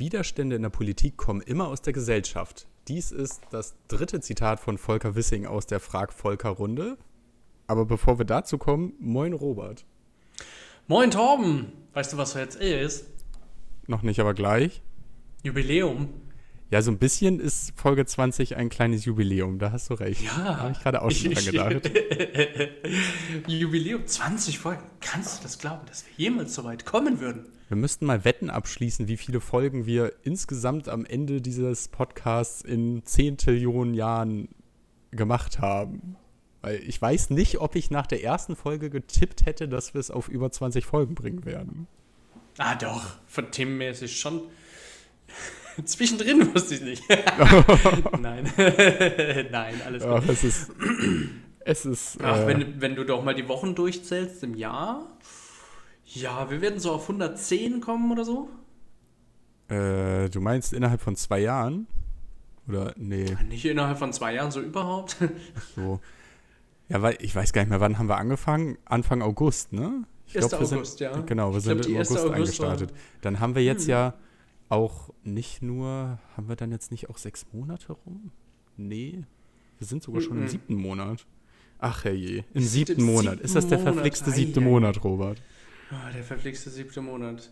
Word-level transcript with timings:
Widerstände 0.00 0.56
in 0.56 0.62
der 0.62 0.70
Politik 0.70 1.18
kommen 1.18 1.42
immer 1.42 1.68
aus 1.68 1.82
der 1.82 1.92
Gesellschaft. 1.92 2.66
Dies 2.88 3.12
ist 3.12 3.42
das 3.50 3.76
dritte 3.86 4.20
Zitat 4.20 4.58
von 4.58 4.78
Volker 4.78 5.14
Wissing 5.14 5.46
aus 5.46 5.66
der 5.66 5.78
Frag-Volker-Runde. 5.78 6.96
Aber 7.66 7.84
bevor 7.84 8.18
wir 8.18 8.24
dazu 8.24 8.56
kommen, 8.56 8.94
moin 8.98 9.34
Robert. 9.34 9.84
Moin 10.88 11.10
Torben! 11.10 11.72
Weißt 11.92 12.14
du, 12.14 12.16
was 12.16 12.34
jetzt 12.34 12.56
ist? 12.56 13.06
Noch 13.86 14.02
nicht, 14.02 14.18
aber 14.20 14.32
gleich. 14.32 14.82
Jubiläum. 15.44 16.08
Ja, 16.70 16.82
so 16.82 16.92
ein 16.92 16.98
bisschen 16.98 17.40
ist 17.40 17.72
Folge 17.74 18.06
20 18.06 18.54
ein 18.54 18.68
kleines 18.68 19.04
Jubiläum, 19.04 19.58
da 19.58 19.72
hast 19.72 19.90
du 19.90 19.94
recht. 19.94 20.22
Ja. 20.22 20.44
Da 20.44 20.56
habe 20.58 20.72
ich 20.72 20.80
gerade 20.80 21.02
auch 21.02 21.10
schon 21.10 21.32
dran 21.32 21.44
gedacht. 21.44 21.90
Jubiläum 23.48 24.06
20 24.06 24.60
Folgen. 24.60 24.82
Kannst 25.00 25.38
du 25.38 25.42
das 25.42 25.58
glauben, 25.58 25.84
dass 25.86 26.04
wir 26.06 26.12
jemals 26.16 26.54
so 26.54 26.62
weit 26.62 26.86
kommen 26.86 27.18
würden? 27.18 27.46
Wir 27.66 27.76
müssten 27.76 28.06
mal 28.06 28.24
Wetten 28.24 28.50
abschließen, 28.50 29.08
wie 29.08 29.16
viele 29.16 29.40
Folgen 29.40 29.84
wir 29.84 30.12
insgesamt 30.22 30.88
am 30.88 31.04
Ende 31.04 31.40
dieses 31.40 31.88
Podcasts 31.88 32.62
in 32.62 33.04
10 33.04 33.38
Trillionen 33.38 33.94
Jahren 33.94 34.48
gemacht 35.10 35.58
haben. 35.58 36.16
Weil 36.62 36.76
ich 36.84 37.02
weiß 37.02 37.30
nicht, 37.30 37.60
ob 37.60 37.74
ich 37.74 37.90
nach 37.90 38.06
der 38.06 38.22
ersten 38.22 38.54
Folge 38.54 38.90
getippt 38.90 39.44
hätte, 39.44 39.68
dass 39.68 39.94
wir 39.94 39.98
es 39.98 40.12
auf 40.12 40.28
über 40.28 40.52
20 40.52 40.86
Folgen 40.86 41.16
bringen 41.16 41.44
werden. 41.44 41.88
Ah, 42.58 42.76
doch. 42.76 43.16
Von 43.26 43.50
themenmäßig 43.50 44.20
schon. 44.20 44.42
Zwischendrin 45.84 46.54
wusste 46.54 46.74
ich 46.74 46.80
nicht. 46.82 47.02
Nein. 48.20 48.44
Nein, 49.50 49.74
alles 49.84 50.02
gut. 50.02 50.12
Ach, 50.12 50.28
es 50.28 50.44
ist. 50.44 50.70
Es 51.60 51.84
ist. 51.86 52.18
Ach, 52.22 52.38
äh, 52.40 52.46
wenn, 52.46 52.80
wenn 52.80 52.94
du 52.96 53.04
doch 53.04 53.22
mal 53.22 53.34
die 53.34 53.48
Wochen 53.48 53.74
durchzählst 53.74 54.42
im 54.42 54.54
Jahr. 54.54 55.06
Ja, 56.06 56.50
wir 56.50 56.60
werden 56.60 56.80
so 56.80 56.92
auf 56.92 57.02
110 57.02 57.80
kommen 57.80 58.10
oder 58.10 58.24
so. 58.24 58.48
äh, 59.68 60.28
du 60.28 60.40
meinst 60.40 60.72
innerhalb 60.72 61.00
von 61.00 61.14
zwei 61.16 61.40
Jahren? 61.40 61.86
Oder 62.68 62.92
nee, 62.96 63.36
Nicht 63.48 63.64
innerhalb 63.64 63.98
von 63.98 64.12
zwei 64.12 64.34
Jahren, 64.34 64.50
so 64.50 64.60
überhaupt. 64.60 65.16
so. 65.76 66.00
Ja, 66.88 67.02
weil 67.02 67.16
ich 67.20 67.34
weiß 67.34 67.52
gar 67.52 67.62
nicht 67.62 67.70
mehr, 67.70 67.80
wann 67.80 67.98
haben 67.98 68.08
wir 68.08 68.16
angefangen? 68.16 68.78
Anfang 68.84 69.22
August, 69.22 69.72
ne? 69.72 70.04
Ich 70.26 70.36
1. 70.36 70.48
glaub, 70.48 70.60
wir 70.60 70.76
August, 70.76 70.98
sind, 70.98 71.00
ja. 71.12 71.20
Genau, 71.20 71.50
wir 71.52 71.58
Ich 71.58 71.64
sind 71.64 71.80
glaub, 71.82 71.90
im 71.92 71.96
1. 71.98 72.10
August, 72.10 72.18
August 72.24 72.28
war- 72.28 72.36
eingestartet. 72.70 72.92
Dann 73.22 73.38
haben 73.40 73.54
wir 73.54 73.62
jetzt 73.64 73.84
Hm. 73.84 73.90
ja 73.90 74.14
auch 74.70 75.10
nicht 75.24 75.60
nur, 75.62 76.18
haben 76.36 76.48
wir 76.48 76.56
dann 76.56 76.72
jetzt 76.72 76.90
nicht 76.90 77.10
auch 77.10 77.18
sechs 77.18 77.44
Monate 77.52 77.92
rum? 77.92 78.30
Nee, 78.76 79.24
wir 79.78 79.86
sind 79.86 80.02
sogar 80.02 80.22
schon 80.22 80.38
im 80.38 80.44
Mhm. 80.44 80.48
siebten 80.48 80.74
Monat. 80.74 81.26
Ach 81.78 82.04
herrje, 82.04 82.44
im 82.54 82.60
sind 82.62 82.70
siebten 82.70 83.00
im 83.00 83.06
Monat. 83.06 83.32
siebten 83.34 83.44
Ist 83.46 83.56
das 83.56 83.66
der 83.68 83.78
Monat. 83.78 83.94
verflixte 83.94 84.30
Ei, 84.30 84.34
siebte. 84.34 84.60
Monat, 84.60 85.02
Robert? 85.04 85.42
Ah, 85.90 86.10
der 86.12 86.22
verflixte 86.22 86.70
siebte 86.70 87.00
Monat. 87.02 87.50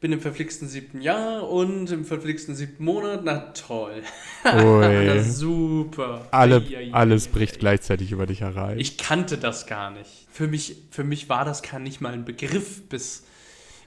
Bin 0.00 0.12
im 0.12 0.20
verflixten 0.20 0.68
siebten 0.68 1.00
Jahr 1.00 1.48
und 1.48 1.90
im 1.90 2.04
verflixten 2.04 2.54
siebten 2.54 2.84
Monat. 2.84 3.22
Na 3.24 3.38
toll. 3.52 4.02
Na, 4.44 5.22
super. 5.22 6.28
alle, 6.30 6.56
Ei, 6.68 6.76
ei, 6.76 6.92
alles 6.92 7.26
ei, 7.26 7.30
bricht 7.32 7.56
ei. 7.56 7.58
gleichzeitig 7.58 8.12
über 8.12 8.26
dich 8.26 8.40
herein. 8.42 8.78
Ich 8.78 8.96
kannte 8.96 9.38
das 9.38 9.66
gar 9.66 9.90
nicht. 9.90 10.26
Für 10.30 10.46
mich, 10.46 10.76
für 10.90 11.04
mich 11.04 11.28
war 11.28 11.44
das 11.44 11.62
gar 11.62 11.80
nicht 11.80 12.00
mal 12.00 12.12
ein 12.12 12.24
Begriff, 12.24 12.82
bis 12.88 13.24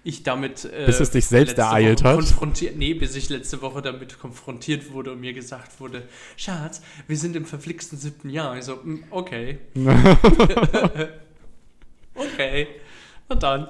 ich 0.03 0.23
damit. 0.23 0.65
Äh, 0.65 0.85
Bis 0.85 0.99
es 0.99 1.11
dich 1.11 1.25
selbst 1.25 1.57
ereilt 1.57 1.99
Woche 2.03 2.09
hat? 2.09 2.15
Konfrontiert, 2.17 2.75
nee, 2.77 2.93
bis 2.93 3.15
ich 3.15 3.29
letzte 3.29 3.61
Woche 3.61 3.81
damit 3.81 4.19
konfrontiert 4.19 4.91
wurde 4.91 5.11
und 5.11 5.21
mir 5.21 5.33
gesagt 5.33 5.79
wurde: 5.79 6.07
Schatz, 6.37 6.81
wir 7.07 7.17
sind 7.17 7.35
im 7.35 7.45
verflixten 7.45 7.97
siebten 7.97 8.29
Jahr. 8.29 8.57
Ich 8.57 8.65
so, 8.65 8.75
"Mm, 8.77 9.03
okay. 9.11 9.59
okay. 12.15 12.67
Und 13.29 13.43
dann, 13.43 13.67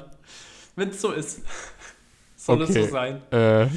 wenn 0.76 0.90
es 0.90 1.02
so 1.02 1.12
ist, 1.12 1.42
soll 2.36 2.62
es 2.64 2.70
Okay. 2.72 2.84
so 2.86 2.90
sein. 2.92 3.22
äh, 3.32 3.68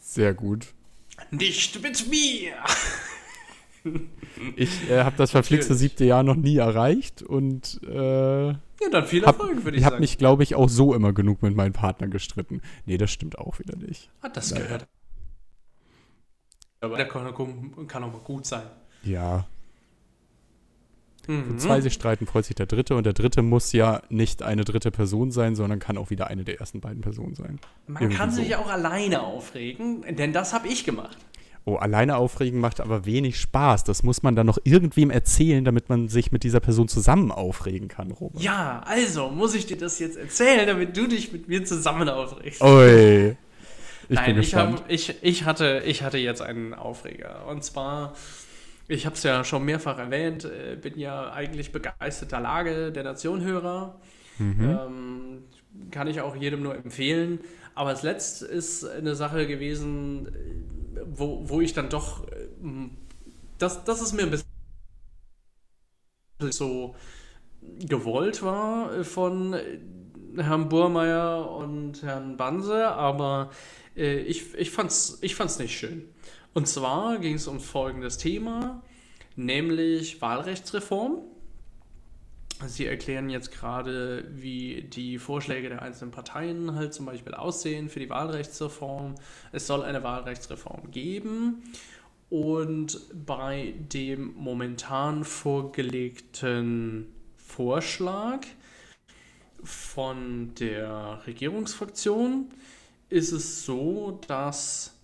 sehr 0.00 0.34
gut. 0.34 0.66
Nicht 1.30 1.82
mit 1.82 2.08
mir! 2.08 2.54
Ich 4.56 4.88
äh, 4.90 5.02
habe 5.02 5.16
das 5.16 5.30
verflixte 5.32 5.74
siebte 5.74 6.04
Jahr 6.04 6.22
noch 6.22 6.36
nie 6.36 6.58
erreicht 6.58 7.22
und 7.22 7.80
äh, 7.82 8.54
Ja, 8.80 8.88
dann 8.90 9.06
viel 9.06 9.24
hab, 9.26 9.38
Erfolg, 9.38 9.64
würde 9.64 9.76
ich 9.76 9.80
ich 9.80 9.84
habe 9.84 9.94
sagen. 9.94 10.00
mich, 10.02 10.18
glaube 10.18 10.42
ich, 10.42 10.54
auch 10.54 10.68
so 10.68 10.94
immer 10.94 11.12
genug 11.12 11.42
mit 11.42 11.54
meinem 11.56 11.72
Partner 11.72 12.06
gestritten. 12.08 12.60
Nee, 12.86 12.96
das 12.98 13.10
stimmt 13.10 13.38
auch 13.38 13.58
wieder 13.58 13.76
nicht. 13.76 14.10
Ah, 14.20 14.28
das 14.28 14.50
Naja. 14.52 14.64
gehört. 14.64 14.88
Aber 16.80 16.96
der 16.96 17.08
kann, 17.08 17.34
kann 17.88 18.04
auch 18.04 18.12
mal 18.12 18.20
gut 18.20 18.46
sein. 18.46 18.62
Ja, 19.02 19.46
Mhm. 21.28 21.50
wenn 21.50 21.58
zwei 21.58 21.80
sich 21.82 21.92
streiten, 21.92 22.26
freut 22.26 22.46
sich 22.46 22.54
der 22.56 22.64
Dritte 22.66 22.94
und 22.96 23.04
der 23.04 23.12
Dritte 23.12 23.42
muss 23.42 23.72
ja 23.72 24.00
nicht 24.08 24.42
eine 24.42 24.64
dritte 24.64 24.90
Person 24.90 25.30
sein, 25.30 25.54
sondern 25.56 25.78
kann 25.78 25.98
auch 25.98 26.08
wieder 26.08 26.28
eine 26.28 26.42
der 26.42 26.58
ersten 26.58 26.80
beiden 26.80 27.02
Personen 27.02 27.34
sein. 27.34 27.60
Man 27.86 28.02
irgendwie 28.02 28.16
kann 28.16 28.30
so. 28.30 28.42
sich 28.42 28.56
auch 28.56 28.70
alleine 28.70 29.20
aufregen, 29.22 30.02
denn 30.16 30.32
das 30.32 30.54
habe 30.54 30.68
ich 30.68 30.84
gemacht. 30.84 31.18
Oh, 31.68 31.76
alleine 31.76 32.16
aufregen 32.16 32.60
macht 32.60 32.80
aber 32.80 33.04
wenig 33.04 33.38
Spaß. 33.38 33.84
Das 33.84 34.02
muss 34.02 34.22
man 34.22 34.34
dann 34.34 34.46
noch 34.46 34.56
irgendwem 34.64 35.10
erzählen, 35.10 35.66
damit 35.66 35.90
man 35.90 36.08
sich 36.08 36.32
mit 36.32 36.42
dieser 36.42 36.60
Person 36.60 36.88
zusammen 36.88 37.30
aufregen 37.30 37.88
kann, 37.88 38.10
Robert. 38.10 38.40
Ja, 38.42 38.80
also 38.86 39.28
muss 39.28 39.54
ich 39.54 39.66
dir 39.66 39.76
das 39.76 39.98
jetzt 39.98 40.16
erzählen, 40.16 40.66
damit 40.66 40.96
du 40.96 41.06
dich 41.06 41.30
mit 41.30 41.46
mir 41.46 41.66
zusammen 41.66 42.08
aufregst. 42.08 42.62
Ui. 42.62 43.36
Ich 44.08 44.16
Nein, 44.16 44.38
ich, 44.38 44.54
hab, 44.54 44.90
ich, 44.90 45.22
ich, 45.22 45.44
hatte, 45.44 45.82
ich 45.84 46.02
hatte 46.02 46.16
jetzt 46.16 46.40
einen 46.40 46.72
Aufreger. 46.72 47.46
Und 47.46 47.62
zwar, 47.62 48.14
ich 48.86 49.04
habe 49.04 49.16
es 49.16 49.22
ja 49.22 49.44
schon 49.44 49.66
mehrfach 49.66 49.98
erwähnt, 49.98 50.46
äh, 50.46 50.74
bin 50.76 50.98
ja 50.98 51.30
eigentlich 51.32 51.70
begeisterter 51.70 52.40
Lage 52.40 52.92
der 52.92 53.02
Nationhörer. 53.02 54.00
Mhm. 54.38 54.56
Ähm, 54.62 55.38
kann 55.90 56.08
ich 56.08 56.20
auch 56.20 56.36
jedem 56.36 56.62
nur 56.62 56.74
empfehlen. 56.74 57.40
Aber 57.74 57.92
das 57.92 58.02
letzte 58.02 58.46
ist 58.46 58.84
eine 58.84 59.14
Sache 59.14 59.46
gewesen, 59.46 60.28
wo, 61.06 61.48
wo 61.48 61.60
ich 61.60 61.74
dann 61.74 61.88
doch, 61.88 62.26
äh, 62.28 62.48
das, 63.58 63.84
das 63.84 64.02
ist 64.02 64.12
mir 64.14 64.22
ein 64.22 64.30
bisschen 64.30 64.46
so 66.50 66.94
gewollt 67.80 68.42
war 68.42 69.04
von 69.04 69.56
Herrn 70.36 70.68
Burmeier 70.68 71.50
und 71.50 72.02
Herrn 72.02 72.36
Banse, 72.36 72.88
aber 72.88 73.50
äh, 73.96 74.20
ich, 74.20 74.54
ich 74.54 74.76
es 74.78 75.18
ich 75.20 75.34
fand's 75.34 75.58
nicht 75.58 75.76
schön. 75.76 76.08
Und 76.54 76.66
zwar 76.68 77.18
ging 77.18 77.34
es 77.34 77.46
um 77.46 77.60
folgendes 77.60 78.18
Thema, 78.18 78.82
nämlich 79.36 80.20
Wahlrechtsreform. 80.20 81.22
Sie 82.66 82.86
erklären 82.86 83.30
jetzt 83.30 83.52
gerade, 83.52 84.24
wie 84.30 84.82
die 84.82 85.18
Vorschläge 85.18 85.68
der 85.68 85.82
einzelnen 85.82 86.10
Parteien 86.10 86.74
halt 86.74 86.92
zum 86.92 87.06
Beispiel 87.06 87.34
aussehen 87.34 87.88
für 87.88 88.00
die 88.00 88.10
Wahlrechtsreform. 88.10 89.14
Es 89.52 89.66
soll 89.66 89.82
eine 89.82 90.02
Wahlrechtsreform 90.02 90.90
geben. 90.90 91.62
Und 92.30 93.00
bei 93.26 93.74
dem 93.78 94.34
momentan 94.34 95.24
vorgelegten 95.24 97.06
Vorschlag 97.36 98.40
von 99.62 100.54
der 100.56 101.22
Regierungsfraktion 101.26 102.48
ist 103.08 103.32
es 103.32 103.64
so, 103.64 104.20
dass, 104.26 104.94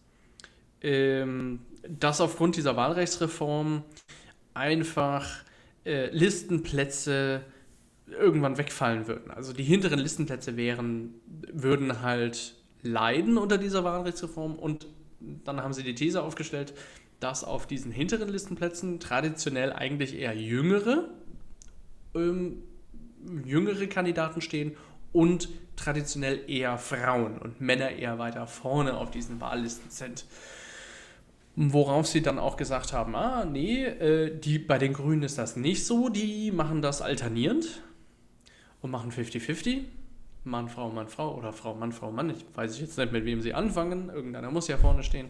ähm, 0.82 1.60
dass 1.88 2.20
aufgrund 2.20 2.56
dieser 2.56 2.76
Wahlrechtsreform 2.76 3.82
einfach 4.52 5.43
äh, 5.84 6.10
Listenplätze 6.10 7.42
irgendwann 8.06 8.58
wegfallen 8.58 9.06
würden. 9.06 9.30
Also 9.30 9.52
die 9.52 9.64
hinteren 9.64 9.98
Listenplätze 9.98 10.56
wären, 10.56 11.14
würden 11.52 12.02
halt 12.02 12.54
leiden 12.82 13.38
unter 13.38 13.58
dieser 13.58 13.84
Wahlrechtsreform 13.84 14.56
und 14.56 14.86
dann 15.20 15.62
haben 15.62 15.72
sie 15.72 15.82
die 15.82 15.94
These 15.94 16.22
aufgestellt, 16.22 16.74
dass 17.20 17.44
auf 17.44 17.66
diesen 17.66 17.90
hinteren 17.90 18.28
Listenplätzen 18.28 19.00
traditionell 19.00 19.72
eigentlich 19.72 20.14
eher 20.14 20.36
jüngere, 20.36 21.08
ähm, 22.14 22.62
jüngere 23.44 23.86
Kandidaten 23.86 24.42
stehen 24.42 24.76
und 25.12 25.48
traditionell 25.76 26.40
eher 26.48 26.76
Frauen 26.76 27.38
und 27.38 27.60
Männer 27.60 27.90
eher 27.90 28.18
weiter 28.18 28.46
vorne 28.46 28.96
auf 28.96 29.10
diesen 29.10 29.40
Wahllisten 29.40 29.90
sind. 29.90 30.26
Worauf 31.56 32.06
sie 32.08 32.20
dann 32.20 32.38
auch 32.40 32.56
gesagt 32.56 32.92
haben, 32.92 33.14
ah, 33.14 33.44
nee, 33.44 33.84
äh, 33.84 34.36
die, 34.36 34.58
bei 34.58 34.78
den 34.78 34.92
Grünen 34.92 35.22
ist 35.22 35.38
das 35.38 35.54
nicht 35.54 35.86
so, 35.86 36.08
die 36.08 36.50
machen 36.50 36.82
das 36.82 37.00
alternierend 37.00 37.82
und 38.80 38.90
machen 38.90 39.12
50-50. 39.12 39.82
Mann, 40.42 40.68
Frau, 40.68 40.90
Mann, 40.90 41.08
Frau 41.08 41.36
oder 41.36 41.52
Frau, 41.52 41.74
Mann, 41.74 41.92
Frau, 41.92 42.10
Mann. 42.10 42.30
Ich 42.30 42.44
weiß 42.54 42.78
jetzt 42.80 42.98
nicht, 42.98 43.12
mit 43.12 43.24
wem 43.24 43.40
sie 43.40 43.54
anfangen. 43.54 44.10
Irgendeiner 44.10 44.50
muss 44.50 44.68
ja 44.68 44.76
vorne 44.76 45.02
stehen. 45.02 45.28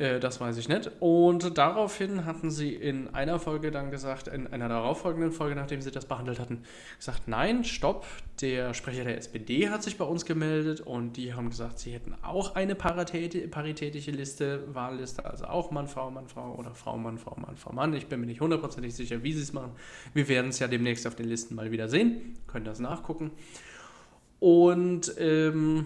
Äh, 0.00 0.18
das 0.18 0.40
weiß 0.40 0.56
ich 0.56 0.68
nicht. 0.68 0.90
Und 0.98 1.58
daraufhin 1.58 2.24
hatten 2.24 2.50
sie 2.50 2.74
in 2.74 3.14
einer 3.14 3.38
Folge 3.38 3.70
dann 3.70 3.90
gesagt, 3.90 4.28
in 4.28 4.46
einer 4.46 4.68
darauffolgenden 4.68 5.30
Folge, 5.30 5.54
nachdem 5.54 5.82
sie 5.82 5.90
das 5.90 6.06
behandelt 6.06 6.40
hatten, 6.40 6.62
gesagt, 6.96 7.28
nein, 7.28 7.64
stopp, 7.64 8.06
der 8.40 8.72
Sprecher 8.72 9.04
der 9.04 9.18
SPD 9.18 9.68
hat 9.68 9.82
sich 9.82 9.98
bei 9.98 10.06
uns 10.06 10.24
gemeldet 10.24 10.80
und 10.80 11.18
die 11.18 11.34
haben 11.34 11.50
gesagt, 11.50 11.78
sie 11.78 11.92
hätten 11.92 12.14
auch 12.22 12.54
eine 12.54 12.74
parität 12.74 13.50
paritätische 13.50 14.10
Liste, 14.10 14.64
Wahlliste, 14.72 15.26
also 15.26 15.44
auch 15.44 15.70
Mann, 15.70 15.86
Frau, 15.86 16.10
Mann, 16.10 16.28
Frau 16.28 16.54
oder 16.54 16.74
Frau, 16.74 16.96
Mann, 16.96 17.18
Frau, 17.18 17.36
Mann, 17.38 17.58
Frau, 17.58 17.72
Mann. 17.72 17.92
Ich 17.92 18.06
bin 18.06 18.20
mir 18.20 18.26
nicht 18.26 18.40
hundertprozentig 18.40 18.94
sicher, 18.94 19.22
wie 19.22 19.34
sie 19.34 19.42
es 19.42 19.52
machen. 19.52 19.72
Wir 20.14 20.28
werden 20.28 20.48
es 20.48 20.58
ja 20.58 20.68
demnächst 20.68 21.06
auf 21.06 21.14
den 21.14 21.28
Listen 21.28 21.54
mal 21.54 21.70
wieder 21.70 21.88
sehen, 21.88 22.38
können 22.46 22.64
das 22.64 22.80
nachgucken. 22.80 23.32
Und 24.38 25.12
ähm, 25.18 25.84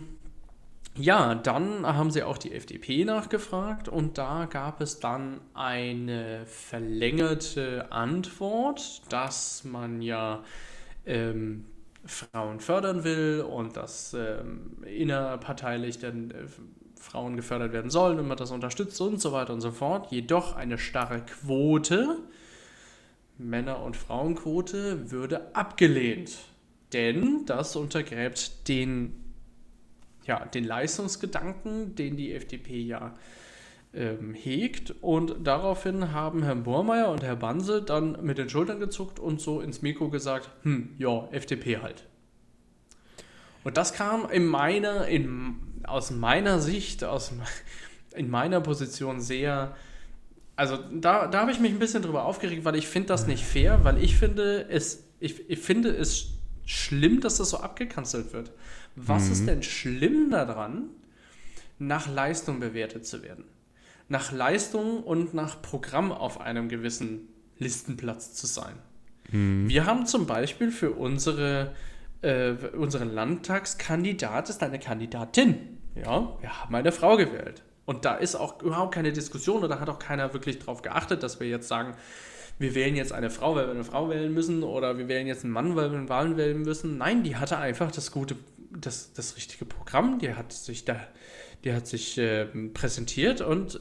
ja, 0.97 1.35
dann 1.35 1.85
haben 1.87 2.11
sie 2.11 2.23
auch 2.23 2.39
die 2.39 2.53
FDP 2.53 3.05
nachgefragt 3.05 3.89
und 3.89 4.17
da 4.17 4.47
gab 4.47 4.81
es 4.81 5.01
dann 5.01 5.41
eine 5.53 6.47
verlängerte 6.47 7.91
Antwort, 7.91 9.03
dass 9.09 9.65
man 9.65 10.01
ja 10.03 10.45
ähm, 11.05 11.65
Frauen 12.07 12.61
fördern 12.61 13.03
will 13.03 13.45
und 13.49 13.77
dass 13.77 14.15
ähm, 14.15 14.85
innerparteilich 14.85 15.99
dann 15.99 16.31
äh, 16.31 16.45
Frauen 17.01 17.37
gefördert 17.37 17.73
werden 17.73 17.91
sollen 17.91 18.19
und 18.19 18.29
man 18.29 18.37
das 18.37 18.51
unterstützt 18.51 19.01
und 19.01 19.21
so 19.21 19.33
weiter 19.33 19.53
und 19.53 19.61
so 19.61 19.73
fort. 19.73 20.13
Jedoch 20.13 20.55
eine 20.55 20.79
starre 20.79 21.23
Quote, 21.23 22.19
Männer- 23.37 23.83
und 23.83 23.97
Frauenquote, 23.97 25.11
würde 25.11 25.55
abgelehnt. 25.55 26.37
Denn 26.93 27.45
das 27.47 27.75
untergräbt 27.75 28.69
den 28.69 29.24
ja, 30.27 30.45
den 30.47 30.65
Leistungsgedanken, 30.65 31.95
den 31.95 32.17
die 32.17 32.33
FDP 32.33 32.81
ja 32.81 33.15
ähm, 33.93 34.35
hegt. 34.35 34.95
Und 35.01 35.47
daraufhin 35.47 36.13
haben 36.13 36.43
Herr 36.43 36.55
Bormeier 36.57 37.11
und 37.11 37.23
Herr 37.23 37.37
Banse 37.37 37.83
dann 37.83 38.25
mit 38.25 38.39
den 38.39 38.49
Schultern 38.49 38.81
gezuckt 38.81 39.19
und 39.19 39.41
so 39.41 39.61
ins 39.61 39.83
Mikro 39.83 40.09
gesagt, 40.09 40.51
hm, 40.63 40.95
ja, 40.99 41.29
FDP 41.31 41.79
halt. 41.79 42.05
Und 43.63 43.77
das 43.77 43.95
kam 43.95 44.29
in 44.31 44.47
meiner, 44.47 45.07
in, 45.07 45.57
aus 45.85 46.11
meiner 46.11 46.61
Sicht, 46.61 47.05
aus, 47.05 47.33
in 48.15 48.31
meiner 48.31 48.61
Position 48.61 49.21
sehr, 49.21 49.75
also 50.57 50.79
da, 50.93 51.27
da 51.27 51.41
habe 51.41 51.51
ich 51.51 51.61
mich 51.61 51.73
ein 51.73 51.79
bisschen 51.79 52.03
drüber 52.03 52.25
aufgeregt, 52.25 52.65
weil 52.65 52.77
ich 52.77 52.87
finde 52.87 53.09
das 53.09 53.27
nicht 53.27 53.45
fair, 53.45 53.85
weil 53.85 54.03
ich 54.03 54.17
finde 54.17 54.67
es, 54.69 55.05
ich, 55.19 55.49
ich 55.49 55.59
finde 55.59 55.91
es 55.91 56.35
schlimm, 56.67 57.21
dass 57.21 57.39
das 57.39 57.51
so 57.51 57.59
abgekanzelt 57.59 58.33
wird. 58.33 58.53
Was 58.97 59.27
mhm. 59.27 59.33
ist 59.33 59.47
denn 59.47 59.63
schlimm 59.63 60.31
daran, 60.31 60.91
nach 61.79 62.09
Leistung 62.09 62.61
bewertet 62.61 63.07
zu 63.07 63.23
werden? 63.23 63.45
Nach 64.09 64.33
Leistung 64.33 65.03
und 65.03 65.35
nach 65.35 65.63
Programm 65.63 66.13
auf 66.13 66.41
einem 66.41 66.69
gewissen 66.69 67.29
Listenplatz 67.59 68.35
zu 68.35 68.47
sein. 68.47 68.75
Mhm. 69.31 69.69
Wir 69.69 69.87
haben 69.87 70.07
zum 70.07 70.27
Beispiel 70.27 70.71
für 70.71 70.93
unsere, 70.93 71.75
äh, 72.23 72.53
unseren 72.77 73.13
Landtagskandidat 73.13 74.51
ist 74.51 74.63
eine 74.63 74.79
Kandidatin. 74.79 75.79
Ja, 75.95 76.37
wir 76.41 76.61
haben 76.61 76.75
eine 76.75 76.93
Frau 76.93 77.17
gewählt. 77.17 77.63
Und 77.87 78.05
da 78.05 78.15
ist 78.15 78.35
auch 78.35 78.63
überhaupt 78.63 78.95
keine 78.95 79.13
Diskussion 79.13 79.63
oder 79.63 79.81
hat 79.81 79.89
auch 79.89 79.99
keiner 79.99 80.33
wirklich 80.33 80.59
darauf 80.59 80.83
geachtet, 80.83 81.23
dass 81.23 81.39
wir 81.39 81.49
jetzt 81.49 81.69
sagen, 81.69 81.95
wir 82.59 82.75
wählen 82.75 82.95
jetzt 82.95 83.13
eine 83.13 83.31
Frau, 83.31 83.57
weil 83.57 83.67
wir 83.67 83.75
eine 83.75 83.85
Frau 83.85 84.09
wählen 84.09 84.33
müssen, 84.33 84.63
oder 84.63 84.97
wir 84.97 85.09
wählen 85.09 85.27
jetzt 85.27 85.45
einen 85.45 85.53
Mann, 85.53 85.75
weil 85.77 85.91
wir 85.91 85.99
einen 85.99 86.09
Wahlen 86.09 86.37
wählen 86.37 86.63
müssen. 86.63 86.99
Nein, 86.99 87.25
die 87.25 87.37
hatte 87.37 87.59
einfach 87.59 87.91
das 87.91 88.13
gute, 88.13 88.37
das, 88.81 89.13
das 89.13 89.37
richtige 89.37 89.65
Programm, 89.65 90.19
die 90.19 90.35
hat 90.35 90.53
sich 90.53 90.85
da, 90.85 91.01
die 91.65 91.73
hat 91.73 91.87
sich 91.87 92.19
äh, 92.19 92.47
präsentiert 92.47 93.41
und 93.41 93.77
äh, 93.77 93.79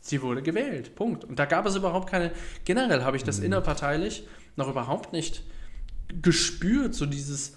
sie 0.00 0.22
wurde 0.22 0.42
gewählt. 0.42 0.94
Punkt. 0.94 1.24
Und 1.24 1.38
da 1.38 1.44
gab 1.44 1.66
es 1.66 1.76
überhaupt 1.76 2.10
keine, 2.10 2.32
generell 2.64 3.02
habe 3.02 3.16
ich 3.16 3.24
das 3.24 3.38
mhm. 3.38 3.46
innerparteilich 3.46 4.26
noch 4.56 4.68
überhaupt 4.68 5.12
nicht 5.12 5.44
gespürt, 6.22 6.94
so 6.94 7.06
dieses, 7.06 7.56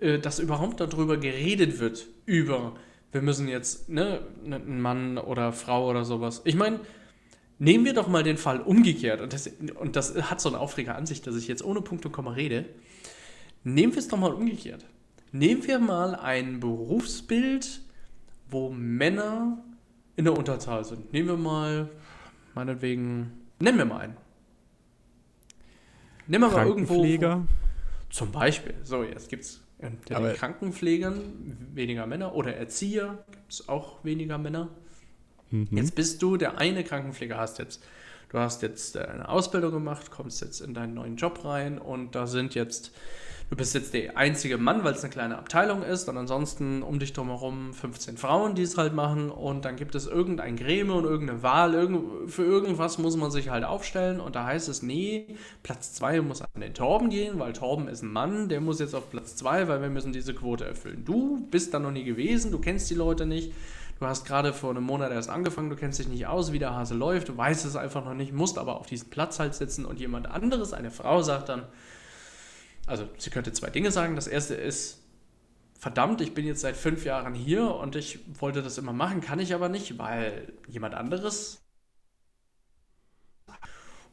äh, 0.00 0.18
dass 0.18 0.38
überhaupt 0.38 0.80
darüber 0.80 1.16
geredet 1.16 1.78
wird, 1.78 2.06
über, 2.24 2.76
wir 3.12 3.22
müssen 3.22 3.48
jetzt, 3.48 3.88
ne, 3.88 4.20
ein 4.44 4.80
Mann 4.80 5.18
oder 5.18 5.52
Frau 5.52 5.88
oder 5.88 6.04
sowas. 6.04 6.42
Ich 6.44 6.54
meine, 6.54 6.80
Nehmen 7.58 7.86
wir 7.86 7.94
doch 7.94 8.06
mal 8.06 8.22
den 8.22 8.36
Fall 8.36 8.60
umgekehrt, 8.60 9.22
und 9.22 9.32
das, 9.32 9.50
und 9.80 9.96
das 9.96 10.14
hat 10.30 10.40
so 10.40 10.50
eine 10.50 10.58
Aufreger 10.58 10.94
an 10.94 11.06
sich, 11.06 11.22
dass 11.22 11.36
ich 11.36 11.48
jetzt 11.48 11.64
ohne 11.64 11.80
Punkt 11.80 12.04
und 12.04 12.12
Komma 12.12 12.32
rede. 12.32 12.66
Nehmen 13.64 13.94
wir 13.94 13.98
es 13.98 14.08
doch 14.08 14.18
mal 14.18 14.32
umgekehrt. 14.32 14.84
Nehmen 15.38 15.66
wir 15.66 15.78
mal 15.78 16.14
ein 16.14 16.60
Berufsbild, 16.60 17.80
wo 18.50 18.70
Männer 18.70 19.58
in 20.16 20.24
der 20.24 20.36
Unterzahl 20.36 20.84
sind. 20.84 21.12
Nehmen 21.12 21.28
wir 21.28 21.36
mal, 21.36 21.90
meinetwegen, 22.54 23.32
nennen 23.58 23.78
wir 23.78 23.84
mal 23.84 24.00
einen. 24.00 24.16
Nehmen 26.26 26.44
wir 26.44 26.50
mal 26.50 26.66
irgendwo. 26.66 27.04
Wo, 27.04 27.46
zum 28.10 28.32
Beispiel. 28.32 28.74
So, 28.82 29.02
jetzt 29.02 29.28
gibt 29.28 29.44
es 29.44 29.60
unter 29.78 30.20
den 30.20 30.34
Krankenpflegern 30.34 31.68
weniger 31.74 32.06
Männer 32.06 32.34
oder 32.34 32.56
Erzieher 32.56 33.24
gibt 33.30 33.52
es 33.52 33.68
auch 33.68 34.02
weniger 34.04 34.38
Männer. 34.38 34.70
Mhm. 35.50 35.68
Jetzt 35.70 35.94
bist 35.94 36.22
du 36.22 36.36
der 36.36 36.58
eine 36.58 36.82
Krankenpfleger, 36.82 37.36
hast 37.36 37.58
jetzt, 37.58 37.84
du 38.30 38.38
hast 38.38 38.62
jetzt 38.62 38.96
eine 38.96 39.28
Ausbildung 39.28 39.72
gemacht, 39.72 40.10
kommst 40.10 40.40
jetzt 40.40 40.60
in 40.60 40.74
deinen 40.74 40.94
neuen 40.94 41.16
Job 41.16 41.44
rein 41.44 41.78
und 41.78 42.14
da 42.14 42.26
sind 42.26 42.54
jetzt, 42.54 42.92
du 43.50 43.56
bist 43.56 43.74
jetzt 43.74 43.94
der 43.94 44.16
einzige 44.16 44.58
Mann, 44.58 44.82
weil 44.84 44.94
es 44.94 45.02
eine 45.02 45.12
kleine 45.12 45.38
Abteilung 45.38 45.82
ist. 45.82 46.08
Und 46.08 46.16
ansonsten 46.16 46.82
um 46.82 46.98
dich 46.98 47.12
drumherum 47.12 47.72
15 47.72 48.16
Frauen, 48.16 48.54
die 48.54 48.62
es 48.62 48.76
halt 48.76 48.94
machen. 48.94 49.30
Und 49.30 49.64
dann 49.64 49.76
gibt 49.76 49.94
es 49.94 50.06
irgendein 50.06 50.56
Gremium 50.56 50.98
und 50.98 51.04
irgendeine 51.04 51.42
Wahl, 51.42 51.74
irgend, 51.74 52.30
für 52.30 52.44
irgendwas 52.44 52.98
muss 52.98 53.16
man 53.16 53.30
sich 53.30 53.48
halt 53.50 53.64
aufstellen. 53.64 54.20
Und 54.20 54.34
da 54.34 54.44
heißt 54.44 54.68
es, 54.68 54.82
nee, 54.82 55.26
Platz 55.62 55.94
2 55.94 56.20
muss 56.22 56.42
an 56.42 56.60
den 56.60 56.74
Torben 56.74 57.10
gehen, 57.10 57.38
weil 57.38 57.52
Torben 57.52 57.88
ist 57.88 58.02
ein 58.02 58.12
Mann, 58.12 58.48
der 58.48 58.60
muss 58.60 58.80
jetzt 58.80 58.94
auf 58.94 59.10
Platz 59.10 59.36
2, 59.36 59.68
weil 59.68 59.80
wir 59.80 59.90
müssen 59.90 60.12
diese 60.12 60.34
Quote 60.34 60.64
erfüllen. 60.64 61.04
Du 61.04 61.46
bist 61.50 61.72
da 61.72 61.78
noch 61.78 61.92
nie 61.92 62.04
gewesen, 62.04 62.50
du 62.50 62.58
kennst 62.58 62.90
die 62.90 62.94
Leute 62.94 63.26
nicht, 63.26 63.52
du 64.00 64.06
hast 64.06 64.26
gerade 64.26 64.52
vor 64.52 64.70
einem 64.70 64.82
Monat 64.82 65.12
erst 65.12 65.30
angefangen, 65.30 65.70
du 65.70 65.76
kennst 65.76 65.98
dich 65.98 66.08
nicht 66.08 66.26
aus, 66.26 66.52
wie 66.52 66.58
der 66.58 66.74
Hase 66.74 66.94
läuft, 66.94 67.28
du 67.28 67.36
weißt 67.36 67.64
es 67.64 67.76
einfach 67.76 68.04
noch 68.04 68.14
nicht, 68.14 68.32
musst 68.32 68.58
aber 68.58 68.76
auf 68.76 68.86
diesen 68.86 69.10
Platz 69.10 69.38
halt 69.38 69.54
sitzen. 69.54 69.84
Und 69.84 70.00
jemand 70.00 70.28
anderes, 70.28 70.72
eine 70.72 70.90
Frau, 70.90 71.22
sagt 71.22 71.48
dann, 71.48 71.62
also 72.86 73.08
sie 73.18 73.30
könnte 73.30 73.52
zwei 73.52 73.70
Dinge 73.70 73.90
sagen. 73.90 74.16
Das 74.16 74.26
erste 74.26 74.54
ist, 74.54 75.02
verdammt, 75.78 76.20
ich 76.20 76.34
bin 76.34 76.46
jetzt 76.46 76.60
seit 76.60 76.76
fünf 76.76 77.04
Jahren 77.04 77.34
hier 77.34 77.74
und 77.74 77.96
ich 77.96 78.20
wollte 78.40 78.62
das 78.62 78.78
immer 78.78 78.92
machen, 78.92 79.20
kann 79.20 79.38
ich 79.38 79.54
aber 79.54 79.68
nicht, 79.68 79.98
weil 79.98 80.52
jemand 80.68 80.94
anderes. 80.94 81.62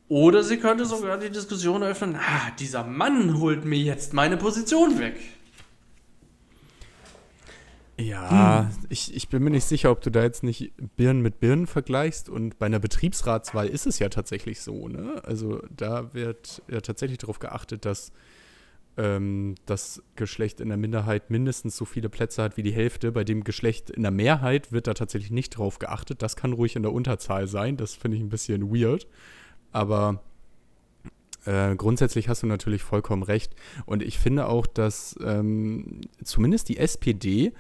Oder 0.10 0.44
sie 0.44 0.58
könnte 0.58 0.86
sogar 0.86 1.18
die 1.18 1.30
Diskussion 1.30 1.82
eröffnen, 1.82 2.16
ah, 2.16 2.52
dieser 2.60 2.84
Mann 2.84 3.40
holt 3.40 3.66
mir 3.66 3.80
jetzt 3.80 4.14
meine 4.14 4.38
Position 4.38 5.00
weg. 5.00 5.16
Ja, 7.98 8.70
hm. 8.70 8.86
ich, 8.90 9.16
ich 9.16 9.30
bin 9.30 9.44
mir 9.44 9.52
nicht 9.52 9.66
sicher, 9.66 9.92
ob 9.92 10.02
du 10.02 10.10
da 10.10 10.24
jetzt 10.24 10.44
nicht 10.44 10.74
Birnen 10.96 11.22
mit 11.22 11.40
Birnen 11.40 11.68
vergleichst. 11.68 12.28
Und 12.28 12.60
bei 12.60 12.66
einer 12.66 12.80
Betriebsratswahl 12.80 13.68
ist 13.68 13.86
es 13.86 14.00
ja 14.00 14.10
tatsächlich 14.10 14.62
so. 14.62 14.88
Ne? 14.88 15.22
Also 15.24 15.62
da 15.70 16.14
wird 16.14 16.62
ja 16.70 16.82
tatsächlich 16.82 17.20
darauf 17.20 17.40
geachtet, 17.40 17.86
dass 17.86 18.12
ähm, 18.98 19.56
das 19.66 20.04
Geschlecht 20.16 20.60
in 20.60 20.70
der 20.70 20.78
Minderheit 20.78 21.30
mindestens 21.30 21.76
so 21.76 21.86
viele 21.86 22.10
Plätze 22.10 22.44
hat 22.44 22.58
wie 22.58 22.64
die 22.64 22.74
Hälfte. 22.74 23.12
Bei 23.12 23.24
dem 23.24 23.44
Geschlecht 23.44 23.90
in 23.90 24.04
der 24.04 24.12
Mehrheit 24.12 24.72
wird 24.72 24.88
da 24.88 24.94
tatsächlich 24.94 25.32
nicht 25.32 25.52
drauf 25.52 25.80
geachtet. 25.80 26.22
Das 26.22 26.36
kann 26.36 26.54
ruhig 26.54 26.76
in 26.76 26.84
der 26.84 26.94
Unterzahl 26.94 27.48
sein. 27.48 27.78
Das 27.78 27.96
finde 27.96 28.18
ich 28.18 28.24
ein 28.24 28.30
bisschen 28.30 28.74
weird. 28.74 29.08
Aber 29.72 30.22
äh, 31.46 31.76
grundsätzlich 31.76 32.30
hast 32.30 32.44
du 32.44 32.48
natürlich 32.48 32.84
vollkommen 32.84 33.24
recht. 33.24 33.56
Und 33.86 34.04
ich 34.04 34.20
finde 34.20 34.48
auch, 34.48 34.68
dass 34.68 35.16
ähm, 35.24 36.02
zumindest 36.24 36.70
die 36.70 36.78
SPD 36.78 37.54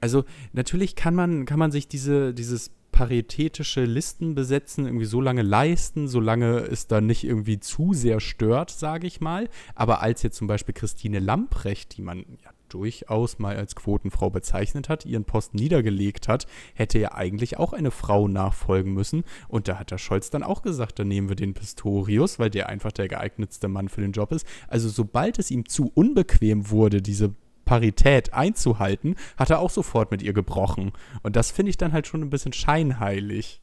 also 0.00 0.24
natürlich 0.52 0.94
kann 0.94 1.14
man, 1.14 1.46
kann 1.46 1.58
man 1.58 1.72
sich 1.72 1.88
diese, 1.88 2.34
dieses 2.34 2.70
paritätische 2.96 3.84
Listen 3.84 4.34
besetzen 4.34 4.86
irgendwie 4.86 5.04
so 5.04 5.20
lange 5.20 5.42
leisten, 5.42 6.08
solange 6.08 6.60
es 6.60 6.86
dann 6.86 7.04
nicht 7.04 7.24
irgendwie 7.24 7.60
zu 7.60 7.92
sehr 7.92 8.20
stört, 8.20 8.70
sage 8.70 9.06
ich 9.06 9.20
mal. 9.20 9.50
Aber 9.74 10.00
als 10.00 10.22
jetzt 10.22 10.38
zum 10.38 10.46
Beispiel 10.46 10.72
Christine 10.72 11.18
Lamprecht, 11.18 11.98
die 11.98 12.00
man 12.00 12.20
ja 12.42 12.50
durchaus 12.70 13.38
mal 13.38 13.54
als 13.54 13.76
Quotenfrau 13.76 14.30
bezeichnet 14.30 14.88
hat, 14.88 15.04
ihren 15.04 15.26
Posten 15.26 15.58
niedergelegt 15.58 16.26
hat, 16.26 16.46
hätte 16.72 16.98
ja 16.98 17.12
eigentlich 17.12 17.58
auch 17.58 17.74
eine 17.74 17.90
Frau 17.90 18.28
nachfolgen 18.28 18.94
müssen. 18.94 19.24
Und 19.46 19.68
da 19.68 19.78
hat 19.78 19.90
der 19.90 19.98
Scholz 19.98 20.30
dann 20.30 20.42
auch 20.42 20.62
gesagt, 20.62 20.98
dann 20.98 21.08
nehmen 21.08 21.28
wir 21.28 21.36
den 21.36 21.52
Pistorius, 21.52 22.38
weil 22.38 22.48
der 22.48 22.70
einfach 22.70 22.92
der 22.92 23.08
geeignetste 23.08 23.68
Mann 23.68 23.90
für 23.90 24.00
den 24.00 24.12
Job 24.12 24.32
ist. 24.32 24.46
Also 24.68 24.88
sobald 24.88 25.38
es 25.38 25.50
ihm 25.50 25.68
zu 25.68 25.92
unbequem 25.94 26.70
wurde, 26.70 27.02
diese 27.02 27.34
Parität 27.66 28.32
einzuhalten, 28.32 29.16
hat 29.36 29.50
er 29.50 29.58
auch 29.58 29.68
sofort 29.68 30.10
mit 30.10 30.22
ihr 30.22 30.32
gebrochen. 30.32 30.92
Und 31.22 31.36
das 31.36 31.50
finde 31.50 31.68
ich 31.68 31.76
dann 31.76 31.92
halt 31.92 32.06
schon 32.06 32.22
ein 32.22 32.30
bisschen 32.30 32.54
scheinheilig. 32.54 33.60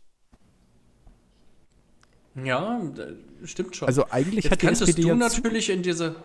Ja, 2.36 2.81
stimmt 3.43 3.75
schon. 3.75 3.88
Also 3.88 4.05
eigentlich 4.12 4.45
jetzt 4.45 4.51
hat 4.51 4.62
die 4.62 4.67
SPD 4.67 5.01
du 5.01 5.15
natürlich 5.15 5.69
in 5.72 5.81
diese 5.81 6.15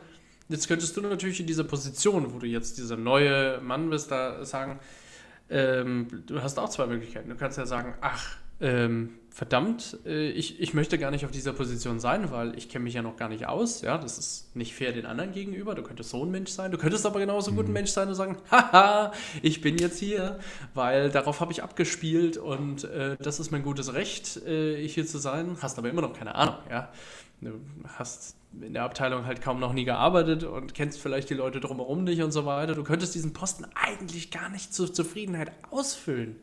jetzt 0.49 0.68
könntest 0.68 0.97
du 0.97 1.02
natürlich 1.02 1.40
in 1.40 1.47
dieser 1.47 1.64
Position, 1.64 2.32
wo 2.32 2.38
du 2.38 2.47
jetzt 2.47 2.78
dieser 2.78 2.97
neue 2.97 3.61
Mann 3.61 3.90
bist, 3.90 4.11
da 4.11 4.44
sagen, 4.44 4.80
ähm, 5.50 6.08
du 6.26 6.42
hast 6.42 6.58
auch 6.58 6.68
zwei 6.68 6.87
Möglichkeiten. 6.87 7.28
Du 7.28 7.37
kannst 7.37 7.58
ja 7.58 7.66
sagen, 7.66 7.94
ach, 8.00 8.37
ähm, 8.61 9.17
verdammt, 9.38 9.97
äh, 10.04 10.30
ich, 10.30 10.59
ich 10.59 10.75
möchte 10.75 10.99
gar 10.99 11.12
nicht 11.12 11.25
auf 11.25 11.30
dieser 11.30 11.52
Position 11.52 12.00
sein, 12.00 12.33
weil 12.33 12.59
ich 12.59 12.68
kenne 12.68 12.83
mich 12.83 12.95
ja 12.95 13.02
noch 13.02 13.16
gar 13.16 13.28
nicht 13.28 13.47
aus. 13.47 13.83
Ja, 13.83 13.97
das 13.97 14.18
ist 14.18 14.57
nicht 14.57 14.75
fair 14.75 14.90
den 14.90 15.07
anderen 15.07 15.30
gegenüber. 15.30 15.76
Du 15.76 15.85
könntest 15.85 16.11
so 16.11 16.25
ein 16.25 16.30
Mensch 16.33 16.50
sein. 16.50 16.73
Du 16.73 16.76
könntest 16.76 17.07
aber 17.07 17.21
genauso 17.21 17.52
gut 17.52 17.66
ein 17.66 17.68
mhm. 17.68 17.75
Mensch 17.75 17.90
sein 17.90 18.09
und 18.09 18.16
sagen, 18.16 18.37
haha, 18.50 19.12
ich 19.40 19.61
bin 19.61 19.78
jetzt 19.78 20.00
hier, 20.00 20.40
weil 20.75 21.11
darauf 21.11 21.38
habe 21.38 21.52
ich 21.52 21.62
abgespielt 21.62 22.37
und 22.37 22.83
äh, 22.83 23.16
das 23.21 23.38
ist 23.38 23.52
mein 23.52 23.62
gutes 23.62 23.95
Recht, 23.95 24.38
äh, 24.38 24.85
hier 24.88 25.07
zu 25.07 25.18
sein. 25.18 25.57
Hast 25.62 25.78
aber 25.78 25.88
immer 25.88 26.02
noch 26.02 26.14
keine 26.14 26.35
Ahnung, 26.35 26.57
ja. 26.68 26.90
du 27.40 27.61
hast 27.97 28.35
in 28.61 28.73
der 28.73 28.83
Abteilung 28.83 29.25
halt 29.25 29.40
kaum 29.40 29.61
noch 29.61 29.73
nie 29.73 29.85
gearbeitet 29.85 30.42
und 30.42 30.75
kennst 30.75 31.00
vielleicht 31.00 31.30
die 31.30 31.35
Leute 31.35 31.61
drumherum 31.61 32.02
nicht 32.02 32.23
und 32.23 32.33
so 32.33 32.45
weiter. 32.45 32.75
Du 32.75 32.83
könntest 32.83 33.14
diesen 33.14 33.35
Posten 33.35 33.66
eigentlich 33.76 34.33
gar 34.33 34.49
nicht 34.49 34.75
zur 34.75 34.92
Zufriedenheit 34.92 35.52
ausfüllen. 35.71 36.40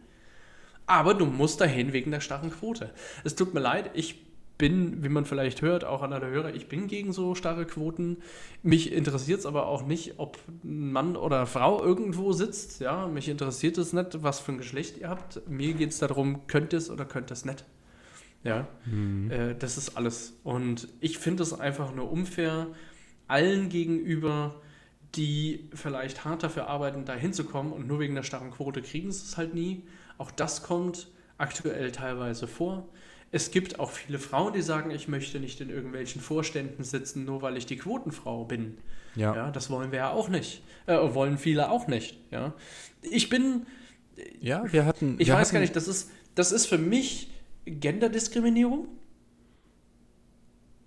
Aber 0.88 1.14
du 1.14 1.26
musst 1.26 1.62
dahin 1.62 1.94
wegen 1.94 2.12
der 2.12 2.20
starren 2.20 2.52
Quote. 2.52 2.92
Es 3.24 3.36
tut 3.36 3.54
mir 3.54 3.60
leid, 3.60 3.92
ich 3.94 4.26
bin, 4.58 5.04
wie 5.04 5.10
man 5.10 5.26
vielleicht 5.26 5.62
hört, 5.62 5.84
auch 5.84 6.02
an 6.02 6.14
alle 6.14 6.28
Hörer, 6.28 6.54
ich 6.54 6.68
bin 6.68 6.88
gegen 6.88 7.12
so 7.12 7.36
starre 7.36 7.66
Quoten. 7.66 8.18
Mich 8.64 8.94
interessiert 8.94 9.40
es 9.40 9.46
aber 9.46 9.68
auch 9.68 9.86
nicht, 9.86 10.14
ob 10.18 10.38
ein 10.64 10.92
Mann 10.92 11.16
oder 11.18 11.46
Frau 11.46 11.84
irgendwo 11.84 12.32
sitzt. 12.32 12.80
Ja, 12.80 13.08
mich 13.08 13.28
interessiert 13.28 13.78
es 13.78 13.92
nicht, 13.92 14.24
was 14.24 14.40
für 14.40 14.54
ein 14.54 14.58
Geschlecht 14.58 14.98
ihr 14.98 15.10
habt. 15.10 15.48
Mir 15.50 15.74
geht 15.74 15.90
es 15.90 16.00
darum, 16.00 16.48
könnt 16.48 16.74
ihr 16.74 16.80
es 16.80 16.90
oder 16.90 17.06
könnt 17.06 17.32
ihr 17.32 17.34
es 17.34 17.46
nicht. 17.46 17.66
Ja, 18.44 18.68
mhm. 18.86 19.32
äh, 19.32 19.56
das 19.56 19.78
ist 19.78 19.98
alles. 19.98 20.38
Und 20.44 20.88
ich 21.02 21.18
finde 21.18 21.44
es 21.44 21.60
einfach 21.60 21.94
nur 21.94 22.12
unfair, 22.12 22.68
allen 23.28 23.70
gegenüber, 23.70 24.62
die 25.16 25.70
vielleicht 25.74 26.26
hart 26.26 26.44
dafür 26.44 26.68
arbeiten, 26.68 27.06
da 27.06 27.14
hinzukommen 27.14 27.74
und 27.74 27.88
nur 27.88 28.00
wegen 28.00 28.16
der 28.16 28.24
starren 28.24 28.52
Quote 28.52 28.82
kriegen 28.82 29.12
sie 29.12 29.26
es 29.26 29.38
halt 29.38 29.54
nie. 29.54 29.84
Auch 30.18 30.32
das 30.32 30.64
kommt 30.64 31.08
aktuell 31.38 31.92
teilweise 31.92 32.48
vor. 32.48 32.88
Es 33.32 33.52
gibt 33.52 33.80
auch 33.80 33.92
viele 33.92 34.20
Frauen, 34.20 34.54
die 34.54 34.62
sagen, 34.62 34.92
ich 34.92 35.08
möchte 35.08 35.40
nicht 35.40 35.60
in 35.60 35.70
irgendwelchen 35.70 36.22
Vorständen 36.22 36.84
sitzen, 36.84 37.26
nur 37.26 37.42
weil 37.42 37.58
ich 37.58 37.66
die 37.66 37.76
Quotenfrau 37.76 38.46
bin. 38.46 38.78
Ja. 39.16 39.36
ja 39.36 39.52
das 39.52 39.70
wollen 39.70 39.92
wir 39.92 40.00
ja 40.00 40.12
auch 40.12 40.30
nicht. 40.30 40.62
Äh, 40.86 40.96
wollen 41.14 41.38
viele 41.38 41.70
auch 41.70 41.88
nicht. 41.88 42.18
Ja. 42.32 42.54
Ich 43.02 43.30
bin. 43.30 43.66
Ja, 44.40 44.72
wir 44.72 44.86
hatten. 44.86 45.16
Ich 45.20 45.28
wir 45.28 45.34
weiß 45.34 45.48
hatten, 45.48 45.56
gar 45.56 45.60
nicht, 45.62 45.76
das 45.76 45.88
ist, 45.88 46.12
das 46.36 46.52
ist 46.52 46.68
für 46.68 46.78
mich 46.78 47.30
Genderdiskriminierung. 47.66 48.88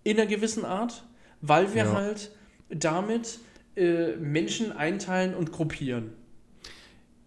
In 0.05 0.19
einer 0.19 0.27
gewissen 0.27 0.65
Art, 0.65 1.05
weil 1.43 1.75
wir 1.75 1.85
ja. 1.85 1.93
halt 1.93 2.31
damit 2.71 3.41
äh, 3.77 4.17
Menschen 4.17 4.73
einteilen 4.73 5.35
und 5.35 5.53
gruppieren. 5.53 6.13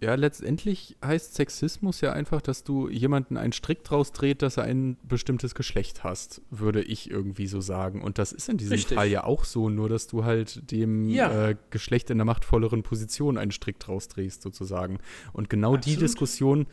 Ja, 0.02 0.16
letztendlich 0.16 0.98
heißt 1.06 1.36
Sexismus 1.36 2.02
ja 2.02 2.12
einfach, 2.12 2.42
dass 2.42 2.64
du 2.64 2.90
jemanden 2.90 3.38
einen 3.38 3.54
Strick 3.54 3.84
draus 3.84 4.12
dreht, 4.12 4.42
dass 4.42 4.58
er 4.58 4.64
ein 4.64 4.98
bestimmtes 5.04 5.54
Geschlecht 5.54 6.04
hast, 6.04 6.42
würde 6.50 6.82
ich 6.82 7.12
irgendwie 7.12 7.46
so 7.46 7.62
sagen. 7.62 8.02
Und 8.02 8.18
das 8.18 8.32
ist 8.32 8.50
in 8.50 8.58
diesem 8.58 8.74
Richtig. 8.74 8.98
Fall 8.98 9.08
ja 9.08 9.26
auch 9.26 9.46
so, 9.46 9.70
nur 9.70 9.90
dass 9.90 10.08
du 10.08 10.26
halt 10.26 10.72
dem 10.72 11.08
ja. 11.08 11.50
äh, 11.50 11.56
Geschlecht 11.70 12.10
in 12.10 12.18
der 12.18 12.26
machtvolleren 12.26 12.82
Position 12.82 13.38
einen 13.38 13.52
Strick 13.52 13.80
draus 13.80 14.08
drehst, 14.08 14.42
sozusagen. 14.42 14.98
Und 15.34 15.52
genau 15.52 15.76
Absolut. 15.76 15.86
die 15.86 16.04
Diskussion, 16.04 16.66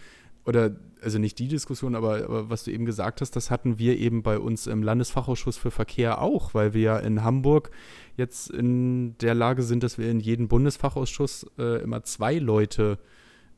oder 0.47 0.75
also 1.03 1.19
nicht 1.19 1.39
die 1.39 1.49
Diskussion, 1.49 1.95
aber, 1.95 2.25
aber, 2.25 2.49
was 2.49 2.65
du 2.65 2.71
eben 2.71 2.87
gesagt 2.87 3.21
hast, 3.21 3.37
das 3.37 3.51
hatten 3.51 3.79
wir 3.79 3.99
eben 3.99 4.23
bei 4.23 4.39
uns 4.39 4.67
im 4.67 4.83
Landesfachausschuss 4.83 5.59
für 5.59 5.71
Verkehr 5.71 6.23
auch, 6.23 6.55
weil 6.55 6.73
wir 6.73 6.81
ja 6.81 6.99
in 6.99 7.23
Hamburg 7.23 7.71
jetzt 8.19 8.51
in 8.51 9.17
der 9.19 9.35
Lage 9.35 9.63
sind, 9.63 9.83
dass 9.83 9.97
wir 9.97 10.11
in 10.11 10.21
jedem 10.21 10.49
Bundesfachausschuss 10.49 11.47
äh, 11.59 11.83
immer 11.83 12.03
zwei 12.03 12.39
Leute 12.39 12.99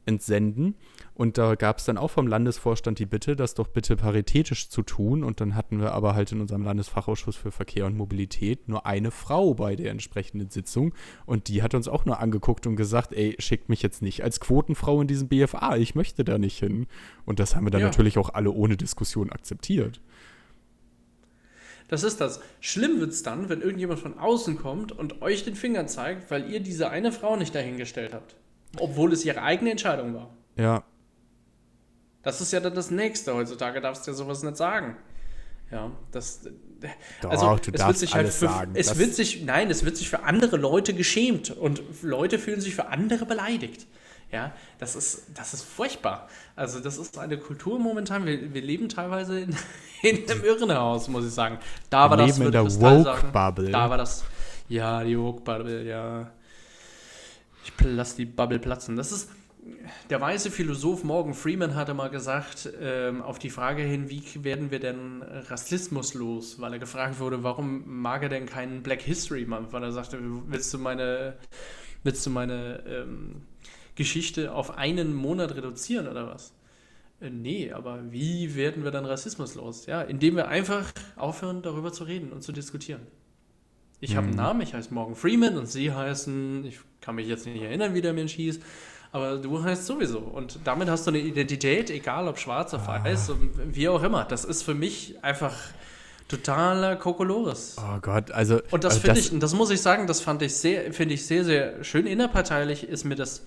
entsenden. 0.07 0.75
Und 1.15 1.37
da 1.37 1.55
gab 1.55 1.79
es 1.79 1.85
dann 1.85 1.99
auch 1.99 2.11
vom 2.11 2.27
Landesvorstand 2.27 2.99
die 2.99 3.07
Bitte, 3.07 3.37
das 3.37 3.55
doch 3.55 3.69
bitte 3.69 3.97
paritätisch 3.97 4.71
zu 4.71 4.83
tun. 4.83 5.23
Und 5.23 5.41
dann 5.41 5.55
hatten 5.55 5.81
wir 5.81 5.93
aber 5.93 6.15
halt 6.15 6.33
in 6.33 6.41
unserem 6.41 6.63
Landesfachausschuss 6.63 7.37
für 7.37 7.51
Verkehr 7.51 7.85
und 7.87 7.97
Mobilität 7.97 8.69
nur 8.69 8.87
eine 8.87 9.11
Frau 9.11 9.55
bei 9.55 9.77
der 9.77 9.91
entsprechenden 9.91 10.49
Sitzung. 10.49 10.95
Und 11.27 11.49
die 11.49 11.63
hat 11.63 11.75
uns 11.75 11.89
auch 11.89 12.07
nur 12.07 12.21
angeguckt 12.21 12.67
und 12.67 12.77
gesagt, 12.77 13.13
ey, 13.13 13.37
schickt 13.39 13.69
mich 13.69 13.83
jetzt 13.83 14.01
nicht 14.01 14.23
als 14.23 14.41
Quotenfrau 14.41 15.01
in 15.03 15.09
diesem 15.09 15.29
BFA, 15.29 15.77
ich 15.77 15.95
möchte 15.95 16.25
da 16.25 16.39
nicht 16.39 16.59
hin. 16.59 16.87
Und 17.27 17.39
das 17.39 17.55
haben 17.55 17.67
wir 17.67 17.71
dann 17.71 17.83
ja. 17.83 17.89
natürlich 17.89 18.17
auch 18.17 18.33
alle 18.33 18.51
ohne 18.51 18.77
Diskussion 18.77 19.31
akzeptiert. 19.31 20.01
Das 21.91 22.05
ist 22.05 22.21
das. 22.21 22.41
Schlimm 22.61 23.01
wird 23.01 23.11
es 23.11 23.25
dann, 23.25 23.49
wenn 23.49 23.63
irgendjemand 23.63 23.99
von 23.99 24.17
außen 24.17 24.57
kommt 24.57 24.93
und 24.93 25.23
euch 25.23 25.45
den 25.45 25.57
Finger 25.57 25.89
zeigt, 25.89 26.31
weil 26.31 26.49
ihr 26.49 26.61
diese 26.61 26.89
eine 26.89 27.11
Frau 27.11 27.35
nicht 27.35 27.53
dahingestellt 27.53 28.15
habt. 28.15 28.37
Obwohl 28.79 29.13
es 29.13 29.25
ihre 29.25 29.43
eigene 29.43 29.73
Entscheidung 29.73 30.15
war. 30.15 30.31
Ja. 30.55 30.85
Das 32.23 32.41
ist 32.41 32.53
ja 32.53 32.61
dann 32.61 32.77
das 32.77 32.93
Nächste. 32.93 33.35
Heutzutage 33.35 33.81
darfst 33.81 34.07
du 34.07 34.13
ja 34.13 34.17
sowas 34.17 34.45
nicht 34.45 34.57
sagen. 34.57 34.97
Ja, 35.73 35.91
das. 36.13 36.43
Doch, 37.23 37.31
also, 37.31 37.57
du 37.57 37.73
es 37.73 37.85
wird 37.85 37.99
sich 37.99 38.15
halt 38.15 38.29
für, 38.29 38.47
sagen. 38.47 38.71
Es 38.75 38.97
wird 38.97 39.15
sich, 39.15 39.43
nein, 39.43 39.69
es 39.69 39.85
wird 39.85 39.97
sich 39.97 40.09
für 40.09 40.23
andere 40.23 40.59
Leute 40.59 40.95
geschämt 40.95 41.51
und 41.51 41.83
Leute 42.03 42.39
fühlen 42.39 42.61
sich 42.61 42.77
für 42.77 42.87
andere 42.87 43.27
beleidigt. 43.27 43.89
Ja, 44.33 44.53
das 44.79 44.95
ist, 44.95 45.27
das 45.35 45.55
ist 45.55 45.63
furchtbar. 45.63 46.29
Also, 46.55 46.81
das 46.81 46.99
ist 46.99 47.19
eine 47.19 47.37
Kultur 47.37 47.79
momentan. 47.79 48.27
Wir, 48.27 48.55
wir 48.55 48.63
leben 48.63 48.89
teilweise 48.89 49.41
in, 49.41 49.57
in 50.03 50.31
einem 50.31 50.45
Irrenhaus, 50.45 51.09
muss 51.09 51.27
ich 51.27 51.33
sagen. 51.33 51.59
Da 51.89 52.09
war 52.09 52.19
wir 52.19 52.27
das. 52.27 52.39
Leben 52.39 52.47
in 52.47 52.53
der 52.53 52.65
Woke-Bubble. 52.65 53.71
Da 53.71 53.91
war 53.91 53.99
das. 53.99 54.25
Ja, 54.69 55.03
die 55.03 55.19
Woke-Bubble, 55.19 55.85
ja. 55.85 56.31
Ich 57.65 57.73
lasse 57.85 58.17
die 58.17 58.25
Bubble 58.25 58.59
platzen. 58.59 58.97
Das 58.97 59.11
ist 59.11 59.29
der 60.09 60.21
weise 60.21 60.51
Philosoph 60.51 61.05
Morgan 61.05 61.35
Freeman 61.35 61.75
hatte 61.75 61.95
mal 61.95 62.09
gesagt, 62.09 62.71
ähm, 62.81 63.23
auf 63.23 63.39
die 63.39 63.51
Frage 63.51 63.83
hin, 63.83 64.09
wie 64.09 64.23
werden 64.43 64.71
wir 64.71 64.81
denn 64.81 65.23
Rassismus 65.23 66.15
los, 66.15 66.61
weil 66.61 66.73
er 66.73 66.79
gefragt 66.79 67.21
wurde, 67.21 67.43
warum 67.43 68.01
mag 68.01 68.23
er 68.23 68.29
denn 68.29 68.47
keinen 68.47 68.83
Black 68.83 69.03
History 69.03 69.45
Month, 69.45 69.73
weil 69.73 69.83
er 69.83 69.93
sagte, 69.93 70.19
willst 70.47 70.73
du 70.73 70.79
meine, 70.79 71.37
willst 72.03 72.25
du 72.25 72.31
meine 72.31 72.83
ähm, 72.87 73.43
Geschichte 73.95 74.53
auf 74.53 74.77
einen 74.77 75.15
Monat 75.15 75.55
reduzieren 75.55 76.09
oder 76.09 76.29
was? 76.29 76.53
Äh, 77.21 77.31
nee, 77.31 77.73
aber 77.73 78.01
wie 78.11 78.55
werden 78.55 78.85
wir 78.85 78.91
dann 78.91 79.05
Rassismus 79.05 79.55
los? 79.55 79.87
Ja, 79.87 80.03
indem 80.03 80.37
wir 80.37 80.49
einfach 80.49 80.91
aufhören, 81.17 81.63
darüber 81.63 81.93
zu 81.93 82.05
reden 82.05 82.33
und 82.33 82.43
zu 82.43 82.53
diskutieren. 82.53 83.03
Ich 84.01 84.13
mhm. 84.13 84.17
habe 84.17 84.27
einen 84.29 84.37
Namen, 84.37 84.61
ich 84.63 84.75
heiße 84.75 84.93
Morgan 84.93 85.15
Freeman 85.15 85.59
und 85.59 85.67
Sie 85.69 85.93
heißen, 85.93 86.65
ich 86.65 86.81
kann 87.01 87.15
mich 87.15 87.29
jetzt 87.29 87.47
nicht 87.47 87.63
erinnern, 87.63 87.95
wie 87.95 88.01
der 88.01 88.13
Mensch 88.13 88.33
hieß, 88.33 88.61
aber 89.13 89.39
du 89.39 89.63
heißt 89.63 89.87
sowieso. 89.87 90.19
Und 90.19 90.61
damit 90.65 90.89
hast 90.89 91.07
du 91.07 91.11
eine 91.11 91.19
Identität, 91.19 91.91
egal 91.91 92.29
ob 92.29 92.39
schwarz 92.39 92.73
oder 92.73 92.89
ah. 92.89 93.05
weiß, 93.05 93.33
wie 93.67 93.89
auch 93.89 94.03
immer. 94.03 94.25
Das 94.25 94.45
ist 94.45 94.63
für 94.63 94.75
mich 94.75 95.23
einfach 95.23 95.55
totaler 96.29 96.97
Kokolores. 96.97 97.77
Oh 97.79 97.99
Gott, 98.01 98.31
also. 98.31 98.61
Und 98.71 98.85
das 98.85 98.95
also 98.95 99.07
finde 99.07 99.21
ich, 99.21 99.33
und 99.33 99.43
das 99.43 99.53
muss 99.53 99.71
ich 99.71 99.83
sagen, 99.83 100.07
das 100.07 100.21
fand 100.21 100.43
ich 100.43 100.55
sehr, 100.55 100.93
finde 100.93 101.15
ich 101.15 101.27
sehr, 101.27 101.45
sehr 101.45 101.83
schön. 101.83 102.07
Innerparteilich 102.07 102.89
ist 102.89 103.05
mir 103.05 103.17
das, 103.17 103.45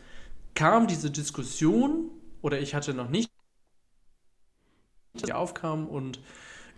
kam 0.56 0.88
diese 0.88 1.12
Diskussion, 1.12 2.10
oder 2.42 2.60
ich 2.60 2.76
hatte 2.76 2.94
noch 2.94 3.10
nicht 3.10 3.30
die 5.26 5.34
aufkam 5.34 5.88
und 5.88 6.20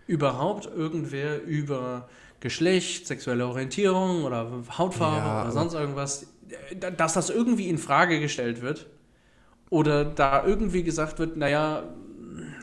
überhaupt 0.06 0.66
irgendwer 0.66 1.42
über 1.42 2.08
Geschlecht, 2.40 3.06
sexuelle 3.06 3.46
Orientierung 3.46 4.24
oder 4.24 4.50
Hautfarbe 4.76 5.26
ja, 5.26 5.42
oder 5.42 5.52
sonst 5.52 5.74
irgendwas, 5.74 6.26
dass 6.96 7.14
das 7.14 7.30
irgendwie 7.30 7.68
in 7.68 7.78
Frage 7.78 8.20
gestellt 8.20 8.62
wird 8.62 8.86
oder 9.70 10.04
da 10.04 10.44
irgendwie 10.44 10.82
gesagt 10.82 11.18
wird, 11.18 11.36
naja, 11.36 11.84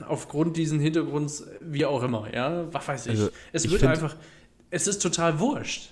aufgrund 0.08 0.58
diesen 0.58 0.80
Hintergrunds, 0.80 1.46
wie 1.60 1.86
auch 1.86 2.04
immer, 2.04 2.34
ja, 2.34 2.72
was 2.72 2.88
weiß 2.88 3.06
ich. 3.08 3.20
Also, 3.20 3.30
es 3.52 3.66
ich 3.66 3.72
wird 3.72 3.84
einfach, 3.84 4.16
es 4.70 4.88
ist 4.88 5.02
total 5.02 5.40
wurscht. 5.40 5.90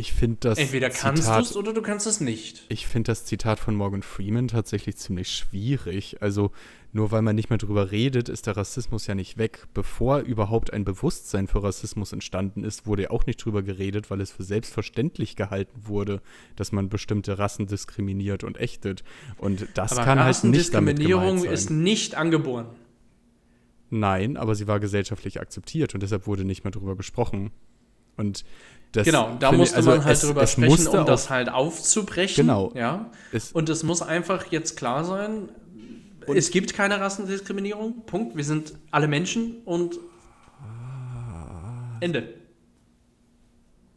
Ich 0.00 0.14
finde 0.14 0.38
das. 0.40 0.56
Entweder 0.56 0.88
kannst 0.88 1.28
du 1.28 1.32
es 1.32 1.54
oder 1.54 1.74
du 1.74 1.82
kannst 1.82 2.06
es 2.06 2.20
nicht. 2.20 2.64
Ich 2.70 2.86
finde 2.86 3.10
das 3.10 3.26
Zitat 3.26 3.60
von 3.60 3.74
Morgan 3.74 4.02
Freeman 4.02 4.48
tatsächlich 4.48 4.96
ziemlich 4.96 5.28
schwierig. 5.30 6.22
Also, 6.22 6.52
nur 6.94 7.10
weil 7.10 7.20
man 7.20 7.36
nicht 7.36 7.50
mehr 7.50 7.58
drüber 7.58 7.90
redet, 7.90 8.30
ist 8.30 8.46
der 8.46 8.56
Rassismus 8.56 9.06
ja 9.06 9.14
nicht 9.14 9.36
weg. 9.36 9.66
Bevor 9.74 10.20
überhaupt 10.20 10.72
ein 10.72 10.86
Bewusstsein 10.86 11.48
für 11.48 11.62
Rassismus 11.62 12.14
entstanden 12.14 12.64
ist, 12.64 12.86
wurde 12.86 13.02
ja 13.02 13.10
auch 13.10 13.26
nicht 13.26 13.44
drüber 13.44 13.62
geredet, 13.62 14.10
weil 14.10 14.22
es 14.22 14.32
für 14.32 14.42
selbstverständlich 14.42 15.36
gehalten 15.36 15.82
wurde, 15.84 16.22
dass 16.56 16.72
man 16.72 16.88
bestimmte 16.88 17.38
Rassen 17.38 17.66
diskriminiert 17.66 18.42
und 18.42 18.58
ächtet. 18.58 19.04
Und 19.36 19.68
das 19.74 19.92
aber 19.92 20.04
kann 20.04 20.24
halt 20.24 20.44
nicht 20.44 20.72
damit 20.72 20.96
Diskriminierung 20.96 21.44
ist 21.44 21.68
nicht 21.68 22.14
angeboren. 22.14 22.68
Nein, 23.90 24.38
aber 24.38 24.54
sie 24.54 24.66
war 24.66 24.80
gesellschaftlich 24.80 25.42
akzeptiert 25.42 25.92
und 25.92 26.02
deshalb 26.02 26.26
wurde 26.26 26.46
nicht 26.46 26.64
mehr 26.64 26.70
drüber 26.70 26.96
gesprochen. 26.96 27.50
Und 28.16 28.44
das 28.92 29.04
genau, 29.04 29.36
da 29.38 29.52
musste 29.52 29.76
also 29.76 29.90
man 29.90 30.04
halt 30.04 30.16
es, 30.16 30.22
drüber 30.22 30.42
es 30.42 30.52
sprechen, 30.52 30.88
um 30.88 31.06
das 31.06 31.30
halt 31.30 31.48
aufzubrechen. 31.48 32.46
Genau. 32.46 32.72
Ja. 32.74 33.10
Es, 33.32 33.52
und 33.52 33.68
es 33.68 33.82
muss 33.84 34.02
einfach 34.02 34.50
jetzt 34.50 34.76
klar 34.76 35.04
sein, 35.04 35.48
und 36.26 36.36
es 36.36 36.50
gibt 36.50 36.74
keine 36.74 37.00
Rassendiskriminierung. 37.00 38.04
Punkt. 38.06 38.36
Wir 38.36 38.44
sind 38.44 38.74
alle 38.90 39.08
Menschen 39.08 39.62
und 39.64 39.98
Ende. 42.00 42.39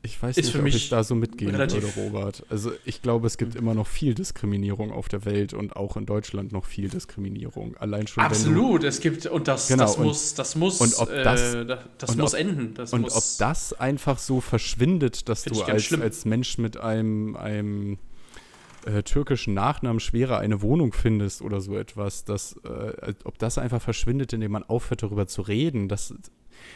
Ich 0.05 0.21
weiß 0.21 0.37
ist 0.37 0.47
nicht, 0.47 0.59
ob 0.59 0.65
ich 0.65 0.89
da 0.89 1.01
so 1.01 1.15
mitgehen 1.15 1.57
würde, 1.57 1.81
Robert. 1.95 2.45
Also 2.49 2.73
ich 2.83 3.01
glaube, 3.01 3.25
es 3.25 3.37
gibt 3.37 3.55
immer 3.55 3.73
noch 3.73 3.87
viel 3.87 4.13
Diskriminierung 4.13 4.91
auf 4.91 5.07
der 5.07 5.23
Welt 5.23 5.53
und 5.53 5.77
auch 5.77 5.95
in 5.95 6.05
Deutschland 6.05 6.51
noch 6.51 6.65
viel 6.65 6.89
Diskriminierung. 6.89 7.77
Allein 7.77 8.05
schon. 8.07 8.21
Absolut, 8.21 8.83
es 8.83 8.99
gibt 8.99 9.25
und 9.27 9.47
das, 9.47 9.69
genau, 9.69 9.83
das 9.83 9.95
und, 9.95 10.05
muss, 10.05 10.33
das 10.33 10.55
muss, 10.57 10.81
und 10.81 10.99
ob 10.99 11.07
das, 11.07 11.53
äh, 11.53 11.77
das 11.97 12.17
muss 12.17 12.33
ob, 12.33 12.39
enden. 12.39 12.73
Das 12.73 12.91
und 12.91 13.03
muss, 13.03 13.15
ob 13.15 13.23
das 13.39 13.71
einfach 13.71 14.19
so 14.19 14.41
verschwindet, 14.41 15.29
dass 15.29 15.43
du 15.45 15.61
als, 15.63 15.93
als 15.93 16.25
Mensch 16.25 16.57
mit 16.57 16.75
einem, 16.75 17.37
einem 17.37 17.97
äh, 18.85 19.03
türkischen 19.03 19.53
Nachnamen 19.53 20.01
schwerer 20.01 20.39
eine 20.39 20.61
Wohnung 20.61 20.91
findest 20.91 21.41
oder 21.41 21.61
so 21.61 21.77
etwas, 21.77 22.25
dass, 22.25 22.57
äh, 22.65 23.13
ob 23.23 23.39
das 23.39 23.57
einfach 23.57 23.81
verschwindet, 23.81 24.33
indem 24.33 24.51
man 24.51 24.63
aufhört, 24.63 25.03
darüber 25.03 25.27
zu 25.27 25.43
reden, 25.43 25.87
das, 25.87 26.13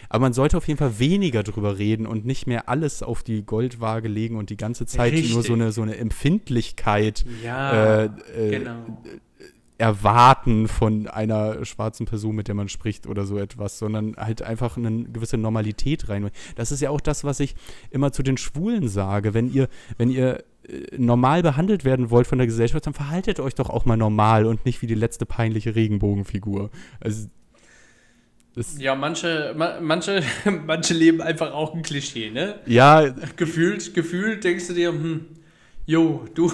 Aber 0.10 0.22
man 0.22 0.34
sollte 0.34 0.57
auf 0.57 0.67
jeden 0.67 0.77
Fall 0.77 1.00
weniger 1.00 1.43
drüber 1.43 1.77
reden 1.77 2.05
und 2.05 2.25
nicht 2.25 2.48
mehr 2.48 2.69
alles 2.69 3.03
auf 3.03 3.24
die 3.24 3.43
Goldwaage 3.43 4.07
legen 4.07 4.36
und 4.36 4.50
die 4.50 4.57
ganze 4.57 4.86
Zeit 4.86 5.13
Richtig. 5.13 5.34
nur 5.34 5.43
so 5.43 5.53
eine, 5.53 5.72
so 5.72 5.81
eine 5.81 5.98
Empfindlichkeit 5.98 7.25
Ja, 7.43 8.03
äh, 8.03 8.05
äh, 8.36 8.50
genau. 8.50 9.03
erwarten 9.77 10.67
von 10.67 11.07
einer 11.07 11.63
schwarzen 11.65 12.05
Person, 12.05 12.36
mit 12.36 12.48
der 12.48 12.55
man 12.55 12.69
spricht 12.69 13.07
oder 13.07 13.25
so 13.25 13.38
etwas, 13.38 13.79
sondern 13.79 14.15
halt 14.17 14.41
einfach 14.41 14.77
eine 14.77 15.03
gewisse 15.05 15.38
Normalität 15.38 16.10
rein. 16.10 16.29
Das 16.55 16.72
ist 16.72 16.81
ja 16.81 16.89
auch 16.89 17.01
das, 17.01 17.24
was 17.24 17.39
ich 17.39 17.55
immer 17.91 18.12
zu 18.12 18.24
den 18.24 18.38
Schwulen 18.38 18.88
sage. 18.88 19.34
Wenn 19.34 19.51
ihr, 19.51 19.67
wenn 19.98 20.10
ihr 20.10 20.43
äh, 20.67 20.98
normal 20.98 21.43
behandelt 21.43 21.86
werden 21.86 22.10
wollt 22.10 22.27
von 22.27 22.38
der 22.38 22.48
Gesellschaft, 22.48 22.86
dann 22.86 22.93
verhaltet 22.93 23.39
euch 23.39 23.55
doch 23.55 23.69
auch 23.69 23.86
mal 23.86 23.98
normal 23.98 24.46
und 24.46 24.65
nicht 24.65 24.81
wie 24.81 24.88
die 24.88 24.96
letzte 24.96 25.25
peinliche 25.25 25.75
Regenbogenfigur. 25.75 26.72
Also 27.00 27.27
das, 28.57 28.77
Ja, 28.79 28.95
manche, 28.95 29.53
ma, 29.55 29.79
manche, 29.79 30.21
manche 30.65 30.93
leben 30.93 31.21
einfach 31.21 31.53
auch 31.53 31.73
ein 31.73 31.81
Klischee, 31.83 32.29
ne? 32.31 32.59
ja, 32.65 33.07
Gefühlt, 33.37 33.93
gefühlt 33.93 34.43
denkst 34.43 34.67
du 34.67 34.73
dir, 34.73 34.89
hm, 34.89 35.25
jo, 35.85 36.25
du, 36.35 36.51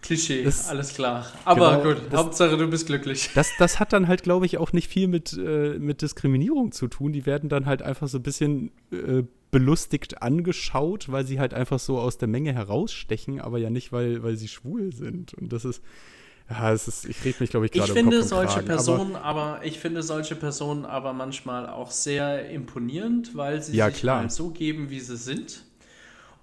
Klischee, 0.00 0.44
Das- 0.44 0.68
alles 0.68 0.94
klar. 0.94 1.26
Aber 1.44 1.78
genau, 1.82 1.94
gut, 1.94 2.02
das- 2.10 2.20
Hauptsache 2.20 2.56
du 2.56 2.68
bist 2.68 2.86
glücklich. 2.86 3.30
das, 3.34 3.50
das 3.58 3.80
hat 3.80 3.92
dann 3.92 4.06
halt, 4.06 4.22
glaube 4.22 4.46
ich, 4.46 4.56
auch 4.58 4.72
nicht 4.72 4.86
viel 4.88 5.08
mit, 5.08 5.32
äh, 5.32 5.76
mit 5.78 6.02
Diskriminierung 6.02 6.70
zu 6.70 6.86
tun. 6.86 7.12
Die 7.12 7.26
werden 7.26 7.48
dann 7.48 7.66
halt 7.66 7.82
einfach 7.82 8.06
so 8.06 8.18
ein 8.18 8.22
bisschen 8.22 8.70
äh, 8.92 9.24
belustigt 9.50 10.22
angeschaut, 10.22 11.10
weil 11.10 11.26
sie 11.26 11.40
halt 11.40 11.52
einfach 11.52 11.80
so 11.80 11.98
aus 11.98 12.16
der 12.16 12.28
Menge 12.28 12.52
herausstechen, 12.54 13.40
aber 13.40 13.58
ja 13.58 13.70
nicht, 13.70 13.90
weil, 13.90 14.22
weil 14.22 14.36
sie 14.36 14.46
schwul 14.46 14.92
sind. 14.92 15.34
Und 15.34 15.52
das 15.52 15.64
ist, 15.64 15.82
ja, 16.50 16.72
es 16.72 16.88
ist, 16.88 17.04
ich 17.04 17.24
rede 17.24 17.36
mich, 17.40 17.50
glaube 17.50 17.66
ich, 17.66 17.72
Ich 17.74 17.78
gerade 17.80 17.92
um 17.92 17.98
finde 17.98 18.22
solche 18.22 18.62
Personen, 18.62 19.16
aber, 19.16 19.60
ich 19.64 19.78
finde 19.78 20.02
solche 20.02 20.34
Personen 20.34 20.84
aber 20.86 21.12
manchmal 21.12 21.68
auch 21.68 21.90
sehr 21.90 22.48
imponierend, 22.50 23.36
weil 23.36 23.62
sie 23.62 23.76
Ja, 23.76 23.90
sich 23.90 23.98
klar. 24.00 24.20
halt 24.20 24.32
so 24.32 24.50
geben, 24.50 24.88
wie 24.90 25.00
sie 25.00 25.16
sind 25.16 25.64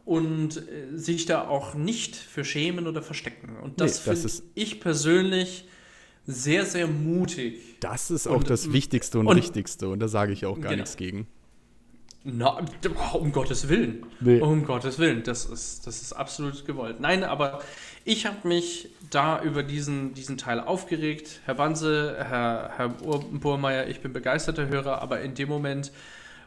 und 0.05 0.57
äh, 0.57 0.97
sich 0.97 1.25
da 1.25 1.47
auch 1.47 1.73
nicht 1.73 2.15
für 2.15 2.45
schämen 2.45 2.85
oder 2.87 3.01
verstecken. 3.01 3.57
Und 3.61 3.81
das 3.81 4.05
Nee, 4.05 4.13
finde 4.15 4.31
ich 4.53 4.79
persönlich 4.79 5.67
sehr, 6.27 6.65
sehr 6.65 6.87
mutig. 6.87 7.59
Aber 7.83 7.91
das 7.93 8.11
ist 8.11 8.27
auch 8.27 8.37
Und- 8.37 8.49
das 8.49 8.71
Wichtigste 8.71 9.19
und, 9.19 9.27
und- 9.27 9.37
Richtigste. 9.37 9.89
Und 9.89 9.99
da 9.99 10.07
sage 10.07 10.33
ich 10.33 10.45
auch 10.45 10.55
gar 10.55 10.69
Genau. 10.71 10.81
nichts 10.81 10.97
gegen. 10.97 11.27
Na, 12.27 12.59
um 13.13 13.31
Gottes 13.31 13.69
Willen. 13.69 14.03
Nee. 14.19 14.39
Um 14.41 14.65
Gottes 14.65 14.97
Willen. 14.97 15.21
Das 15.23 15.45
ist, 15.45 15.85
das 15.85 16.01
ist 16.01 16.13
absolut 16.13 16.65
gewollt. 16.65 16.99
Nein, 16.99 17.23
aber 17.23 17.61
ich 18.05 18.25
habe 18.25 18.47
mich 18.47 18.89
da 19.09 19.41
über 19.43 19.63
diesen, 19.63 20.13
diesen 20.13 20.37
Teil 20.37 20.59
aufgeregt. 20.59 21.41
Herr 21.45 21.55
Banse, 21.55 22.15
Herr, 22.19 22.71
Herr 22.77 23.01
Ur- 23.03 23.25
Burmeier, 23.31 23.87
ich 23.87 23.99
bin 24.01 24.13
begeisterter 24.13 24.67
Hörer, 24.67 25.01
aber 25.01 25.21
in 25.21 25.33
dem 25.33 25.49
Moment 25.49 25.91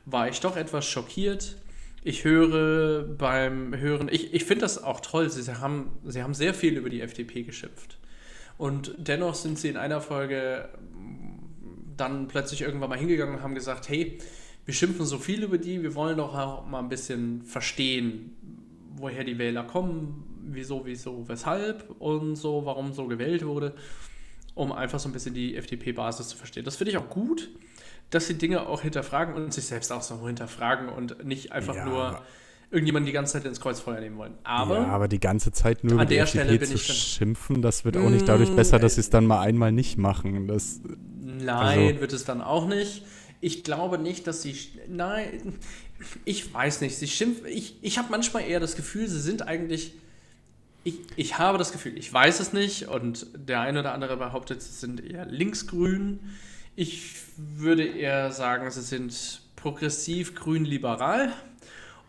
war 0.07 0.29
ich 0.29 0.41
doch 0.41 0.57
etwas 0.57 0.87
schockiert. 0.87 1.57
Ich 2.05 2.23
höre 2.25 3.03
beim 3.03 3.77
Hören, 3.77 4.09
ich, 4.11 4.33
ich 4.33 4.45
finde 4.45 4.63
das 4.63 4.83
auch 4.83 5.01
toll, 5.01 5.29
sie 5.31 5.53
haben, 5.61 5.91
sie 6.07 6.23
haben 6.23 6.33
sehr 6.33 6.55
viel 6.55 6.77
über 6.77 6.91
die 6.91 7.01
FDP 7.01 7.43
geschimpft. 7.43 7.99
Und 8.57 8.95
dennoch 8.97 9.35
sind 9.35 9.59
sie 9.59 9.69
in 9.69 9.77
einer 9.77 10.01
Folge 10.01 10.69
dann 11.97 12.29
plötzlich 12.29 12.63
irgendwann 12.63 12.91
mal 12.91 12.99
hingegangen 12.99 13.35
und 13.37 13.43
haben 13.43 13.55
gesagt, 13.57 13.89
hey, 13.89 14.19
wir 14.65 14.75
schimpfen 14.75 15.07
so 15.07 15.19
viel 15.19 15.43
über 15.43 15.59
die, 15.59 15.83
wir 15.83 15.95
wollen 15.97 16.19
doch 16.19 16.35
auch 16.37 16.67
mal 16.67 16.79
ein 16.79 16.89
bisschen 16.89 17.43
verstehen, 17.43 18.37
woher 18.97 19.25
die 19.25 19.39
Wähler 19.39 19.65
kommen, 19.65 20.25
wieso, 20.55 20.85
wieso, 20.85 21.29
weshalb 21.29 21.91
und 21.99 22.37
so, 22.37 22.65
warum 22.65 22.93
so 22.93 23.07
gewählt 23.07 23.45
wurde, 23.47 23.75
um 24.55 24.73
einfach 24.73 24.99
so 24.99 25.09
ein 25.09 25.13
bisschen 25.13 25.35
die 25.35 25.57
FDP-Basis 25.57 26.29
zu 26.29 26.37
verstehen. 26.37 26.65
Das 26.65 26.77
finde 26.77 26.91
ich 26.93 26.99
auch 26.99 27.09
gut, 27.09 27.51
dass 28.11 28.27
sie 28.27 28.35
Dinge 28.35 28.67
auch 28.67 28.81
hinterfragen 28.83 29.35
und 29.35 29.53
sich 29.53 29.67
selbst 29.67 29.93
auch 29.93 30.03
so 30.03 30.27
hinterfragen 30.27 30.89
und 30.89 31.25
nicht 31.25 31.53
einfach 31.53 31.77
Ja. 31.77 31.85
nur 31.85 32.23
irgendjemanden 32.71 33.07
die 33.07 33.13
ganze 33.13 33.35
Zeit 33.35 33.45
ins 33.47 33.61
Kreuzfeuer 33.61 34.01
nehmen 34.01 34.19
wollen. 34.19 34.35
Aber 34.45 34.77
ja, 34.81 34.87
aber 34.89 35.09
die 35.09 35.21
ganze 35.21 35.53
Zeit 35.53 35.85
nur 35.85 36.01
an 36.01 36.09
der 36.09 36.27
Stelle 36.27 36.59
bin 36.59 36.69
zu 36.69 36.77
schimpfen, 36.79 37.63
das 37.63 37.85
wird 37.85 37.97
auch 37.97 38.11
nicht 38.11 38.29
dadurch 38.29 38.51
Mm, 38.51 38.57
besser, 38.57 38.79
dass 38.79 38.93
äh, 38.93 38.95
sie 38.97 39.01
es 39.03 39.11
dann 39.11 39.25
mal 39.27 39.41
einmal 39.41 39.73
nicht 39.73 39.97
machen. 39.97 40.47
Das, 40.49 40.81
Nein, 41.21 41.89
Also- 41.89 42.01
wird 42.01 42.13
es 42.13 42.25
dann 42.25 42.41
auch 42.43 42.67
nicht. 42.67 43.05
Ich 43.41 43.63
glaube 43.63 43.99
nicht, 43.99 44.27
dass 44.27 44.43
sie. 44.43 44.57
Nein, 44.89 45.55
ich 46.25 46.53
weiß 46.53 46.81
nicht. 46.81 46.97
Sie 46.97 47.07
schimpfen. 47.07 47.47
Ich, 47.47 47.77
ich 47.83 47.97
habe 47.97 48.09
manchmal 48.11 48.43
eher 48.43 48.59
das 48.59 48.75
Gefühl, 48.75 49.07
sie 49.09 49.21
sind 49.21 49.47
eigentlich. 49.47 49.95
Ich, 50.89 51.01
ich 51.17 51.39
habe 51.39 51.59
das 51.59 51.71
Gefühl, 51.73 51.99
ich 51.99 52.11
weiß 52.11 52.41
es 52.41 52.55
nicht 52.55 52.89
und 52.89 53.27
der 53.37 53.61
eine 53.61 53.81
oder 53.81 53.93
andere 53.93 54.17
behauptet, 54.17 54.63
sie 54.63 54.73
sind 54.73 55.05
eher 55.05 55.27
linksgrün. 55.27 56.21
Ich 56.77 57.13
würde 57.37 57.85
eher 57.85 58.33
sagen, 58.33 58.71
sie 58.71 58.81
sind 58.81 59.43
progressiv 59.55 60.35
grün-liberal. 60.35 61.31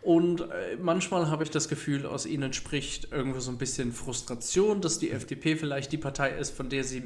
Und 0.00 0.40
äh, 0.40 0.78
manchmal 0.80 1.28
habe 1.28 1.44
ich 1.44 1.50
das 1.50 1.68
Gefühl, 1.68 2.06
aus 2.06 2.24
ihnen 2.24 2.54
spricht 2.54 3.12
irgendwo 3.12 3.40
so 3.40 3.50
ein 3.50 3.58
bisschen 3.58 3.92
Frustration, 3.92 4.80
dass 4.80 4.98
die 4.98 5.10
FDP 5.10 5.56
vielleicht 5.56 5.92
die 5.92 5.98
Partei 5.98 6.30
ist, 6.30 6.56
von 6.56 6.70
der 6.70 6.84
sie 6.84 7.02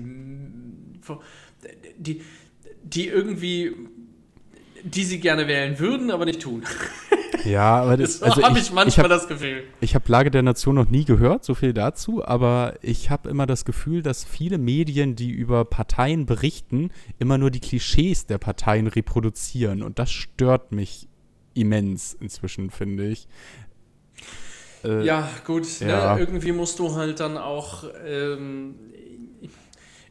die, 1.99 2.23
die 2.85 3.09
irgendwie 3.09 3.75
die 4.85 5.05
sie 5.05 5.19
gerne 5.19 5.49
wählen 5.49 5.79
würden, 5.79 6.11
aber 6.11 6.27
nicht 6.27 6.41
tun. 6.41 6.63
ja, 7.45 7.83
aber 7.83 7.97
das, 7.97 8.23
also 8.23 8.43
habe 8.43 8.59
ich, 8.59 8.67
ich 8.67 8.73
manchmal 8.73 8.89
ich 8.89 8.99
habe 8.99 9.09
das 9.09 9.27
Gefühl. 9.27 9.65
ich 9.81 9.95
hab 9.95 10.09
Lage 10.09 10.31
der 10.31 10.43
Nation 10.43 10.75
noch 10.75 10.89
nie 10.89 11.05
gehört, 11.05 11.45
so 11.45 11.55
viel 11.55 11.73
dazu, 11.73 12.25
aber 12.25 12.75
ich 12.83 13.11
habe 13.11 13.31
immer 13.31 13.47
das 13.47 13.65
Gefühl, 13.65 14.03
dass 14.03 14.25
viele 14.25 14.59
Medien, 14.59 15.17
die 15.17 15.31
über 15.31 15.65
Parteien 15.65 16.27
berichten, 16.27 16.91
immer 17.19 17.39
nur 17.39 17.51
die 17.51 17.61
Klischees 17.61 18.27
der 18.27 18.39
Parteien 18.39 18.87
reproduzieren 18.87 19.83
und 19.83 19.99
das 19.99 20.13
stört 20.13 20.73
mich 20.73 21.09
immens 21.55 22.15
inzwischen, 22.21 22.71
finde 22.71 23.09
ich. 23.09 23.27
Äh, 24.85 25.05
Ja, 25.05 25.29
gut, 25.47 25.81
ja. 25.81 26.15
Ne, 26.15 26.21
irgendwie 26.21 26.53
musst 26.53 26.79
du 26.79 26.95
halt 26.95 27.21
dann 27.21 27.39
auch, 27.39 27.85
ähm, 28.07 28.75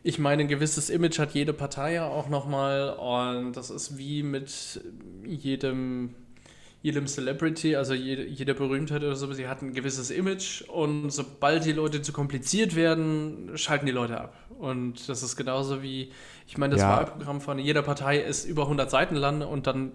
ich 0.03 0.19
meine, 0.19 0.43
ein 0.43 0.49
gewisses 0.49 0.89
Image 0.89 1.17
hat 1.17 1.33
jede 1.33 1.53
Partei 1.53 1.93
ja 1.93 2.07
auch 2.07 2.27
nochmal 2.27 2.89
und 2.89 3.53
das 3.53 3.69
ist 3.69 3.97
wie 3.97 4.21
mit 4.21 4.81
jedem, 5.25 6.13
jedem 6.83 7.07
Celebrity, 7.07 7.75
also 7.77 7.93
jede, 7.95 8.25
jede 8.25 8.53
Berühmtheit 8.53 9.01
oder 9.03 9.15
so, 9.15 9.31
sie 9.33 9.47
hat 9.47 9.61
ein 9.61 9.73
gewisses 9.73 10.11
Image 10.11 10.61
und 10.67 11.09
sobald 11.11 11.63
die 11.65 11.71
Leute 11.71 12.01
zu 12.01 12.11
kompliziert 12.13 12.75
werden, 12.75 13.51
schalten 13.57 13.85
die 13.85 13.91
Leute 13.93 14.19
ab. 14.19 14.35
Und 14.59 15.07
das 15.09 15.23
ist 15.23 15.35
genauso 15.37 15.81
wie, 15.81 16.11
ich 16.45 16.57
meine, 16.57 16.73
das 16.75 16.81
Ja. 16.81 16.89
Wahlprogramm 16.97 17.39
von 17.41 17.57
jeder 17.57 17.81
Partei 17.83 18.19
ist 18.19 18.45
über 18.45 18.63
100 18.67 18.91
Seiten 18.91 19.15
lang 19.15 19.41
und 19.41 19.65
dann 19.65 19.93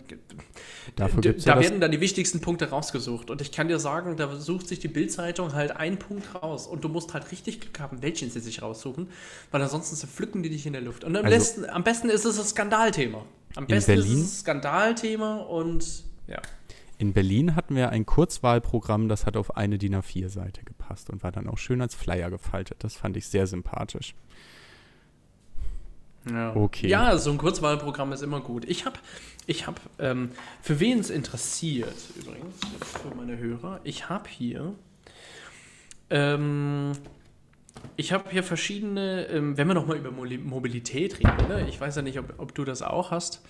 Dafür 0.97 1.21
gibt's 1.21 1.45
ja 1.45 1.53
da 1.55 1.61
das- 1.61 1.69
werden 1.71 1.81
dann 1.81 1.91
die 1.91 2.01
wichtigsten 2.01 2.41
Punkte 2.41 2.71
rausgesucht. 2.71 3.31
Und 3.31 3.41
ich 3.43 3.53
kann 3.53 3.69
dir 3.69 3.79
sagen, 3.79 4.17
da 4.17 4.35
sucht 4.37 4.67
sich 4.69 4.79
die 4.79 4.89
Bildzeitung 4.89 5.53
halt 5.53 5.73
einen 5.77 5.99
Punkt 5.99 6.43
raus. 6.43 6.67
Und 6.67 6.85
du 6.85 6.89
musst 6.89 7.13
halt 7.13 7.31
richtig 7.31 7.61
Glück 7.61 7.79
haben, 7.81 8.01
welchen 8.03 8.31
sie 8.31 8.41
sich 8.41 8.63
raussuchen, 8.63 9.09
weil 9.51 9.61
ansonsten 9.63 9.95
zerpflücken 9.95 10.43
die 10.43 10.49
dich 10.51 10.67
in 10.67 10.73
der 10.73 10.83
Luft. 10.83 11.05
Und 11.05 11.17
am, 11.17 11.25
Also- 11.27 11.37
besten, 11.37 11.65
am 11.67 11.85
besten 11.85 12.09
ist 12.09 12.25
es 12.25 12.39
ein 12.41 12.47
Skandalthema. 12.47 13.25
Am 13.57 13.67
besten 13.67 13.93
ist 13.93 13.97
Berlin? 14.05 14.19
es 14.23 14.25
ein 14.25 14.41
Skandalthema 14.41 15.37
und 15.43 15.85
ja. 16.27 16.41
In 16.99 17.13
Berlin 17.13 17.55
hatten 17.55 17.77
wir 17.77 17.91
ein 17.91 18.07
Kurzwahlprogramm, 18.07 19.09
das 19.09 19.25
hat 19.25 19.37
auf 19.37 19.57
eine 19.57 19.79
DIN 19.79 19.95
A4-Seite 19.95 20.65
gepasst 20.65 21.11
und 21.11 21.23
war 21.23 21.31
dann 21.31 21.49
auch 21.49 21.59
schön 21.59 21.81
als 21.81 21.95
Flyer 21.95 22.29
gefaltet. 22.29 22.79
Das 22.81 22.97
fand 22.97 23.17
ich 23.17 23.29
sehr 23.29 23.47
sympathisch. 23.47 24.15
Ja. 26.29 26.55
Okay. 26.57 26.89
Ja, 26.89 27.17
so 27.17 27.31
ein 27.31 27.39
Kurzwahlprogramm 27.39 28.13
ist 28.13 28.23
immer 28.23 28.41
gut. 28.41 28.65
Ich 28.65 28.85
habe, 28.85 28.99
ich 29.47 29.69
habe, 29.69 29.81
ähm, 30.01 30.33
für 30.61 30.81
wen 30.81 30.99
es 30.99 31.11
interessiert, 31.11 31.95
übrigens, 32.17 32.57
für 33.01 33.15
meine 33.15 33.39
Hörer, 33.39 33.81
ich 33.85 34.09
habe 34.09 34.29
hier, 34.29 34.75
ähm, 36.11 36.93
ich 37.97 38.13
habe 38.13 38.25
hier 38.31 38.43
verschiedene, 38.43 39.27
ähm, 39.27 39.57
wenn 39.57 39.67
wir 39.69 39.75
nochmal 39.75 39.97
über 39.97 40.11
Moli- 40.11 40.39
Mobilität 40.43 41.19
reden, 41.19 41.49
ne? 41.49 41.67
ich 41.69 41.81
weiß 41.81 41.97
ja 41.97 42.03
nicht, 42.03 42.19
ob, 42.19 42.35
ob 42.39 42.55
du 42.55 42.65
das 42.65 42.83
auch 42.83 43.11
hast, 43.11 43.43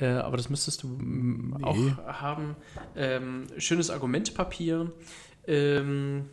äh, 0.00 0.06
aber 0.06 0.36
das 0.36 0.48
müsstest 0.50 0.82
du 0.82 0.96
Nee. 1.00 1.64
auch 1.64 1.76
haben. 2.20 2.56
Ähm, 2.96 3.44
schönes 3.58 3.90
Argumentpapier. 3.90 4.92
Ähm, 5.46 6.26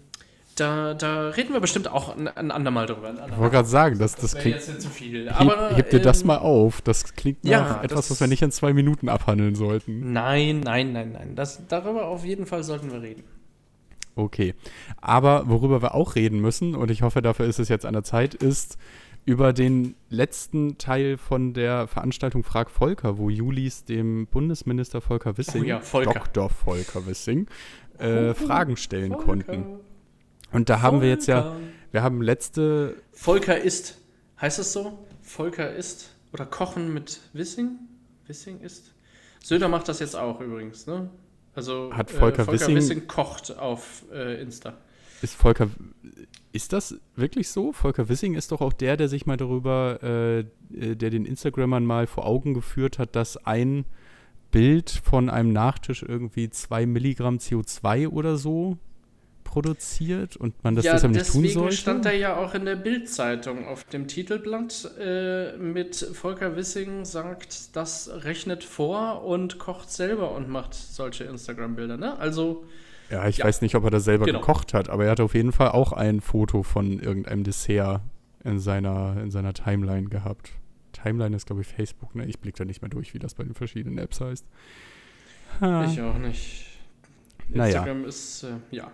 da, 0.57 0.93
da 0.93 1.29
reden 1.31 1.51
wir 1.51 1.59
bestimmt 1.59 1.89
auch 1.89 2.15
ein, 2.15 2.29
ein 2.29 2.49
andermal 2.49 2.85
drüber. 2.85 3.09
ein 3.09 3.17
Ich 3.29 3.37
wollte 3.37 3.55
gerade 3.55 3.67
sagen, 3.67 3.99
das, 3.99 4.15
das 4.15 4.33
wäre 4.35 4.41
klingt. 4.43 4.55
jetzt 4.55 4.81
zu 4.81 4.89
viel. 4.89 5.25
Heb, 5.29 5.41
Aber, 5.41 5.75
heb 5.75 5.89
dir 5.89 5.99
das 5.99 6.21
ähm, 6.21 6.27
mal 6.27 6.37
auf. 6.37 6.81
Das 6.81 7.13
klingt 7.15 7.43
nach 7.43 7.51
ja, 7.51 7.81
etwas, 7.83 8.01
das- 8.07 8.11
was 8.11 8.19
wir 8.21 8.27
nicht 8.27 8.41
in 8.41 8.51
zwei 8.51 8.71
Minuten 8.71 9.09
abhandeln 9.09 9.55
sollten. 9.55 10.13
Nein, 10.13 10.61
nein, 10.61 10.93
nein, 10.93 11.11
nein. 11.11 11.35
Das, 11.35 11.61
darüber 11.67 12.05
auf 12.05 12.23
jeden 12.23 12.45
Fall 12.45 12.63
sollten 12.63 12.89
wir 12.91 13.01
reden. 13.01 13.23
Okay. 14.15 14.55
Aber 15.01 15.49
worüber 15.49 15.81
wir 15.81 15.93
auch 15.93 16.15
reden 16.15 16.39
müssen, 16.39 16.75
und 16.75 16.89
ich 16.91 17.01
hoffe, 17.01 17.21
dafür 17.21 17.45
ist 17.45 17.59
es 17.59 17.69
jetzt 17.69 17.85
an 17.85 17.93
der 17.93 18.03
Zeit, 18.03 18.33
ist 18.33 18.77
über 19.25 19.53
den 19.53 19.95
letzten 20.09 20.77
Teil 20.77 21.17
von 21.17 21.53
der 21.53 21.87
Veranstaltung 21.87 22.43
Frag 22.43 22.69
Volker, 22.69 23.17
wo 23.17 23.29
Julis 23.29 23.83
dem 23.83 24.27
Bundesminister 24.27 25.01
Volker 25.01 25.37
Wissing, 25.37 25.63
Oh 25.63 25.65
ja, 25.65 25.79
Volker. 25.81 26.13
Dr. 26.13 26.49
Volker 26.49 27.07
Wissing, 27.07 27.47
äh, 27.97 28.33
Fragen 28.35 28.77
stellen 28.77 29.13
Volker. 29.13 29.25
konnten. 29.25 29.65
Und 30.51 30.69
da 30.69 30.81
haben 30.81 31.01
wir 31.01 31.09
jetzt 31.09 31.27
ja, 31.27 31.55
wir 31.91 32.03
haben 32.03 32.21
letzte, 32.21 32.95
Volker 33.13 33.59
ist. 33.59 33.97
Heißt 34.39 34.59
es 34.59 34.73
so? 34.73 34.99
Volker 35.21 35.73
ist. 35.73 36.11
Oder 36.31 36.45
Kochen 36.45 36.93
mit 36.93 37.21
Wissing? 37.33 37.79
Wissing 38.27 38.59
ist? 38.61 38.93
Söder 39.43 39.69
macht 39.69 39.87
das 39.87 39.99
jetzt 39.99 40.15
auch 40.15 40.39
übrigens, 40.39 40.85
ne? 40.85 41.09
Also 41.55 41.91
Hat 41.93 42.11
Volker, 42.11 42.41
äh, 42.41 42.45
Volker 42.45 42.51
Wissing, 42.53 42.75
Wissing 42.75 43.07
kocht 43.07 43.57
auf 43.57 44.03
äh, 44.13 44.41
Insta. 44.41 44.73
ist 45.21 45.35
Volker 45.35 45.69
ist 46.51 46.71
das 46.71 46.95
wirklich 47.15 47.49
so? 47.49 47.73
Volker 47.73 48.07
Wissing 48.07 48.35
ist 48.35 48.51
doch 48.51 48.61
auch 48.61 48.71
der, 48.71 48.95
der 48.95 49.09
sich 49.09 49.25
mal 49.25 49.35
darüber, 49.35 49.99
äh, 50.01 50.39
äh, 50.39 50.95
der 50.95 51.09
den 51.09 51.25
Instagrammern 51.25 51.85
mal 51.85 52.07
vor 52.07 52.25
Augen 52.25 52.53
geführt 52.53 52.97
hat, 52.97 53.15
dass 53.15 53.35
ein 53.45 53.85
Bild 54.51 54.89
von 54.89 55.29
einem 55.29 55.51
Nachtisch 55.51 56.01
irgendwie 56.01 56.49
zwei 56.49 56.85
Milligramm 56.85 57.37
CO2 57.37 58.07
oder 58.07 58.37
so 58.37 58.77
produziert 59.55 60.35
und 60.35 60.61
man 60.65 60.75
das 60.75 60.83
ja, 60.83 60.91
deshalb 60.95 61.13
nicht 61.13 61.31
tun 61.31 61.43
deswegen 61.43 61.61
sollte. 61.61 61.77
stand 61.77 62.05
er 62.05 62.11
ja 62.11 62.35
auch 62.35 62.53
in 62.55 62.65
der 62.65 62.75
Bild-Zeitung 62.75 63.65
auf 63.65 63.85
dem 63.85 64.05
Titelblatt 64.05 64.91
äh, 64.99 65.55
mit 65.55 65.95
Volker 65.95 66.57
Wissing 66.57 67.05
sagt, 67.05 67.73
das 67.73 68.09
rechnet 68.25 68.65
vor 68.65 69.23
und 69.23 69.57
kocht 69.57 69.89
selber 69.89 70.33
und 70.33 70.49
macht 70.49 70.73
solche 70.73 71.23
Instagram-Bilder. 71.23 71.95
Ne? 71.95 72.19
Also 72.19 72.65
ja, 73.09 73.25
ich 73.29 73.37
ja. 73.37 73.45
weiß 73.45 73.61
nicht, 73.61 73.75
ob 73.75 73.85
er 73.85 73.91
das 73.91 74.03
selber 74.03 74.25
Genau. 74.25 74.41
gekocht 74.41 74.73
hat, 74.73 74.89
aber 74.89 75.05
er 75.05 75.11
hat 75.11 75.21
auf 75.21 75.33
jeden 75.33 75.53
Fall 75.53 75.69
auch 75.69 75.93
ein 75.93 76.19
Foto 76.19 76.61
von 76.61 76.99
irgendeinem 76.99 77.45
Dessert 77.45 78.01
in 78.43 78.59
seiner, 78.59 79.15
in 79.23 79.31
seiner 79.31 79.53
Timeline 79.53 80.09
gehabt. 80.09 80.51
Timeline 80.91 81.33
ist, 81.33 81.45
glaube 81.45 81.61
ich, 81.61 81.67
Facebook, 81.67 82.13
ne? 82.13 82.25
Ich 82.25 82.39
blicke 82.39 82.57
da 82.57 82.65
nicht 82.65 82.81
mehr 82.81 82.89
durch, 82.89 83.13
wie 83.13 83.19
das 83.19 83.35
bei 83.35 83.45
den 83.45 83.53
verschiedenen 83.53 83.99
Apps 83.99 84.19
heißt. 84.19 84.45
Ha. 85.61 85.85
ich 85.85 86.01
auch 86.01 86.17
nicht. 86.17 86.65
Naja. 87.47 87.77
Instagram 87.77 88.03
ist, 88.03 88.43
äh, 88.43 88.47
ja. 88.71 88.91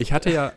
Ich 0.00 0.14
hatte 0.14 0.32
ja, 0.32 0.54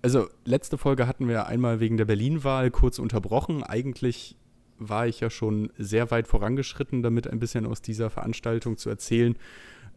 also 0.00 0.26
letzte 0.46 0.78
Folge 0.78 1.06
hatten 1.06 1.28
wir 1.28 1.46
einmal 1.48 1.80
wegen 1.80 1.98
der 1.98 2.06
Berlin-Wahl 2.06 2.70
kurz 2.70 2.98
unterbrochen. 2.98 3.62
Eigentlich 3.62 4.38
war 4.78 5.06
ich 5.06 5.20
ja 5.20 5.28
schon 5.28 5.70
sehr 5.76 6.10
weit 6.10 6.26
vorangeschritten, 6.26 7.02
damit 7.02 7.28
ein 7.28 7.38
bisschen 7.38 7.66
aus 7.66 7.82
dieser 7.82 8.08
Veranstaltung 8.08 8.78
zu 8.78 8.88
erzählen. 8.88 9.36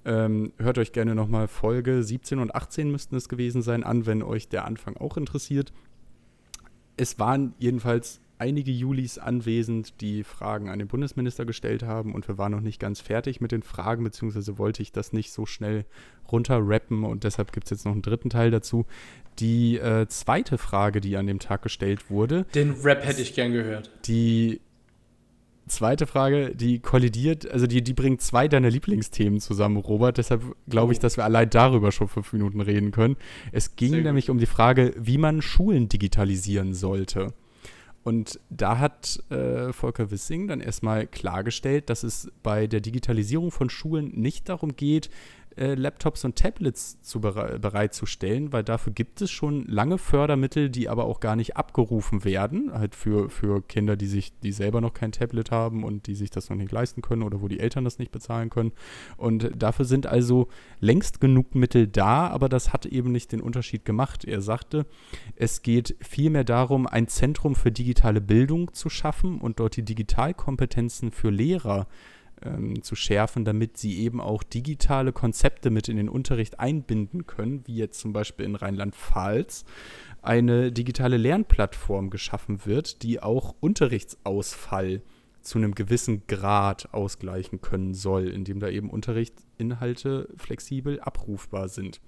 Ähm, 0.03 0.51
hört 0.57 0.79
euch 0.79 0.91
gerne 0.91 1.15
nochmal 1.15 1.47
Folge 1.47 2.03
17 2.03 2.39
und 2.39 2.53
18 2.53 2.91
müssten 2.91 3.15
es 3.15 3.29
gewesen 3.29 3.62
sein 3.62 3.85
an, 3.85 4.05
wenn 4.05 4.21
euch 4.21 4.49
der 4.49 4.65
Anfang 4.65 4.97
auch 4.97 5.15
interessiert. 5.15 5.71
Es 6.97 7.19
waren 7.19 7.53
jedenfalls 7.57 8.19
einige 8.39 8.71
Julis 8.71 9.17
anwesend, 9.17 10.02
die 10.02 10.23
Fragen 10.23 10.69
an 10.69 10.80
den 10.80 10.88
Bundesminister 10.88 11.45
gestellt 11.45 11.84
haben 11.84 12.13
und 12.15 12.28
wir 12.28 12.38
waren 12.38 12.52
noch 12.52 12.62
nicht 12.62 12.80
ganz 12.80 13.02
fertig 13.02 13.41
mit 13.41 13.52
den 13.52 13.62
Fragen, 13.62 14.04
beziehungsweise 14.04 14.58
wollte 14.58 14.82
ich 14.82 14.91
das 14.91 15.13
nicht 15.13 15.32
so 15.32 15.45
schnell 15.45 15.86
runterrappen 16.32 17.04
und 17.04 17.23
deshalb 17.25 17.52
gibt 17.52 17.65
es 17.65 17.71
jetzt 17.71 17.86
noch 17.86 17.91
einen 17.93 18.02
dritten 18.02 18.30
Teil 18.30 18.49
dazu. 18.52 18.86
Die 19.39 19.78
äh, 19.78 20.08
zweite 20.08 20.58
Frage, 20.58 21.02
die 21.02 21.17
an 21.17 21.28
dem 21.28 21.39
Tag 21.39 21.62
gestellt 21.62 22.10
wurde, 22.10 22.45
Den 22.56 22.71
Rap 22.84 23.06
hätte 23.06 23.21
ich 23.21 23.34
gern 23.36 23.52
gehört. 23.52 23.91
die 24.08 24.62
zweite 25.67 26.08
Frage, 26.08 26.56
die 26.56 26.80
kollidiert, 26.80 27.49
also 27.52 27.67
die, 27.67 27.84
die 27.84 27.93
bringt 27.93 28.21
zwei 28.21 28.47
deiner 28.47 28.71
Lieblingsthemen 28.71 29.39
zusammen, 29.39 29.78
Robert. 29.78 30.17
Deshalb 30.17 30.41
glaube 30.67 30.93
ich, 30.93 30.97
Oh. 30.99 31.02
dass 31.04 31.15
wir 31.17 31.25
allein 31.25 31.49
darüber 31.49 31.91
schon 31.91 32.08
fünf 32.08 32.34
Minuten 32.34 32.60
reden 32.60 32.89
können. 32.91 33.17
Es 33.52 33.75
ging 33.75 34.02
nämlich 34.02 34.32
um 34.32 34.39
die 34.39 34.47
Frage, 34.47 34.93
wie 34.97 35.19
man 35.19 35.43
Schulen 35.43 35.88
digitalisieren 35.88 36.73
sollte. 36.73 37.34
Und 38.03 38.39
da 38.49 38.79
hat 38.79 39.21
äh, 39.29 39.73
Volker 39.73 40.09
Wissing 40.12 40.47
dann 40.47 40.62
erstmal 40.62 41.05
klargestellt, 41.05 41.89
dass 41.89 42.03
es 42.03 42.31
bei 42.43 42.67
der 42.67 42.79
Digitalisierung 42.79 43.51
von 43.51 43.69
Schulen 43.69 44.12
nicht 44.19 44.49
darum 44.49 44.75
geht, 44.75 45.09
äh, 45.55 45.73
Laptops 45.73 46.25
und 46.25 46.35
Tablets 46.35 47.01
zu 47.01 47.21
bere 47.21 47.59
bereitzustellen, 47.59 48.53
weil 48.53 48.63
dafür 48.63 48.93
gibt 48.93 49.21
es 49.21 49.31
schon 49.31 49.65
lange 49.65 49.97
Fördermittel, 49.97 50.69
die 50.69 50.89
aber 50.89 51.05
auch 51.05 51.19
gar 51.19 51.35
nicht 51.35 51.57
abgerufen 51.57 52.23
werden, 52.23 52.71
halt 52.73 52.95
für, 52.95 53.29
für 53.29 53.62
Kinder, 53.62 53.95
die 53.95 54.07
sich, 54.07 54.38
die 54.39 54.51
selber 54.51 54.81
noch 54.81 54.93
kein 54.93 55.12
Tablet 55.12 55.51
haben 55.51 55.83
und 55.83 56.07
die 56.07 56.15
sich 56.15 56.29
das 56.29 56.49
noch 56.49 56.57
nicht 56.57 56.71
leisten 56.71 57.01
können 57.01 57.23
oder 57.23 57.41
wo 57.41 57.47
die 57.47 57.59
Eltern 57.59 57.83
das 57.83 57.99
nicht 57.99 58.12
bezahlen 58.12 58.49
können. 58.49 58.71
Und 59.17 59.51
dafür 59.55 59.85
sind 59.85 60.07
also 60.07 60.47
längst 60.79 61.19
genug 61.19 61.55
Mittel 61.55 61.88
da, 61.88 62.27
aber 62.27 62.49
das 62.49 62.71
hat 62.71 62.85
eben 62.85 63.12
nicht 63.12 63.31
den 63.31 63.41
Unterschied 63.41 63.85
gemacht. 63.85 64.25
Er 64.25 64.41
sagte, 64.41 64.85
es 65.35 65.62
geht 65.62 65.95
vielmehr 65.99 66.43
darum, 66.43 66.88
ein 66.88 67.07
Zentrum 67.07 67.55
für 67.55 67.71
digitale 67.71 68.21
Bildung 68.21 68.73
zu 68.73 68.89
schaffen 68.89 69.39
und 69.39 69.59
dort 69.59 69.75
die 69.75 69.83
Digitalkompetenzen 69.83 71.12
für 71.12 71.29
Lehrer 71.29 71.88
ähm, 72.43 72.82
zu 72.84 72.95
schärfen, 72.95 73.45
damit 73.45 73.78
sie 73.78 73.99
eben 73.99 74.21
auch 74.21 74.43
digitale 74.43 75.12
Konzepte 75.12 75.69
mit 75.69 75.89
in 75.89 75.97
den 75.97 76.10
Unterricht 76.10 76.60
einbinden 76.60 77.28
können, 77.28 77.63
wie 77.65 77.75
jetzt 77.75 77.99
zum 77.99 78.13
Beispiel 78.13 78.45
in 78.45 78.56
Rheinland-Pfalz 78.56 79.65
eine 80.21 80.71
digitale 80.71 81.17
Lernplattform 81.17 82.10
geschaffen 82.10 82.65
wird, 82.65 83.04
die 83.04 83.21
auch 83.21 83.56
Unterrichtsausfall 83.60 85.02
zu 85.41 85.58
einem 85.58 85.73
gewissen 85.73 86.28
Grad 86.28 86.93
ausgleichen 86.93 87.62
können 87.62 87.93
soll, 87.93 88.28
indem 88.28 88.60
da 88.60 88.69
eben 88.69 88.89
Unterrichtsinhalte 88.89 90.28
flexibel 90.38 90.99
abrufbar 90.99 91.69
sind. 91.69 92.02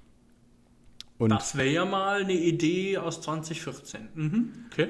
Und 1.17 1.29
Das 1.29 1.55
wäre 1.55 1.69
ja 1.69 1.85
mal 1.85 2.21
eine 2.21 2.33
Idee 2.33 2.97
aus 2.97 3.21
2014. 3.21 4.09
Mhm. 4.15 4.53
Okay. 4.71 4.89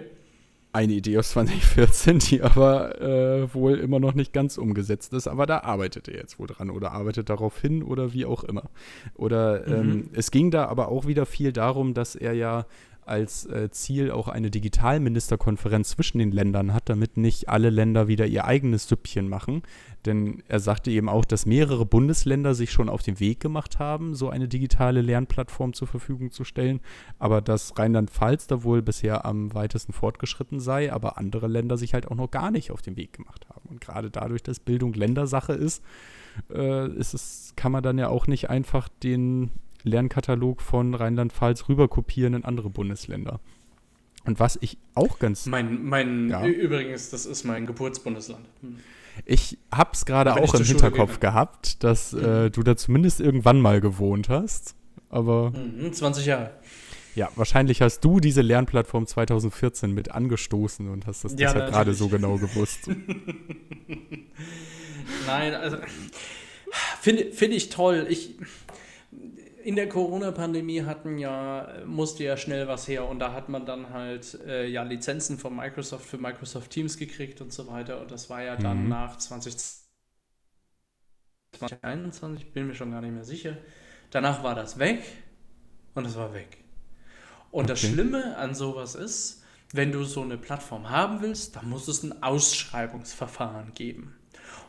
Eine 0.74 0.94
Idee 0.94 1.18
aus 1.18 1.32
2014, 1.32 2.20
die 2.20 2.42
aber 2.42 3.02
äh, 3.02 3.54
wohl 3.54 3.78
immer 3.78 4.00
noch 4.00 4.14
nicht 4.14 4.32
ganz 4.34 4.58
umgesetzt 4.58 5.14
ist, 5.14 5.28
aber 5.28 5.46
da 5.46 5.60
arbeitet 5.60 6.08
er 6.08 6.16
jetzt 6.16 6.40
wohl 6.40 6.48
dran 6.48 6.70
oder 6.70 6.92
arbeitet 6.94 7.30
darauf 7.30 7.60
hin 7.60 7.84
oder 7.84 8.14
wie 8.14 8.26
auch 8.26 8.44
immer. 8.44 8.64
Oder 9.16 9.68
ähm, 9.68 9.88
Mhm. 9.90 10.10
es 10.14 10.32
ging 10.32 10.52
da 10.52 10.66
aber 10.68 10.88
auch 10.88 11.08
wieder 11.08 11.26
viel 11.26 11.52
darum, 11.52 11.94
dass 11.94 12.16
er 12.16 12.34
ja 12.34 12.66
als 13.06 13.46
äh, 13.46 13.70
Ziel 13.72 14.12
auch 14.12 14.28
eine 14.28 14.52
Digitalministerkonferenz 14.52 15.90
zwischen 15.90 16.20
den 16.20 16.32
Ländern 16.32 16.74
hat, 16.74 16.90
damit 16.90 17.18
nicht 17.18 17.50
alle 17.50 17.70
Länder 17.70 18.08
wieder 18.08 18.26
ihr 18.26 18.46
eigenes 18.46 18.88
Süppchen 18.88 19.28
machen. 19.28 19.64
Denn 20.06 20.42
er 20.48 20.60
sagte 20.60 20.92
eben 20.92 21.10
auch, 21.10 21.26
dass 21.26 21.46
mehrere 21.46 21.86
Bundesländer 21.86 22.56
sich 22.56 22.72
schon 22.72 22.90
auf 22.90 23.04
den 23.04 23.20
Weg 23.20 23.40
gemacht 23.40 23.80
haben, 23.80 24.16
so 24.16 24.30
eine 24.30 24.48
digitale 24.48 25.02
Lernplattform 25.02 25.74
zur 25.74 25.88
Verfügung 25.88 26.32
zu 26.32 26.44
stellen, 26.44 26.80
aber 27.20 27.42
dass 27.42 27.78
Rheinland-Pfalz 27.78 28.48
da 28.48 28.64
wohl 28.64 28.82
bisher 28.82 29.26
am 29.26 29.54
weitesten 29.54 29.94
fortgeschritten 29.94 30.60
sei, 30.60 30.92
aber 30.92 31.18
andere 31.18 31.48
Länder 31.48 31.78
sich 31.78 31.94
halt 31.94 32.08
auch 32.10 32.16
noch 32.16 32.32
gar 32.32 32.52
nicht 32.52 32.72
auf 32.72 32.82
den 32.82 32.98
Weg 32.98 33.14
gemacht 33.14 33.48
haben. 33.50 33.70
Und 33.70 33.82
gerade 33.82 34.10
dadurch, 34.10 34.42
dass 34.42 34.60
Bildung 34.60 34.94
Ländersache 34.94 35.54
ist, 35.54 35.84
äh, 36.52 36.88
ist 36.96 37.14
es, 37.14 37.54
kann 37.56 37.72
man 37.72 37.84
dann 37.84 37.98
ja 37.98 38.08
auch 38.10 38.28
nicht 38.28 38.50
einfach 38.50 38.90
den 39.04 39.52
Lernkatalog 39.84 40.62
von 40.62 40.94
Rheinland-Pfalz 40.94 41.68
rüberkopieren 41.70 42.34
in 42.34 42.46
andere 42.46 42.70
Bundesländer. 42.70 43.40
Und 44.26 44.40
was 44.40 44.58
ich 44.62 44.78
auch 44.94 45.20
ganz 45.20 45.46
Mein, 45.48 45.84
mein 45.86 46.30
Ja. 46.30 46.46
übrigens, 46.46 47.10
das 47.10 47.26
ist 47.26 47.44
mein 47.44 47.66
Geburtsbundesland. 47.66 48.46
Hm. 48.62 48.78
Ich 49.26 49.58
hab's 49.72 50.06
gerade 50.06 50.36
auch 50.36 50.54
im 50.54 50.64
Hinterkopf 50.64 51.16
gegangen. 51.16 51.34
gehabt, 51.36 51.84
dass 51.84 52.14
äh, 52.14 52.50
du 52.50 52.64
da 52.64 52.78
zumindest 52.78 53.20
irgendwann 53.20 53.60
mal 53.60 53.82
gewohnt 53.82 54.30
hast. 54.30 54.76
Aber 55.10 55.52
Mhm, 55.52 55.92
20 55.92 56.26
Jahre. 56.28 56.52
ja, 57.16 57.28
wahrscheinlich 57.36 57.82
hast 57.82 58.00
du 58.02 58.20
diese 58.22 58.42
Lernplattform 58.42 59.06
2014 59.08 59.92
mit 59.92 60.12
angestoßen 60.12 60.88
und 60.88 61.08
hast 61.08 61.26
das 61.26 61.34
Ja, 61.34 61.52
deshalb 61.54 61.72
gerade 61.72 61.94
so 61.94 62.08
genau 62.08 62.38
gewusst. 62.38 62.88
Nein, 65.28 65.54
also 65.56 65.78
finde 67.02 67.32
finde 67.32 67.58
ich 67.58 67.70
toll. 67.70 68.06
Ich, 68.10 68.36
in 69.64 69.76
der 69.76 69.90
Corona-Pandemie 69.90 70.84
hatten 70.84 71.18
ja, 71.18 71.68
musste 71.86 72.24
ja 72.24 72.38
schnell 72.38 72.68
was 72.68 72.88
her 72.88 73.08
und 73.08 73.20
da 73.20 73.34
hat 73.34 73.50
man 73.50 73.66
dann 73.66 73.90
halt 73.92 74.36
äh, 74.46 74.68
ja 74.68 74.84
Lizenzen 74.84 75.38
von 75.40 75.56
Microsoft 75.56 76.06
für 76.06 76.18
Microsoft 76.18 76.72
Teams 76.72 76.98
gekriegt 76.98 77.42
und 77.42 77.52
so 77.54 77.68
weiter. 77.68 78.02
Und 78.02 78.12
das 78.12 78.30
war 78.30 78.42
ja 78.44 78.56
dann 78.58 78.84
Mhm. 78.84 78.88
nach 78.88 79.18
2021, 79.18 79.88
bin 82.54 82.68
mir 82.68 82.76
schon 82.76 82.92
gar 82.92 83.02
nicht 83.02 83.14
mehr 83.14 83.24
sicher. 83.24 83.58
Danach 84.12 84.44
war 84.44 84.56
das 84.56 84.78
weg 84.80 85.04
und 85.96 86.06
es 86.06 86.16
war 86.16 86.34
weg. 86.34 86.58
Und 87.52 87.70
das 87.70 87.80
Okay. 87.80 87.82
Schlimme 87.82 88.38
an 88.38 88.56
sowas 88.56 88.96
ist, 88.96 89.44
wenn 89.74 89.92
du 89.92 90.04
so 90.04 90.22
eine 90.24 90.38
Plattform 90.38 90.90
haben 90.90 91.22
willst, 91.22 91.56
dann 91.56 91.70
muss 91.70 91.88
es 91.88 92.04
ein 92.04 92.24
Ausschreibungsverfahren 92.24 93.74
geben. 93.74 94.16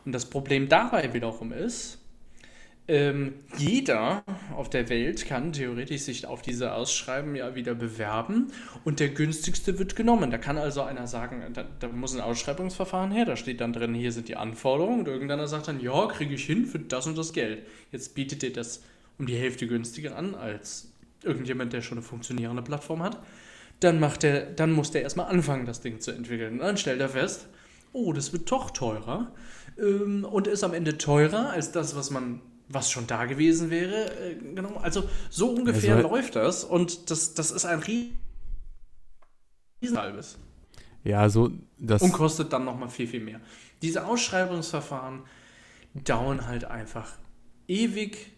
Und 0.05 0.11
das 0.13 0.29
Problem 0.29 0.69
dabei 0.69 1.13
wiederum 1.13 1.51
ist, 1.53 1.99
ähm, 2.87 3.35
jeder 3.57 4.25
auf 4.55 4.69
der 4.69 4.89
Welt 4.89 5.25
kann 5.25 5.53
theoretisch 5.53 6.01
sich 6.01 6.25
auf 6.25 6.41
diese 6.41 6.73
Ausschreiben 6.73 7.33
ja 7.33 7.55
wieder 7.55 7.75
bewerben 7.75 8.51
und 8.83 8.99
der 8.99 9.09
günstigste 9.09 9.79
wird 9.79 9.95
genommen. 9.95 10.31
Da 10.31 10.37
kann 10.37 10.57
also 10.57 10.81
einer 10.81 11.07
sagen, 11.07 11.41
da, 11.53 11.63
da 11.79 11.87
muss 11.87 12.13
ein 12.13 12.19
Ausschreibungsverfahren 12.19 13.11
her, 13.11 13.23
da 13.23 13.37
steht 13.37 13.61
dann 13.61 13.71
drin, 13.71 13.93
hier 13.93 14.11
sind 14.11 14.27
die 14.27 14.35
Anforderungen 14.35 14.99
und 14.99 15.07
irgendeiner 15.07 15.47
sagt 15.47 15.69
dann, 15.69 15.79
ja, 15.79 16.07
kriege 16.07 16.35
ich 16.35 16.43
hin 16.45 16.65
für 16.65 16.79
das 16.79 17.07
und 17.07 17.17
das 17.17 17.31
Geld. 17.31 17.65
Jetzt 17.91 18.15
bietet 18.15 18.41
dir 18.41 18.51
das 18.51 18.83
um 19.17 19.27
die 19.27 19.37
Hälfte 19.37 19.65
günstiger 19.65 20.17
an 20.17 20.35
als 20.35 20.91
irgendjemand, 21.23 21.71
der 21.71 21.81
schon 21.81 21.99
eine 21.99 22.05
funktionierende 22.05 22.63
Plattform 22.63 23.01
hat. 23.01 23.17
Dann, 23.79 23.99
macht 23.99 24.23
der, 24.23 24.45
dann 24.45 24.73
muss 24.73 24.91
der 24.91 25.03
erstmal 25.03 25.27
anfangen, 25.27 25.65
das 25.65 25.79
Ding 25.79 26.01
zu 26.01 26.11
entwickeln. 26.11 26.53
Und 26.53 26.59
dann 26.59 26.77
stellt 26.77 26.99
er 26.99 27.09
fest, 27.09 27.47
oh, 27.93 28.11
das 28.11 28.33
wird 28.33 28.51
doch 28.51 28.71
teurer 28.71 29.31
ähm, 29.79 30.25
und 30.25 30.47
ist 30.47 30.63
am 30.65 30.73
Ende 30.73 30.97
teurer 30.97 31.51
als 31.51 31.71
das, 31.71 31.95
was 31.95 32.09
man 32.09 32.41
was 32.73 32.89
schon 32.91 33.07
da 33.07 33.25
gewesen 33.25 33.69
wäre. 33.69 34.35
Genau. 34.55 34.75
Also 34.77 35.07
so 35.29 35.51
ungefähr 35.51 35.95
Also- 35.97 36.09
läuft 36.09 36.35
das 36.35 36.63
und 36.63 37.09
das, 37.11 37.33
das 37.33 37.51
ist 37.51 37.65
ein 37.65 37.79
riesen 37.79 38.17
halbes 39.95 40.37
ja, 41.05 41.27
so 41.29 41.51
das. 41.77 42.01
und 42.01 42.13
kostet 42.13 42.53
dann 42.53 42.63
nochmal 42.63 42.87
viel, 42.89 43.07
viel 43.07 43.19
mehr. 43.19 43.41
Diese 43.81 44.05
Ausschreibungsverfahren, 44.05 45.23
dauern 45.93 46.47
halt 46.47 46.63
einfach 46.65 47.11
ewig 47.67 48.31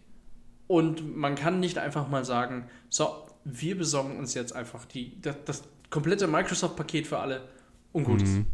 und 0.66 1.16
man 1.16 1.36
kann 1.36 1.60
nicht 1.60 1.78
einfach 1.78 2.08
mal 2.08 2.24
sagen, 2.24 2.68
so, 2.88 3.26
wir 3.44 3.78
besorgen 3.78 4.18
uns 4.18 4.34
jetzt 4.34 4.52
einfach 4.54 4.84
die, 4.84 5.20
das, 5.22 5.36
das 5.44 5.62
komplette 5.90 6.26
Microsoft-Paket 6.26 7.06
für 7.06 7.18
alle 7.18 7.48
und 7.92 8.02
gut. 8.04 8.22
Mhm. 8.22 8.46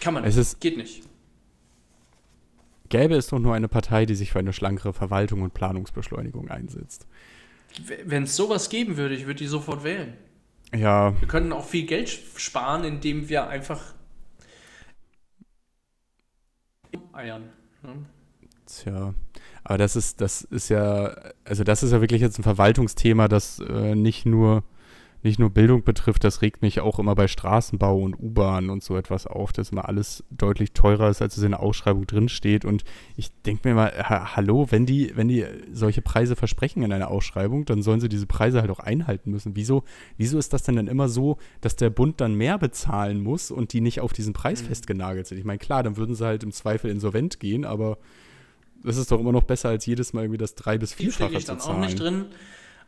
Kann 0.00 0.14
man 0.14 0.22
Es 0.24 0.36
nicht. 0.36 0.42
ist- 0.42 0.60
Geht 0.60 0.76
nicht. 0.76 1.02
Gäbe 2.94 3.16
es 3.16 3.26
doch 3.26 3.40
nur 3.40 3.56
eine 3.56 3.66
Partei, 3.66 4.06
die 4.06 4.14
sich 4.14 4.30
für 4.30 4.38
eine 4.38 4.52
schlankere 4.52 4.92
Verwaltung 4.92 5.42
und 5.42 5.52
Planungsbeschleunigung 5.52 6.48
einsetzt. 6.48 7.08
Wenn 8.04 8.22
es 8.22 8.36
sowas 8.36 8.68
geben 8.68 8.96
würde, 8.96 9.16
ich 9.16 9.26
würde 9.26 9.38
die 9.38 9.48
sofort 9.48 9.82
wählen. 9.82 10.14
Ja, 10.72 11.12
Wir 11.20 11.26
könnten 11.26 11.52
auch 11.52 11.66
viel 11.66 11.86
Geld 11.86 12.08
sparen, 12.08 12.84
indem 12.84 13.28
wir 13.28 13.48
einfach 13.48 13.82
eiern. 17.12 17.50
Ne? 17.82 18.06
tja. 18.66 19.12
Aber 19.64 19.78
das 19.78 19.96
ist, 19.96 20.20
das 20.20 20.42
ist 20.42 20.68
ja, 20.68 21.16
also 21.44 21.64
das 21.64 21.82
ist 21.82 21.90
ja 21.90 22.00
wirklich 22.00 22.20
jetzt 22.20 22.38
ein 22.38 22.44
Verwaltungsthema, 22.44 23.26
das 23.26 23.58
äh, 23.58 23.96
nicht 23.96 24.24
nur 24.24 24.62
nicht 25.24 25.38
nur 25.38 25.50
Bildung 25.50 25.82
betrifft, 25.82 26.22
das 26.22 26.42
regt 26.42 26.62
mich 26.62 26.80
auch 26.80 26.98
immer 26.98 27.14
bei 27.14 27.26
Straßenbau 27.26 27.98
und 27.98 28.14
U-Bahn 28.18 28.70
und 28.70 28.84
so 28.84 28.96
etwas 28.96 29.26
auf, 29.26 29.52
dass 29.52 29.70
immer 29.70 29.88
alles 29.88 30.22
deutlich 30.30 30.72
teurer 30.72 31.08
ist, 31.08 31.22
als 31.22 31.36
es 31.36 31.42
in 31.42 31.50
der 31.52 31.60
Ausschreibung 31.60 32.06
drinsteht. 32.06 32.64
Und 32.64 32.84
ich 33.16 33.30
denke 33.42 33.66
mir 33.68 33.74
mal, 33.74 33.90
ha 34.08 34.36
hallo, 34.36 34.66
wenn 34.70 34.86
die, 34.86 35.12
wenn 35.16 35.26
die 35.28 35.44
solche 35.72 36.02
Preise 36.02 36.36
versprechen 36.36 36.82
in 36.82 36.92
einer 36.92 37.10
Ausschreibung, 37.10 37.64
dann 37.64 37.82
sollen 37.82 38.00
sie 38.00 38.08
diese 38.08 38.26
Preise 38.26 38.60
halt 38.60 38.70
auch 38.70 38.80
einhalten 38.80 39.30
müssen. 39.30 39.56
Wieso, 39.56 39.82
wieso 40.18 40.38
ist 40.38 40.52
das 40.52 40.62
denn 40.62 40.76
dann 40.76 40.88
immer 40.88 41.08
so, 41.08 41.38
dass 41.62 41.74
der 41.74 41.90
Bund 41.90 42.20
dann 42.20 42.34
mehr 42.34 42.58
bezahlen 42.58 43.22
muss 43.22 43.50
und 43.50 43.72
die 43.72 43.80
nicht 43.80 44.00
auf 44.00 44.12
diesen 44.12 44.34
Preis 44.34 44.62
Mhm. 44.62 44.66
festgenagelt 44.66 45.26
sind? 45.26 45.38
Ich 45.38 45.44
meine, 45.44 45.58
klar, 45.58 45.82
dann 45.82 45.96
würden 45.96 46.14
sie 46.14 46.24
halt 46.26 46.42
im 46.44 46.52
Zweifel 46.52 46.90
insolvent 46.90 47.40
gehen, 47.40 47.64
aber 47.64 47.96
das 48.82 48.98
ist 48.98 49.10
doch 49.10 49.18
immer 49.20 49.32
noch 49.32 49.44
besser, 49.44 49.70
als 49.70 49.86
jedes 49.86 50.12
Mal 50.12 50.24
irgendwie 50.24 50.36
das 50.38 50.54
drei- 50.54 50.76
bis 50.76 50.92
vierfache 50.92 51.32
ich 51.38 51.46
zu 51.46 51.52
dann 51.52 51.60
auch 51.60 51.64
zahlen. 51.66 51.80
nicht 51.80 51.98
drin. 51.98 52.26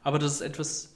Aber 0.02 0.18
das 0.18 0.32
ist 0.34 0.40
etwas, 0.42 0.92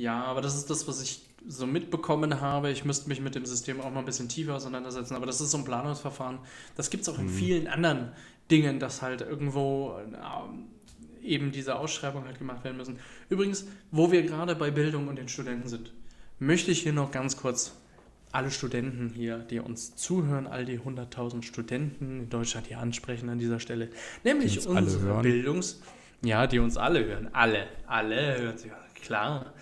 ja, 0.00 0.24
aber 0.24 0.40
das 0.40 0.54
ist 0.56 0.70
das, 0.70 0.88
was 0.88 1.02
ich 1.02 1.22
so 1.46 1.66
mitbekommen 1.66 2.40
habe. 2.40 2.70
Ich 2.70 2.84
müsste 2.84 3.08
mich 3.08 3.20
mit 3.20 3.34
dem 3.34 3.44
System 3.46 3.80
auch 3.80 3.90
mal 3.90 4.00
ein 4.00 4.04
bisschen 4.04 4.28
tiefer 4.28 4.54
auseinandersetzen. 4.56 5.14
Aber 5.14 5.26
das 5.26 5.40
ist 5.40 5.50
so 5.50 5.58
ein 5.58 5.64
Planungsverfahren. 5.64 6.38
Das 6.76 6.90
gibt 6.90 7.02
es 7.02 7.08
auch 7.08 7.18
Mhm. 7.18 7.24
in 7.24 7.28
vielen 7.30 7.66
anderen 7.66 8.12
Dingen, 8.50 8.78
dass 8.78 9.02
halt 9.02 9.20
irgendwo 9.20 9.96
ähm, 9.98 10.66
eben 11.22 11.52
diese 11.52 11.76
Ausschreibungen 11.76 12.26
halt 12.26 12.38
gemacht 12.38 12.64
werden 12.64 12.76
müssen. 12.76 12.98
Übrigens, 13.28 13.66
wo 13.90 14.10
wir 14.10 14.22
gerade 14.22 14.54
bei 14.54 14.70
Bildung 14.70 15.08
und 15.08 15.16
den 15.16 15.28
Studenten 15.28 15.68
sind, 15.68 15.92
möchte 16.38 16.70
ich 16.70 16.82
hier 16.82 16.92
noch 16.92 17.10
ganz 17.10 17.36
kurz 17.36 17.72
alle 18.32 18.50
Studenten 18.50 19.10
hier, 19.14 19.38
die 19.38 19.58
uns 19.60 19.96
zuhören, 19.96 20.46
all 20.46 20.64
die 20.64 20.78
100.000 20.78 21.42
Studenten 21.42 22.20
in 22.20 22.30
Deutschland 22.30 22.66
hier 22.68 22.78
ansprechen 22.78 23.28
an 23.28 23.38
dieser 23.38 23.60
Stelle. 23.60 23.90
Nämlich 24.24 24.56
uns 24.58 24.66
alle 24.66 24.86
unsere. 24.86 25.22
Bildungs... 25.22 25.80
Ja, 26.22 26.46
die 26.46 26.58
uns 26.58 26.76
alle 26.76 27.02
hören. 27.04 27.30
Alle. 27.32 27.66
Alle 27.86 28.38
hören 28.38 28.58
sie, 28.58 28.68
ja, 28.68 28.78
klar. 29.02 29.54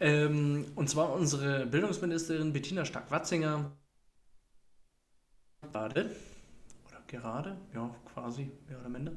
Ähm, 0.00 0.66
und 0.74 0.88
zwar 0.88 1.12
unsere 1.12 1.66
Bildungsministerin 1.66 2.52
Bettina 2.52 2.84
Stark-Watzinger. 2.84 3.70
Gerade, 5.60 6.10
oder 6.88 7.02
gerade, 7.06 7.56
ja, 7.74 7.94
quasi, 8.12 8.50
mehr 8.66 8.80
oder 8.80 8.88
minder, 8.88 9.12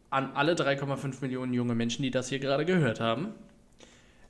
an 0.09 0.31
alle 0.35 0.55
3,5 0.55 1.20
Millionen 1.20 1.53
junge 1.53 1.74
Menschen, 1.74 2.03
die 2.03 2.11
das 2.11 2.31
hier 2.31 2.38
gerade 2.38 2.64
gehört 2.64 3.00
haben, 3.00 3.35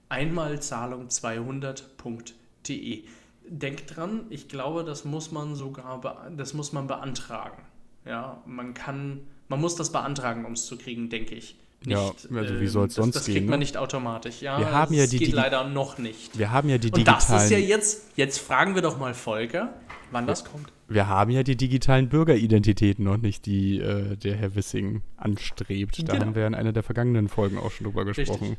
einmalzahlung200.de. 0.08 3.04
Denkt 3.52 3.96
dran, 3.96 4.26
ich 4.30 4.46
glaube, 4.48 4.84
das 4.84 5.04
muss 5.04 5.32
man 5.32 5.56
sogar 5.56 6.00
das 6.36 6.54
muss 6.54 6.72
man 6.72 6.86
beantragen. 6.86 7.62
Ja, 8.06 8.40
man 8.46 8.74
kann, 8.74 9.22
man 9.48 9.60
muss 9.60 9.74
das 9.74 9.90
beantragen, 9.90 10.44
um 10.44 10.52
es 10.52 10.66
zu 10.66 10.78
kriegen, 10.78 11.10
denke 11.10 11.34
ich. 11.34 11.56
Ja, 11.84 12.12
also 12.34 12.60
wie 12.60 12.66
soll's 12.68 12.94
das, 12.94 13.02
sonst 13.04 13.14
das 13.16 13.24
gehen, 13.24 13.34
kriegt 13.34 13.46
man 13.48 13.58
ne? 13.58 13.64
nicht 13.64 13.76
automatisch. 13.76 14.40
Ja, 14.42 14.58
Wir 14.58 14.70
haben 14.70 14.94
ja 14.94 15.02
das 15.02 15.10
die 15.10 15.18
geht 15.18 15.32
leider 15.32 15.64
noch 15.64 15.98
nicht. 15.98 16.38
Wir 16.38 16.52
haben 16.52 16.68
ja 16.68 16.78
die 16.78 16.92
Und 16.92 17.06
das 17.08 17.26
digitalen, 17.26 17.44
ist 17.44 17.50
ja 17.50 17.58
jetzt, 17.58 18.02
jetzt 18.16 18.38
fragen 18.38 18.74
wir 18.74 18.82
doch 18.82 18.98
mal 18.98 19.14
Volker, 19.14 19.74
wann 20.12 20.26
das 20.26 20.44
kommt. 20.44 20.70
wir 20.88 21.08
haben 21.08 21.30
ja 21.32 21.42
die 21.42 21.56
digitalen 21.56 22.08
Bürgeridentitäten 22.08 23.04
noch 23.04 23.16
nicht, 23.16 23.46
die 23.46 23.78
äh, 23.80 24.16
der 24.16 24.36
Herr 24.36 24.54
Wissing 24.54 25.02
anstrebt. 25.16 26.06
Da 26.06 26.12
Genau. 26.12 26.26
haben 26.26 26.34
wir 26.34 26.46
in 26.46 26.54
einer 26.54 26.72
der 26.72 26.82
vergangenen 26.82 27.28
Folgen 27.28 27.58
auch 27.58 27.70
schon 27.72 27.86
drüber 27.86 28.04
gesprochen. 28.04 28.40
Richtig. 28.50 28.58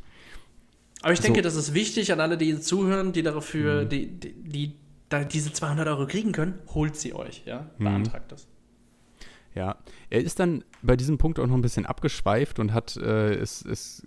Aber 1.03 1.13
ich 1.13 1.19
So. 1.19 1.23
denke, 1.23 1.41
das 1.41 1.55
ist 1.55 1.73
wichtig 1.73 2.11
an 2.11 2.19
alle, 2.19 2.37
die 2.37 2.59
zuhören, 2.59 3.11
die 3.13 3.21
Mhm. 3.21 3.25
dafür, 3.25 3.85
die, 3.85 4.07
die, 4.07 4.33
die 4.33 4.73
da 5.11 5.23
diese 5.23 5.53
200 5.53 5.87
Euro 5.87 6.07
kriegen 6.07 6.31
können, 6.31 6.55
holt 6.73 6.95
sie 6.95 7.13
euch, 7.13 7.43
ja, 7.45 7.69
Mhm. 7.77 7.83
beantragt 7.83 8.31
das. 8.31 8.47
Ja, 9.53 9.75
er 10.09 10.21
ist 10.21 10.39
dann 10.39 10.63
bei 10.81 10.95
diesem 10.95 11.17
Punkt 11.17 11.37
auch 11.39 11.45
noch 11.47 11.55
ein 11.55 11.61
bisschen 11.61 11.85
abgeschweift 11.85 12.57
und 12.59 12.73
hat 12.73 12.95
äh, 12.95 13.33
es, 13.33 13.63
es 13.65 14.05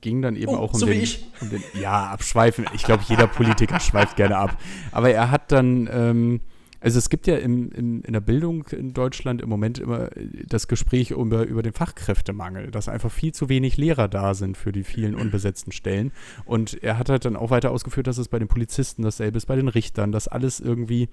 ging 0.00 0.22
dann 0.22 0.36
eben 0.36 0.52
Oh, 0.52 0.56
auch 0.56 0.72
um 0.72 0.80
so 0.80 0.86
wie 0.86 0.92
den, 0.94 1.02
ich. 1.02 1.26
um 1.42 1.50
den 1.50 1.62
ja 1.74 2.06
abschweifen. 2.06 2.64
Ich 2.74 2.84
glaube, 2.84 3.02
jeder 3.06 3.26
Politiker 3.26 3.78
schweift 3.80 4.16
gerne 4.16 4.38
ab. 4.38 4.56
Aber 4.92 5.10
er 5.10 5.30
hat 5.30 5.52
dann 5.52 5.86
ähm, 5.92 6.40
also 6.80 6.98
es 6.98 7.10
gibt 7.10 7.26
ja 7.26 7.36
im, 7.36 7.70
in, 7.72 8.02
in 8.02 8.12
der 8.12 8.20
Bildung 8.20 8.66
in 8.68 8.94
Deutschland 8.94 9.42
im 9.42 9.48
Moment 9.48 9.78
immer 9.78 10.16
äh, 10.16 10.26
das 10.46 10.66
Gespräch 10.66 11.10
über, 11.10 11.44
über 11.44 11.62
den 11.62 11.72
Fachkräftemangel, 11.72 12.70
dass 12.70 12.88
einfach 12.88 13.10
viel 13.10 13.32
zu 13.32 13.48
wenig 13.48 13.76
Lehrer 13.76 14.08
da 14.08 14.34
sind 14.34 14.56
für 14.56 14.72
die 14.72 14.84
vielen 14.84 15.14
unbesetzten 15.14 15.72
Stellen. 15.72 16.12
Und 16.44 16.82
er 16.82 16.98
hat 16.98 17.10
halt 17.10 17.24
dann 17.24 17.36
auch 17.36 17.50
weiter 17.50 17.70
ausgeführt, 17.70 18.06
dass 18.06 18.18
es 18.18 18.28
bei 18.28 18.38
den 18.38 18.48
Polizisten 18.48 19.02
dasselbe 19.02 19.36
ist, 19.36 19.46
bei 19.46 19.56
den 19.56 19.68
Richtern, 19.68 20.10
dass 20.10 20.26
alles 20.26 20.60
irgendwie 20.60 21.08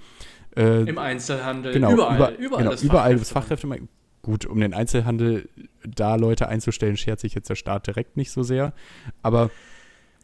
äh, 0.55 0.83
Im 0.83 0.97
Einzelhandel, 0.97 1.73
genau, 1.73 1.93
überall, 1.93 2.15
über, 2.15 2.37
überall, 2.37 2.63
genau, 2.63 2.73
ist 2.73 2.83
überall 2.83 3.17
Fachkräftemangel. 3.17 3.33
Fachkräftemangel. 3.33 3.87
Gut, 4.23 4.45
um 4.45 4.59
den 4.59 4.73
Einzelhandel 4.73 5.49
da 5.85 6.15
Leute 6.15 6.47
einzustellen, 6.49 6.97
schert 6.97 7.19
sich 7.19 7.33
jetzt 7.33 7.49
der 7.49 7.55
Staat 7.55 7.87
direkt 7.87 8.17
nicht 8.17 8.31
so 8.31 8.43
sehr. 8.43 8.73
Aber 9.21 9.51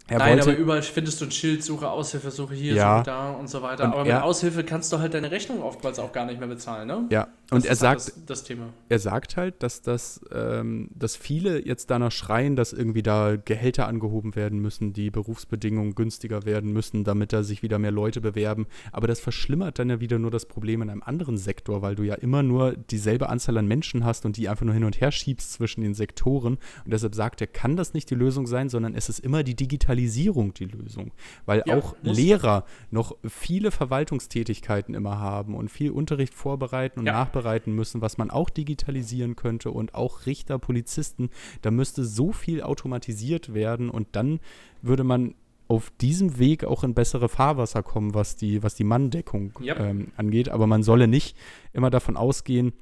er 0.08 0.18
Nein, 0.20 0.32
wollte, 0.38 0.50
aber 0.52 0.58
überall 0.60 0.82
findest 0.82 1.22
du 1.22 1.26
ein 1.26 1.32
Schild, 1.32 1.63
suche 1.63 1.89
Aushilfe, 1.89 2.30
suche 2.30 2.54
hier, 2.56 2.74
Ja. 2.74 2.98
suche 2.98 3.06
da 3.06 3.32
und 3.32 3.50
so 3.50 3.62
weiter. 3.62 3.86
Und 3.86 3.94
aber 3.94 4.02
mit 4.04 4.12
er- 4.12 4.24
Aushilfe 4.26 4.63
kannst 4.63 4.92
du 4.92 5.00
halt 5.00 5.13
deine 5.13 5.32
Rechnung 5.32 5.62
oftmals 5.63 5.98
auch 6.00 6.12
gar 6.12 6.26
nicht 6.26 6.39
mehr 6.39 6.50
bezahlen, 6.50 6.88
ne? 6.88 7.06
ja, 7.10 7.28
und 7.54 7.66
Das 7.66 7.82
er 7.82 7.89
halt 7.89 8.02
sagt, 8.02 8.18
das, 8.18 8.26
das 8.26 8.44
Thema. 8.44 8.70
er 8.89 9.00
sagt 9.00 9.38
halt, 9.38 9.62
dass 9.63 9.82
das, 9.82 10.22
ähm, 10.32 10.89
dass 10.96 11.16
viele 11.16 11.66
jetzt 11.66 11.89
danach 11.89 12.12
schreien, 12.12 12.56
dass 12.56 12.74
irgendwie 12.74 13.04
da 13.04 13.36
Gehälter 13.36 13.88
angehoben 13.88 14.36
werden 14.36 14.60
müssen, 14.60 14.94
die 14.94 15.10
Berufsbedingungen 15.12 15.96
günstiger 15.96 16.46
werden 16.46 16.74
müssen, 16.74 17.04
damit 17.04 17.34
da 17.34 17.44
sich 17.44 17.63
wieder 17.63 17.80
mehr 17.80 17.92
Leute 17.92 18.22
bewerben. 18.22 18.68
Aber 18.92 19.08
das 19.08 19.20
verschlimmert 19.20 19.80
dann 19.80 19.89
ja 19.89 20.00
wieder 20.00 20.20
nur 20.20 20.32
das 20.32 20.46
Problem 20.46 20.82
in 20.82 20.89
einem 20.89 21.04
anderen 21.04 21.38
Sektor, 21.38 21.82
weil 21.82 21.96
du 21.96 22.04
ja 22.04 22.16
immer 22.16 22.44
nur 22.44 22.74
dieselbe 22.74 23.30
Anzahl 23.30 23.58
an 23.58 23.68
Menschen 23.68 24.04
hast 24.06 24.26
und 24.26 24.38
die 24.38 24.50
einfach 24.50 24.66
nur 24.66 24.74
hin 24.74 24.84
und 24.84 25.00
her 25.02 25.12
schiebst 25.12 25.54
zwischen 25.54 25.82
den 25.82 25.94
Sektoren. 25.94 26.56
Und 26.86 26.92
deshalb 26.94 27.16
sagt 27.16 27.42
er, 27.42 27.48
kann 27.48 27.76
das 27.76 27.94
nicht 27.94 28.10
die 28.10 28.16
Lösung 28.16 28.48
sein, 28.48 28.70
sondern 28.70 28.96
es 28.96 29.10
ist 29.10 29.20
immer 29.20 29.44
die 29.44 29.56
Digitalisierung 29.56 30.54
die 30.54 30.66
Lösung. 30.66 31.12
Weil 31.46 31.63
Ja, 31.66 31.78
auch. 31.78 31.96
Lehrer 32.02 32.66
noch 32.92 33.16
viele 33.28 33.72
Verwaltungstätigkeiten 33.72 34.96
immer 34.96 35.20
haben 35.20 35.56
und 35.56 35.70
viel 35.70 35.92
Unterricht 35.92 36.34
vorbereiten 36.34 37.00
und 37.00 37.06
Ja. 37.06 37.13
nachbereiten 37.13 37.43
müssen, 37.74 38.02
was 38.02 38.18
man 38.18 38.30
auch 38.32 38.50
digitalisieren 38.50 39.36
könnte 39.36 39.72
und 39.72 39.94
auch 39.96 40.26
Richter, 40.26 40.60
Polizisten, 40.60 41.30
da 41.62 41.72
müsste 41.72 42.06
so 42.06 42.32
viel 42.32 42.62
automatisiert 42.62 43.54
werden 43.54 43.90
und 43.90 44.08
dann 44.14 44.40
würde 44.82 45.04
man 45.04 45.36
auf 45.68 45.92
diesem 46.02 46.40
Weg 46.40 46.66
auch 46.66 46.84
in 46.84 46.94
bessere 46.94 47.30
Fahrwasser 47.30 47.84
kommen, 47.84 48.14
was 48.14 48.36
die, 48.36 48.62
was 48.64 48.76
die 48.76 48.84
Manndeckung 48.84 49.54
Ja. 49.62 49.78
ähm, 49.80 50.12
angeht. 50.18 50.50
Aber 50.50 50.68
man 50.68 50.84
solle 50.84 51.08
nicht 51.08 51.36
immer 51.72 51.90
davon 51.90 52.18
ausgehen, 52.18 52.74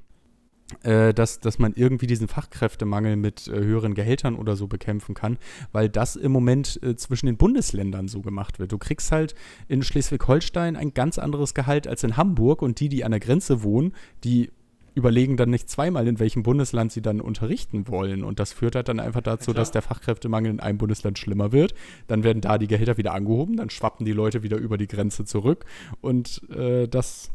äh, 0.84 1.14
dass, 1.14 1.40
dass 1.40 1.60
man 1.60 1.74
irgendwie 1.76 2.08
diesen 2.08 2.28
Fachkräftemangel 2.28 3.16
mit 3.16 3.48
äh, 3.48 3.52
höheren 3.52 3.94
Gehältern 3.94 4.36
oder 4.36 4.56
so 4.56 4.68
bekämpfen 4.68 5.16
kann, 5.16 5.38
weil 5.72 5.90
das 5.90 6.16
im 6.16 6.32
Moment 6.32 6.80
äh, 6.84 6.96
zwischen 6.96 7.26
den 7.26 7.38
Bundesländern 7.38 8.08
so 8.08 8.22
gemacht 8.22 8.60
wird. 8.60 8.72
Du 8.72 8.78
kriegst 8.78 9.12
halt 9.12 9.36
in 9.68 9.84
Schleswig-Holstein 9.84 10.76
ein 10.76 10.94
ganz 10.94 11.20
anderes 11.20 11.54
Gehalt 11.54 11.88
als 11.88 12.04
in 12.04 12.18
Hamburg 12.18 12.62
und 12.62 12.80
die, 12.80 12.90
die 12.90 13.04
an 13.04 13.12
der 13.12 13.20
Grenze 13.20 13.64
wohnen, 13.64 13.94
die 14.24 14.52
überlegen 14.94 15.38
dann 15.38 15.50
nicht 15.50 15.70
zweimal, 15.70 16.06
in 16.08 16.20
welchem 16.20 16.44
Bundesland 16.44 16.92
sie 16.92 17.02
dann 17.02 17.22
unterrichten 17.22 17.88
wollen. 17.88 18.26
Und 18.26 18.40
das 18.40 18.52
führt 18.52 18.76
halt 18.76 18.90
dann 18.90 19.00
einfach 19.00 19.22
dazu, 19.22 19.52
Ja, 19.52 19.56
dass 19.56 19.72
der 19.72 19.82
Fachkräftemangel 19.82 20.52
in 20.52 20.60
einem 20.60 20.78
Bundesland 20.78 21.18
schlimmer 21.18 21.54
wird. 21.54 21.74
Dann 22.08 22.26
werden 22.26 22.42
da 22.42 22.58
die 22.58 22.68
Gehälter 22.68 22.98
wieder 22.98 23.14
angehoben, 23.14 23.56
dann 23.56 23.70
schwappen 23.70 24.06
die 24.06 24.12
Leute 24.12 24.44
wieder 24.44 24.58
über 24.58 24.78
die 24.78 24.88
Grenze 24.88 25.24
zurück. 25.24 25.64
Und 26.02 26.42
das 26.50 27.32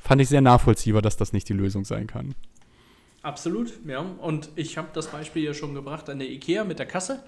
fand 0.00 0.20
ich 0.22 0.28
sehr 0.28 0.42
nachvollziehbar, 0.42 1.02
dass 1.02 1.16
das 1.16 1.32
nicht 1.32 1.48
die 1.48 1.54
Lösung 1.54 1.84
sein 1.84 2.06
kann. 2.06 2.34
Absolut, 3.22 3.72
ja. 3.86 4.00
Und 4.00 4.50
ich 4.56 4.76
habe 4.76 4.88
das 4.92 5.06
Beispiel 5.08 5.44
ja 5.44 5.54
schon 5.54 5.74
gebracht 5.74 6.10
an 6.10 6.18
der 6.18 6.28
IKEA 6.30 6.64
mit 6.64 6.78
der 6.78 6.86
Kasse. 6.86 7.22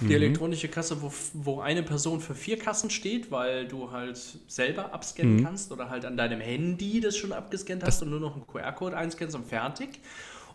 Die 0.00 0.06
mhm. 0.06 0.10
elektronische 0.10 0.68
Kasse, 0.68 1.02
wo, 1.02 1.12
wo 1.34 1.60
eine 1.60 1.82
Person 1.82 2.20
für 2.20 2.34
vier 2.34 2.58
Kassen 2.58 2.90
steht, 2.90 3.30
weil 3.30 3.66
du 3.66 3.92
halt 3.92 4.18
selber 4.48 4.92
abscannen 4.92 5.36
mhm. 5.36 5.44
kannst 5.44 5.70
oder 5.72 5.90
halt 5.90 6.04
an 6.04 6.16
deinem 6.16 6.40
Handy 6.40 7.00
das 7.00 7.16
schon 7.16 7.32
abgescannt 7.32 7.84
hast 7.84 8.02
und 8.02 8.10
nur 8.10 8.20
noch 8.20 8.34
einen 8.34 8.46
QR-Code 8.46 8.96
einscannst 8.96 9.36
und 9.36 9.46
fertig. 9.46 10.00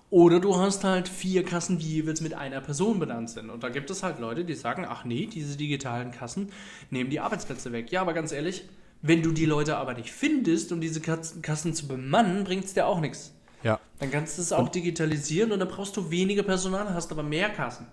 Oder 0.10 0.40
du 0.40 0.58
hast 0.58 0.84
halt 0.84 1.08
vier 1.08 1.44
Kassen, 1.44 1.78
die 1.78 1.88
jeweils 1.88 2.20
mit 2.20 2.34
einer 2.34 2.62
Person 2.62 3.00
benannt 3.00 3.30
sind. 3.30 3.50
Und 3.50 3.64
da 3.64 3.70
gibt 3.70 3.92
es 3.92 4.02
halt 4.02 4.20
Leute, 4.20 4.44
die 4.44 4.56
sagen, 4.56 4.86
ach 4.90 5.06
nee, 5.06 5.28
diese 5.28 5.56
digitalen 5.56 6.12
Kassen 6.12 6.52
nehmen 6.90 7.12
die 7.12 7.20
Arbeitsplätze 7.20 7.72
weg. 7.72 7.92
Ja, 7.92 8.02
aber 8.02 8.14
ganz 8.14 8.32
ehrlich, 8.32 8.64
wenn 9.02 9.22
du 9.22 9.32
die 9.32 9.46
Leute 9.46 9.78
aber 9.78 9.94
nicht 9.94 10.12
findest, 10.12 10.72
um 10.72 10.82
diese 10.82 11.00
Kassen 11.00 11.74
zu 11.74 11.88
bemannen, 11.88 12.44
bringt 12.44 12.66
es 12.66 12.74
dir 12.74 12.88
auch 12.88 13.00
nichts. 13.00 13.34
Ja. 13.64 13.80
Dann 14.00 14.12
kannst 14.12 14.38
du 14.38 14.42
es 14.42 14.52
auch 14.52 14.60
und 14.60 14.76
digitalisieren 14.76 15.52
und 15.52 15.60
dann 15.60 15.68
brauchst 15.68 15.96
du 15.98 16.10
weniger 16.10 16.44
Personal, 16.44 16.94
hast 16.94 17.12
aber 17.12 17.24
mehr 17.24 17.50
Kassen. 17.50 17.88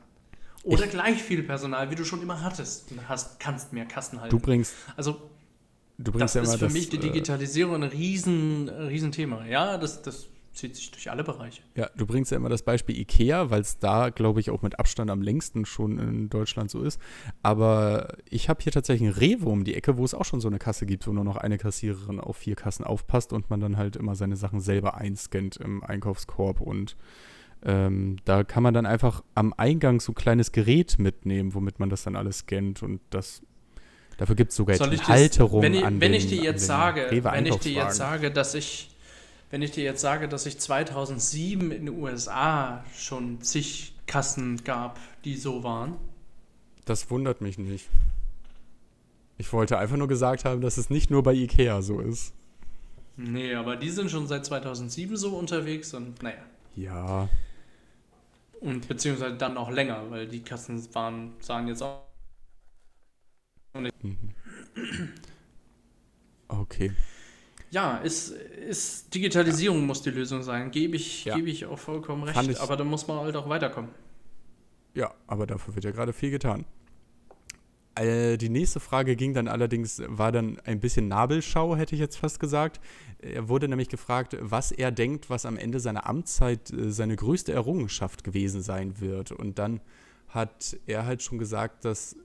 Oder 0.62 0.84
ich, 0.84 0.90
gleich 0.90 1.22
viel 1.22 1.42
Personal, 1.42 1.90
wie 1.90 1.94
du 1.94 2.04
schon 2.04 2.22
immer 2.22 2.42
hattest. 2.42 2.86
Hast, 3.08 3.38
kannst 3.38 3.72
mehr 3.72 3.84
Kassen 3.84 4.20
halten. 4.20 4.36
Du 4.36 4.42
bringst. 4.42 4.74
Also, 4.96 5.20
du 5.98 6.12
bringst 6.12 6.34
das 6.34 6.34
ja 6.34 6.42
ist 6.42 6.58
für 6.58 6.66
das, 6.66 6.72
mich 6.72 6.88
die 6.88 6.96
äh, 6.96 7.00
Digitalisierung 7.00 7.76
ein 7.76 7.82
riesen, 7.84 8.68
riesen 8.68 9.12
Thema. 9.12 9.46
Ja, 9.46 9.78
das, 9.78 10.02
das 10.02 10.26
zieht 10.56 10.74
sich 10.74 10.90
durch 10.90 11.10
alle 11.10 11.22
Bereiche. 11.22 11.62
Ja, 11.74 11.88
du 11.96 12.06
bringst 12.06 12.30
ja 12.30 12.36
immer 12.36 12.48
das 12.48 12.62
Beispiel 12.62 12.98
IKEA, 12.98 13.50
weil 13.50 13.60
es 13.60 13.78
da, 13.78 14.10
glaube 14.10 14.40
ich, 14.40 14.50
auch 14.50 14.62
mit 14.62 14.78
Abstand 14.78 15.10
am 15.10 15.22
längsten 15.22 15.64
schon 15.64 15.98
in 15.98 16.28
Deutschland 16.28 16.70
so 16.70 16.82
ist. 16.82 17.00
Aber 17.42 18.16
ich 18.28 18.48
habe 18.48 18.62
hier 18.62 18.72
tatsächlich 18.72 19.08
ein 19.08 19.14
Rewe 19.14 19.46
um 19.46 19.64
die 19.64 19.74
Ecke, 19.74 19.96
wo 19.96 20.04
es 20.04 20.14
auch 20.14 20.24
schon 20.24 20.40
so 20.40 20.48
eine 20.48 20.58
Kasse 20.58 20.86
gibt, 20.86 21.06
wo 21.06 21.12
nur 21.12 21.24
noch 21.24 21.36
eine 21.36 21.58
Kassiererin 21.58 22.20
auf 22.20 22.38
vier 22.38 22.56
Kassen 22.56 22.84
aufpasst 22.84 23.32
und 23.32 23.50
man 23.50 23.60
dann 23.60 23.76
halt 23.76 23.96
immer 23.96 24.14
seine 24.14 24.36
Sachen 24.36 24.60
selber 24.60 24.96
einscannt 24.96 25.56
im 25.58 25.84
Einkaufskorb. 25.84 26.60
Und 26.60 26.96
ähm, 27.62 28.16
da 28.24 28.44
kann 28.44 28.62
man 28.62 28.74
dann 28.74 28.86
einfach 28.86 29.22
am 29.34 29.52
Eingang 29.56 30.00
so 30.00 30.12
ein 30.12 30.16
kleines 30.16 30.52
Gerät 30.52 30.98
mitnehmen, 30.98 31.54
womit 31.54 31.78
man 31.78 31.90
das 31.90 32.04
dann 32.04 32.16
alles 32.16 32.38
scannt 32.38 32.82
und 32.82 33.00
das 33.10 33.42
Dafür 34.18 34.34
gibt 34.34 34.50
es 34.50 34.56
sogar 34.56 34.76
jetzt 34.76 35.08
Halterung 35.08 35.60
wenn 35.60 35.74
ich, 35.74 35.84
an 35.84 36.00
wenn 36.00 36.12
den, 36.12 36.18
ich 36.18 36.26
dir 36.26 36.42
jetzt 36.42 36.64
sage, 36.64 37.08
Wenn 37.10 37.44
ich 37.44 37.56
dir 37.56 37.72
jetzt 37.72 37.96
sage, 37.96 38.30
dass 38.30 38.54
ich 38.54 38.95
wenn 39.50 39.62
ich 39.62 39.70
dir 39.70 39.84
jetzt 39.84 40.00
sage, 40.00 40.28
dass 40.28 40.46
ich 40.46 40.58
2007 40.58 41.70
in 41.70 41.86
den 41.86 41.98
USA 41.98 42.84
schon 42.96 43.40
zig 43.42 43.94
Kassen 44.06 44.62
gab, 44.64 44.98
die 45.24 45.36
so 45.36 45.62
waren. 45.62 45.96
Das 46.84 47.10
wundert 47.10 47.40
mich 47.40 47.58
nicht. 47.58 47.88
Ich 49.38 49.52
wollte 49.52 49.78
einfach 49.78 49.96
nur 49.96 50.08
gesagt 50.08 50.44
haben, 50.44 50.60
dass 50.60 50.78
es 50.78 50.88
nicht 50.90 51.10
nur 51.10 51.22
bei 51.22 51.34
Ikea 51.34 51.82
so 51.82 52.00
ist. 52.00 52.32
Nee, 53.16 53.54
aber 53.54 53.76
die 53.76 53.90
sind 53.90 54.10
schon 54.10 54.26
seit 54.26 54.44
2007 54.44 55.16
so 55.16 55.36
unterwegs 55.36 55.94
und 55.94 56.22
naja. 56.22 56.42
Ja. 56.74 57.28
Und 58.60 58.88
beziehungsweise 58.88 59.36
dann 59.36 59.54
noch 59.54 59.70
länger, 59.70 60.10
weil 60.10 60.26
die 60.26 60.42
Kassen 60.42 60.82
waren, 60.94 61.32
sahen 61.40 61.68
jetzt 61.68 61.82
auch. 61.82 62.02
Mhm. 63.74 64.16
Okay. 66.48 66.92
Ja, 67.70 67.98
ist, 67.98 68.30
ist 68.30 69.12
Digitalisierung 69.14 69.80
ja. 69.80 69.86
muss 69.86 70.02
die 70.02 70.10
Lösung 70.10 70.42
sein. 70.42 70.70
Gebe 70.70 70.96
ich, 70.96 71.24
ja. 71.24 71.36
gebe 71.36 71.50
ich 71.50 71.66
auch 71.66 71.78
vollkommen 71.78 72.22
recht. 72.22 72.50
Ich, 72.50 72.60
aber 72.60 72.76
da 72.76 72.84
muss 72.84 73.06
man 73.06 73.18
halt 73.18 73.36
auch 73.36 73.48
weiterkommen. 73.48 73.90
Ja, 74.94 75.12
aber 75.26 75.46
dafür 75.46 75.74
wird 75.74 75.84
ja 75.84 75.90
gerade 75.90 76.12
viel 76.12 76.30
getan. 76.30 76.64
Äh, 77.96 78.36
die 78.36 78.48
nächste 78.48 78.78
Frage 78.78 79.16
ging 79.16 79.34
dann 79.34 79.48
allerdings, 79.48 80.02
war 80.06 80.30
dann 80.30 80.58
ein 80.64 80.80
bisschen 80.80 81.08
Nabelschau, 81.08 81.76
hätte 81.76 81.94
ich 81.94 82.00
jetzt 82.00 82.16
fast 82.16 82.40
gesagt. 82.40 82.80
Er 83.18 83.48
wurde 83.48 83.68
nämlich 83.68 83.88
gefragt, 83.88 84.36
was 84.40 84.70
er 84.70 84.92
denkt, 84.92 85.30
was 85.30 85.46
am 85.46 85.56
Ende 85.56 85.80
seiner 85.80 86.06
Amtszeit 86.06 86.70
äh, 86.70 86.90
seine 86.90 87.16
größte 87.16 87.52
Errungenschaft 87.52 88.22
gewesen 88.22 88.62
sein 88.62 89.00
wird. 89.00 89.32
Und 89.32 89.58
dann 89.58 89.80
hat 90.28 90.76
er 90.86 91.06
halt 91.06 91.22
schon 91.22 91.38
gesagt, 91.38 91.84
dass 91.84 92.16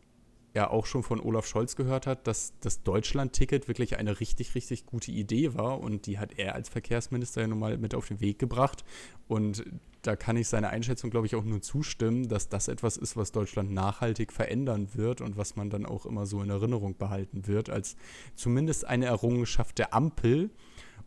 er 0.53 0.71
auch 0.71 0.85
schon 0.85 1.03
von 1.03 1.19
Olaf 1.19 1.45
Scholz 1.45 1.75
gehört 1.75 2.07
hat, 2.07 2.27
dass 2.27 2.53
das 2.59 2.83
Deutschland-Ticket 2.83 3.67
wirklich 3.67 3.97
eine 3.97 4.19
richtig, 4.19 4.55
richtig 4.55 4.85
gute 4.85 5.11
Idee 5.11 5.53
war 5.53 5.79
und 5.79 6.05
die 6.05 6.19
hat 6.19 6.37
er 6.37 6.55
als 6.55 6.69
Verkehrsminister 6.69 7.41
ja 7.41 7.47
nun 7.47 7.59
mal 7.59 7.77
mit 7.77 7.95
auf 7.95 8.07
den 8.07 8.19
Weg 8.19 8.39
gebracht 8.39 8.83
und 9.27 9.63
da 10.01 10.15
kann 10.15 10.35
ich 10.35 10.47
seiner 10.47 10.69
Einschätzung, 10.69 11.09
glaube 11.11 11.27
ich, 11.27 11.35
auch 11.35 11.43
nur 11.43 11.61
zustimmen, 11.61 12.27
dass 12.27 12.49
das 12.49 12.67
etwas 12.67 12.97
ist, 12.97 13.15
was 13.15 13.31
Deutschland 13.31 13.71
nachhaltig 13.71 14.33
verändern 14.33 14.89
wird 14.95 15.21
und 15.21 15.37
was 15.37 15.55
man 15.55 15.69
dann 15.69 15.85
auch 15.85 16.05
immer 16.05 16.25
so 16.25 16.41
in 16.41 16.49
Erinnerung 16.49 16.97
behalten 16.97 17.47
wird, 17.47 17.69
als 17.69 17.95
zumindest 18.35 18.85
eine 18.85 19.05
Errungenschaft 19.05 19.77
der 19.77 19.93
Ampel. 19.93 20.49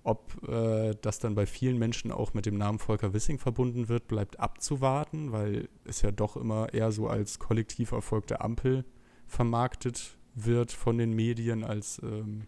Ob 0.04 0.46
äh, 0.46 0.94
das 1.00 1.18
dann 1.18 1.34
bei 1.34 1.46
vielen 1.46 1.78
Menschen 1.78 2.12
auch 2.12 2.34
mit 2.34 2.44
dem 2.44 2.58
Namen 2.58 2.78
Volker 2.78 3.14
Wissing 3.14 3.38
verbunden 3.38 3.88
wird, 3.88 4.06
bleibt 4.06 4.38
abzuwarten, 4.38 5.32
weil 5.32 5.68
es 5.84 6.02
ja 6.02 6.10
doch 6.10 6.36
immer 6.36 6.72
eher 6.74 6.92
so 6.92 7.08
als 7.08 7.38
Kollektiverfolg 7.38 8.26
der 8.26 8.44
Ampel 8.44 8.84
vermarktet 9.26 10.16
wird 10.34 10.72
von 10.72 10.98
den 10.98 11.12
Medien 11.12 11.64
als 11.64 12.00
ähm, 12.02 12.46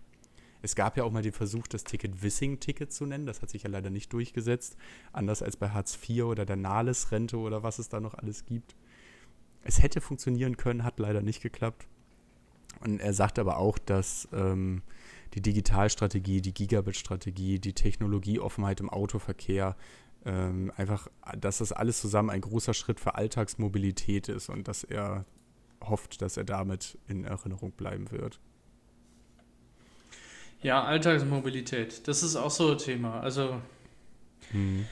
es 0.66 0.74
gab 0.74 0.96
ja 0.96 1.04
auch 1.04 1.12
mal 1.12 1.22
den 1.22 1.32
Versuch, 1.32 1.68
das 1.68 1.84
Ticket 1.84 2.24
Wissing-Ticket 2.24 2.92
zu 2.92 3.06
nennen. 3.06 3.24
Das 3.24 3.40
hat 3.40 3.50
sich 3.50 3.62
ja 3.62 3.70
leider 3.70 3.88
nicht 3.88 4.12
durchgesetzt. 4.12 4.76
Anders 5.12 5.40
als 5.40 5.56
bei 5.56 5.68
Hartz 5.68 5.96
IV 5.96 6.24
oder 6.24 6.44
der 6.44 6.56
Nahles-Rente 6.56 7.36
oder 7.36 7.62
was 7.62 7.78
es 7.78 7.88
da 7.88 8.00
noch 8.00 8.14
alles 8.14 8.46
gibt. 8.46 8.74
Es 9.62 9.80
hätte 9.80 10.00
funktionieren 10.00 10.56
können, 10.56 10.82
hat 10.82 10.98
leider 10.98 11.22
nicht 11.22 11.40
geklappt. 11.40 11.86
Und 12.80 13.00
er 13.00 13.12
sagt 13.12 13.38
aber 13.38 13.58
auch, 13.58 13.78
dass 13.78 14.28
ähm, 14.32 14.82
die 15.34 15.40
Digitalstrategie, 15.40 16.40
die 16.40 16.52
Gigabit-Strategie, 16.52 17.60
die 17.60 17.72
Technologieoffenheit 17.72 18.80
im 18.80 18.90
Autoverkehr, 18.90 19.76
ähm, 20.24 20.72
einfach, 20.76 21.06
dass 21.38 21.58
das 21.58 21.70
alles 21.70 22.00
zusammen 22.00 22.30
ein 22.30 22.40
großer 22.40 22.74
Schritt 22.74 22.98
für 22.98 23.14
Alltagsmobilität 23.14 24.28
ist 24.28 24.48
und 24.48 24.66
dass 24.66 24.82
er 24.82 25.24
hofft, 25.82 26.22
dass 26.22 26.36
er 26.36 26.44
damit 26.44 26.98
in 27.08 27.24
Erinnerung 27.24 27.72
bleiben 27.72 28.10
wird. 28.10 28.40
Ja, 30.62 30.82
Alltagsmobilität, 30.84 32.08
das 32.08 32.22
ist 32.22 32.36
auch 32.36 32.50
so 32.50 32.72
ein 32.72 32.78
Thema. 32.78 33.20
Also 33.20 33.60
hm. 34.50 34.86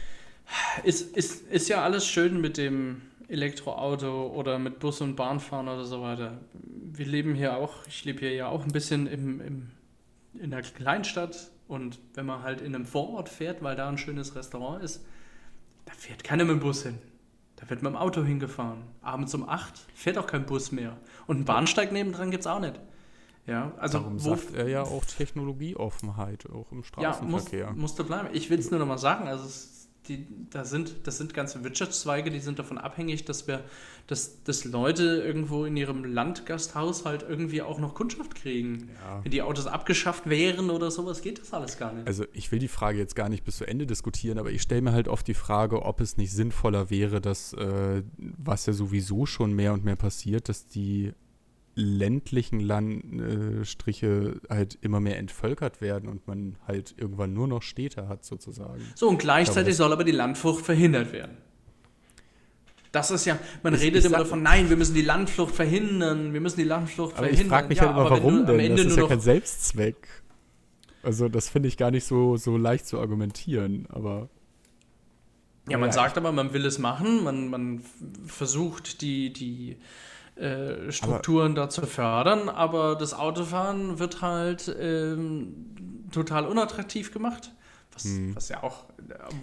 ist, 0.84 1.16
ist, 1.16 1.48
ist 1.48 1.68
ja 1.68 1.82
alles 1.82 2.06
schön 2.06 2.40
mit 2.40 2.56
dem 2.56 3.02
Elektroauto 3.28 4.28
oder 4.28 4.58
mit 4.58 4.78
Bus 4.78 5.00
und 5.00 5.16
Bahn 5.16 5.40
fahren 5.40 5.68
oder 5.68 5.84
so 5.84 6.02
weiter. 6.02 6.38
Wir 6.52 7.06
leben 7.06 7.34
hier 7.34 7.56
auch, 7.56 7.86
ich 7.88 8.04
lebe 8.04 8.20
hier 8.20 8.34
ja 8.34 8.48
auch 8.48 8.64
ein 8.64 8.72
bisschen 8.72 9.06
im, 9.06 9.40
im, 9.40 9.70
in 10.34 10.50
der 10.50 10.62
Kleinstadt 10.62 11.50
und 11.66 11.98
wenn 12.14 12.26
man 12.26 12.42
halt 12.42 12.60
in 12.60 12.74
einem 12.74 12.86
Vorort 12.86 13.28
fährt, 13.28 13.62
weil 13.62 13.76
da 13.76 13.88
ein 13.88 13.98
schönes 13.98 14.36
Restaurant 14.36 14.82
ist, 14.84 15.04
da 15.86 15.92
fährt 15.92 16.22
keiner 16.24 16.44
mit 16.44 16.52
dem 16.52 16.60
Bus 16.60 16.82
hin. 16.82 16.98
Da 17.64 17.70
wird 17.70 17.82
mit 17.82 17.92
dem 17.92 17.96
Auto 17.96 18.22
hingefahren. 18.22 18.82
Abends 19.00 19.34
um 19.34 19.48
8 19.48 19.86
fährt 19.94 20.18
auch 20.18 20.26
kein 20.26 20.44
Bus 20.44 20.70
mehr. 20.70 20.98
Und 21.26 21.36
einen 21.36 21.44
Bahnsteig 21.46 21.92
nebendran 21.92 22.30
gibt 22.30 22.42
es 22.42 22.46
auch 22.46 22.60
nicht. 22.60 22.78
Ja, 23.46 23.72
also 23.78 23.98
Darum 24.00 24.18
sagt 24.18 24.54
er 24.54 24.68
ja 24.68 24.82
auch 24.82 25.04
Technologieoffenheit, 25.04 26.46
auch 26.50 26.70
im 26.72 26.84
Straßenverkehr. 26.84 27.60
Ja, 27.60 27.70
muss, 27.70 27.76
musste 27.78 28.04
bleiben. 28.04 28.28
Ich 28.32 28.50
will 28.50 28.58
es 28.58 28.70
nur 28.70 28.80
noch 28.80 28.86
mal 28.86 28.98
sagen, 28.98 29.28
also 29.28 29.46
es 29.46 29.73
die, 30.08 30.26
da 30.50 30.64
sind, 30.64 30.94
das 31.04 31.18
sind 31.18 31.34
ganze 31.34 31.64
Wirtschaftszweige, 31.64 32.30
die 32.30 32.40
sind 32.40 32.58
davon 32.58 32.78
abhängig, 32.78 33.24
dass 33.24 33.46
wir, 33.46 33.64
dass, 34.06 34.42
dass 34.42 34.64
Leute 34.64 35.22
irgendwo 35.24 35.64
in 35.64 35.76
ihrem 35.76 36.04
Landgasthaus 36.04 37.04
halt 37.04 37.24
irgendwie 37.28 37.62
auch 37.62 37.78
noch 37.78 37.94
Kundschaft 37.94 38.34
kriegen. 38.34 38.90
Ja. 39.02 39.24
Wenn 39.24 39.30
die 39.30 39.42
Autos 39.42 39.66
abgeschafft 39.66 40.28
wären 40.28 40.70
oder 40.70 40.90
sowas, 40.90 41.22
geht 41.22 41.40
das 41.40 41.52
alles 41.52 41.78
gar 41.78 41.92
nicht. 41.92 42.06
Also 42.06 42.24
ich 42.32 42.52
will 42.52 42.58
die 42.58 42.68
Frage 42.68 42.98
jetzt 42.98 43.16
gar 43.16 43.28
nicht 43.28 43.44
bis 43.44 43.56
zu 43.56 43.66
Ende 43.66 43.86
diskutieren, 43.86 44.38
aber 44.38 44.50
ich 44.50 44.62
stelle 44.62 44.82
mir 44.82 44.92
halt 44.92 45.08
oft 45.08 45.26
die 45.26 45.34
Frage, 45.34 45.82
ob 45.82 46.00
es 46.00 46.16
nicht 46.16 46.32
sinnvoller 46.32 46.90
wäre, 46.90 47.20
dass, 47.20 47.54
äh, 47.54 48.02
was 48.16 48.66
ja 48.66 48.72
sowieso 48.72 49.26
schon 49.26 49.52
mehr 49.52 49.72
und 49.72 49.84
mehr 49.84 49.96
passiert, 49.96 50.48
dass 50.48 50.66
die 50.66 51.12
ländlichen 51.74 52.60
Landstriche 52.60 54.40
halt 54.48 54.78
immer 54.80 55.00
mehr 55.00 55.18
entvölkert 55.18 55.80
werden 55.80 56.08
und 56.08 56.26
man 56.26 56.56
halt 56.66 56.94
irgendwann 56.96 57.32
nur 57.32 57.48
noch 57.48 57.62
Städte 57.62 58.08
hat 58.08 58.24
sozusagen. 58.24 58.82
So, 58.94 59.08
und 59.08 59.18
gleichzeitig 59.18 59.76
soll 59.76 59.92
aber 59.92 60.04
die 60.04 60.12
Landflucht 60.12 60.64
verhindert 60.64 61.12
werden. 61.12 61.36
Das 62.92 63.10
ist 63.10 63.24
ja, 63.24 63.40
man 63.64 63.74
ich, 63.74 63.80
redet 63.80 64.04
ich 64.04 64.06
immer 64.06 64.18
davon, 64.18 64.42
nein, 64.42 64.70
wir 64.70 64.76
müssen 64.76 64.94
die 64.94 65.02
Landflucht 65.02 65.52
verhindern, 65.52 66.32
wir 66.32 66.40
müssen 66.40 66.58
die 66.58 66.64
Landflucht 66.64 67.16
aber 67.16 67.26
verhindern. 67.26 67.46
Ich 67.46 67.50
frage 67.50 67.68
mich 67.68 67.78
ja, 67.78 67.86
halt 67.86 67.96
immer, 67.96 68.10
warum 68.10 68.46
denn? 68.46 68.76
Das 68.76 68.86
ist 68.86 68.96
ja 68.96 69.08
kein 69.08 69.20
Selbstzweck. 69.20 70.08
Also 71.02 71.28
das 71.28 71.48
finde 71.48 71.68
ich 71.68 71.76
gar 71.76 71.90
nicht 71.90 72.04
so, 72.04 72.36
so 72.36 72.56
leicht 72.56 72.86
zu 72.86 73.00
argumentieren, 73.00 73.86
aber... 73.90 74.28
Ja, 75.68 75.78
man 75.78 75.88
ja, 75.88 75.92
sagt 75.92 76.18
aber, 76.18 76.30
man 76.30 76.52
will 76.52 76.64
es 76.66 76.78
machen, 76.78 77.24
man, 77.24 77.48
man 77.48 77.82
versucht 78.26 79.00
die, 79.00 79.32
die 79.32 79.76
äh, 80.36 80.90
Strukturen 80.90 81.52
aber, 81.52 81.62
da 81.62 81.68
zu 81.68 81.86
fördern, 81.86 82.48
aber 82.48 82.96
das 82.96 83.14
Autofahren 83.14 83.98
wird 83.98 84.20
halt 84.20 84.74
ähm, 84.80 86.06
total 86.10 86.46
unattraktiv 86.46 87.12
gemacht. 87.12 87.52
Was, 87.92 88.04
hm. 88.04 88.34
was 88.34 88.48
ja 88.48 88.62
auch, 88.62 88.84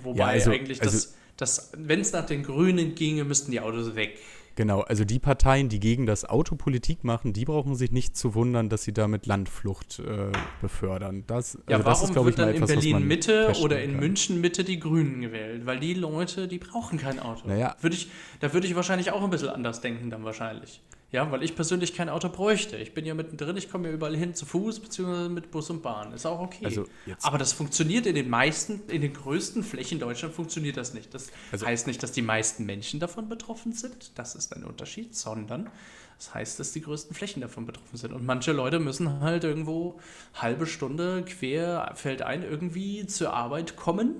wobei 0.04 0.20
ja, 0.20 0.28
also, 0.28 0.52
eigentlich 0.52 0.82
also, 0.82 0.92
das, 0.92 1.16
das 1.38 1.72
wenn 1.78 2.02
es 2.02 2.12
nach 2.12 2.26
den 2.26 2.44
Grünen 2.44 2.96
ginge, 2.96 3.24
müssten 3.24 3.52
die 3.52 3.62
Autos 3.62 3.96
weg. 3.96 4.20
Genau, 4.56 4.82
also 4.82 5.06
die 5.06 5.20
Parteien, 5.20 5.70
die 5.70 5.80
gegen 5.80 6.06
das 6.06 6.26
Auto 6.26 6.56
Politik 6.56 7.04
machen, 7.04 7.34
die 7.34 7.46
brauchen 7.46 7.76
sich 7.76 7.92
nicht 7.92 8.18
zu 8.18 8.36
wundern, 8.36 8.70
dass 8.70 8.84
sie 8.84 8.94
damit 8.94 9.26
Landflucht 9.26 10.00
äh, 10.00 10.32
befördern. 10.62 11.24
Das, 11.28 11.58
ja, 11.70 11.78
also 11.78 11.90
das 11.90 12.04
ist, 12.04 12.14
glaube 12.14 12.30
ich, 12.32 12.38
wird 12.38 12.48
mal 12.48 12.54
dann 12.54 12.64
etwas, 12.64 12.72
in 12.72 12.92
Berlin 12.92 13.08
Mitte 13.08 13.54
oder 13.62 13.82
in 13.82 13.92
kann. 13.92 14.00
München 14.00 14.42
Mitte 14.42 14.64
die 14.64 14.80
Grünen 14.80 15.22
gewählt? 15.22 15.66
Weil 15.66 15.80
die 15.80 15.94
Leute, 15.94 16.48
die 16.48 16.58
brauchen 16.58 17.00
kein 17.00 17.20
Auto. 17.20 17.48
Naja. 17.48 17.76
Würde 17.80 17.96
ich, 17.96 18.10
da 18.40 18.54
würde 18.54 18.68
ich 18.68 18.76
wahrscheinlich 18.76 19.12
auch 19.12 19.24
ein 19.24 19.30
bisschen 19.30 19.50
anders 19.50 19.82
denken 19.82 20.10
dann 20.10 20.24
wahrscheinlich. 20.24 20.82
Ja, 21.12 21.30
weil 21.30 21.44
ich 21.44 21.56
persönlich 21.56 21.94
kein 21.94 22.08
Auto 22.08 22.30
bräuchte. 22.30 22.78
Ich 22.78 22.94
bin 22.94 23.06
ja 23.06 23.14
mittendrin, 23.14 23.58
ich 23.58 23.70
komme 23.70 23.90
ja 23.90 23.94
überall 23.94 24.16
hin 24.16 24.34
zu 24.34 24.46
Fuß 24.46 24.80
beziehungsweise 24.80 25.28
mit 25.28 25.52
Bus 25.52 25.70
und 25.70 25.82
Bahn. 25.82 26.14
Ist 26.14 26.26
auch 26.26 26.40
okay. 26.40 26.64
Also 26.66 26.86
Aber 27.22 27.38
das 27.38 27.52
funktioniert 27.52 28.06
in 28.06 28.16
den 28.16 28.30
meisten, 28.30 28.84
in 28.88 29.02
den 29.02 29.14
größten 29.14 29.62
Flächen 29.64 30.00
Deutschland 30.00 30.34
funktioniert 30.34 30.78
das 30.78 30.94
nicht. 30.94 31.14
Das 31.14 31.28
Also- 31.52 31.66
heißt 31.66 31.88
nicht, 31.88 32.02
dass 32.02 32.14
die 32.14 32.22
meisten 32.22 32.66
Menschen 32.66 33.02
davon 33.02 33.28
betroffen 33.28 33.74
sind. 33.74 34.18
Das 34.18 34.36
ist 34.36 34.56
ein 34.56 34.64
Unterschied, 34.64 35.14
sondern 35.14 35.70
das 36.18 36.34
heißt, 36.34 36.60
dass 36.62 36.72
die 36.72 36.82
größten 36.82 37.14
Flächen 37.14 37.42
davon 37.42 37.66
betroffen 37.66 37.98
sind. 37.98 38.14
Und 38.14 38.26
manche 38.26 38.54
Leute 38.54 38.80
müssen 38.80 39.20
halt 39.20 39.44
irgendwo 39.44 40.00
halbe 40.36 40.66
Stunde 40.66 41.26
quer 41.26 41.92
feldein 41.96 42.42
irgendwie 42.44 43.06
zur 43.08 43.34
Arbeit 43.34 43.76
kommen, 43.76 44.16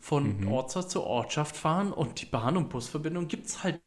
von 0.00 0.42
Mhm. 0.42 0.52
Ortschaft 0.52 0.90
zu 0.90 1.02
Ortschaft 1.02 1.56
fahren 1.56 1.92
und 1.92 2.20
die 2.20 2.26
Bahn- 2.26 2.56
und 2.56 2.68
Busverbindung 2.68 3.26
gibt 3.26 3.46
es 3.46 3.64
halt 3.64 3.80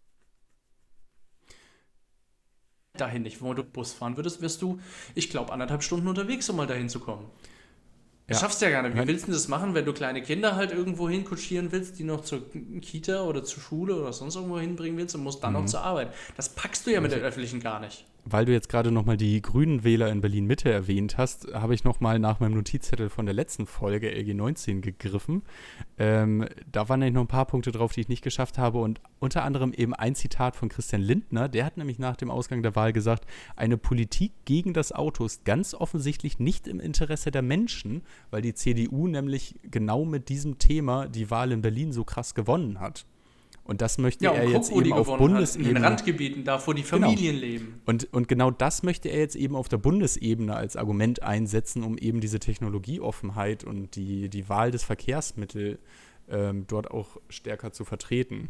dahin 2.98 3.24
nicht. 3.24 3.42
Wo 3.42 3.54
du 3.54 3.64
Bus 3.64 3.94
fahren 3.94 4.18
würdest, 4.18 4.42
wirst 4.42 4.62
du, 4.62 4.80
ich 5.16 5.30
glaube, 5.30 5.52
anderthalb 5.52 5.84
Stunden 5.84 6.08
unterwegs, 6.08 6.50
um 6.50 6.56
mal 6.58 6.68
dahin 6.68 6.90
zu 6.90 7.00
kommen. 7.00 7.26
Das 8.28 8.38
Ja. 8.38 8.42
schaffst 8.42 8.62
du 8.62 8.66
ja 8.66 8.72
gar 8.72 8.84
nicht. 8.88 8.96
Wie 9.02 9.08
willst 9.08 9.28
du 9.28 9.32
das 9.32 9.48
machen, 9.48 9.74
wenn 9.74 9.84
du 9.86 9.92
kleine 9.94 10.22
Kinder 10.22 10.56
halt 10.56 10.72
irgendwo 10.72 11.10
hinkutschieren 11.10 11.72
willst, 11.72 12.00
die 12.00 12.04
noch 12.04 12.22
zur 12.22 12.44
Kita 12.82 13.24
oder 13.24 13.44
zur 13.44 13.62
Schule 13.62 13.96
oder 13.96 14.14
sonst 14.14 14.36
irgendwo 14.36 14.60
hinbringen 14.60 14.98
willst 14.98 15.16
und 15.16 15.24
musst 15.24 15.44
dann 15.44 15.54
Mhm. 15.54 15.60
noch 15.62 15.66
zur 15.66 15.82
Arbeit? 15.82 16.14
Das 16.38 16.50
packst 16.50 16.86
du 16.88 16.92
ja 16.92 17.02
mit 17.02 17.12
der 17.12 17.20
öffentlichen 17.20 17.60
gar 17.60 17.80
nicht. 17.80 18.06
Weil 18.24 18.46
du 18.46 18.52
jetzt 18.52 18.70
gerade 18.70 18.92
nochmal 18.92 19.18
die 19.18 19.42
Grünen 19.42 19.84
Wähler 19.84 20.12
in 20.12 20.22
Berlin-Mitte 20.22 20.72
erwähnt 20.72 21.18
hast, 21.18 21.52
habe 21.54 21.74
ich 21.74 21.84
nochmal 21.84 22.20
nach 22.20 22.40
meinem 22.40 22.54
Notizzettel 22.54 23.10
von 23.10 23.26
der 23.26 23.34
letzten 23.34 23.66
Folge 23.66 24.12
LG19 24.12 24.82
gegriffen. 24.82 25.42
Ähm, 25.98 26.48
da 26.72 26.88
waren 26.88 27.00
nämlich 27.00 27.16
noch 27.16 27.24
ein 27.24 27.28
paar 27.28 27.48
Punkte 27.48 27.72
drauf, 27.72 27.94
die 27.94 28.02
ich 28.02 28.10
nicht 28.10 28.24
geschafft 28.24 28.60
habe 28.60 28.78
und 28.78 29.02
unter 29.20 29.44
anderem 29.44 29.74
eben 29.74 29.96
ein 29.96 30.14
Zitat 30.14 30.56
von 30.56 30.70
Christian 30.70 31.02
Lindner. 31.02 31.50
Der 31.50 31.66
hat 31.66 31.78
nämlich 31.78 31.98
nach 31.98 32.16
dem 32.16 32.30
Ausgang 32.30 32.62
der 32.62 32.76
Wahl 32.76 32.94
gesagt, 32.94 33.26
eine 33.56 33.78
Politik 33.78 34.34
gegen 34.46 34.74
das 34.74 34.92
Auto 34.92 35.26
ist 35.26 35.44
ganz 35.44 35.74
offensichtlich 35.74 36.38
nicht 36.38 36.68
im 36.68 36.80
Interesse 36.80 37.32
der 37.32 37.42
Menschen, 37.42 38.04
weil 38.30 38.44
die 38.44 38.54
CDU 38.54 39.08
nämlich 39.08 39.56
genau 39.64 40.06
mit 40.06 40.30
diesem 40.30 40.60
Thema 40.60 41.08
die 41.08 41.32
Wahl 41.32 41.52
in 41.52 41.62
Berlin 41.62 41.92
so 41.92 42.04
krass 42.04 42.36
gewonnen 42.36 42.80
hat. 42.80 43.06
Und 43.64 43.82
das 43.82 43.98
möchte 43.98 44.26
Ja, 44.26 44.34
er 44.34 44.46
und 44.46 44.52
jetzt 44.52 44.72
guck, 44.72 44.84
die 44.84 44.90
eben 44.90 44.98
auf 44.98 45.08
hat. 45.08 45.20
In 45.20 45.26
den 45.26 45.34
Bundesebene 45.34 45.86
Randgebieten, 45.86 46.44
da 46.44 46.66
wo 46.66 46.74
die 46.74 46.84
Familien 46.84 47.36
leben. 47.36 47.82
und, 47.86 48.12
und 48.12 48.28
genau 48.28 48.52
das 48.52 48.84
möchte 48.84 49.10
er 49.10 49.20
jetzt 49.20 49.36
eben 49.36 49.56
auf 49.56 49.70
der 49.70 49.78
Bundesebene 49.78 50.56
als 50.56 50.76
Argument 50.76 51.22
einsetzen, 51.24 51.84
um 51.84 51.98
eben 51.98 52.22
diese 52.22 52.40
Technologieoffenheit 52.40 53.64
und 53.64 53.96
die, 53.96 54.30
die 54.30 54.50
Wahl 54.50 54.72
des 54.72 54.84
Verkehrsmittels 54.84 55.80
ähm, 56.30 56.66
dort 56.68 56.90
auch 56.90 57.18
stärker 57.30 57.72
zu 57.72 57.86
vertreten. 57.86 58.50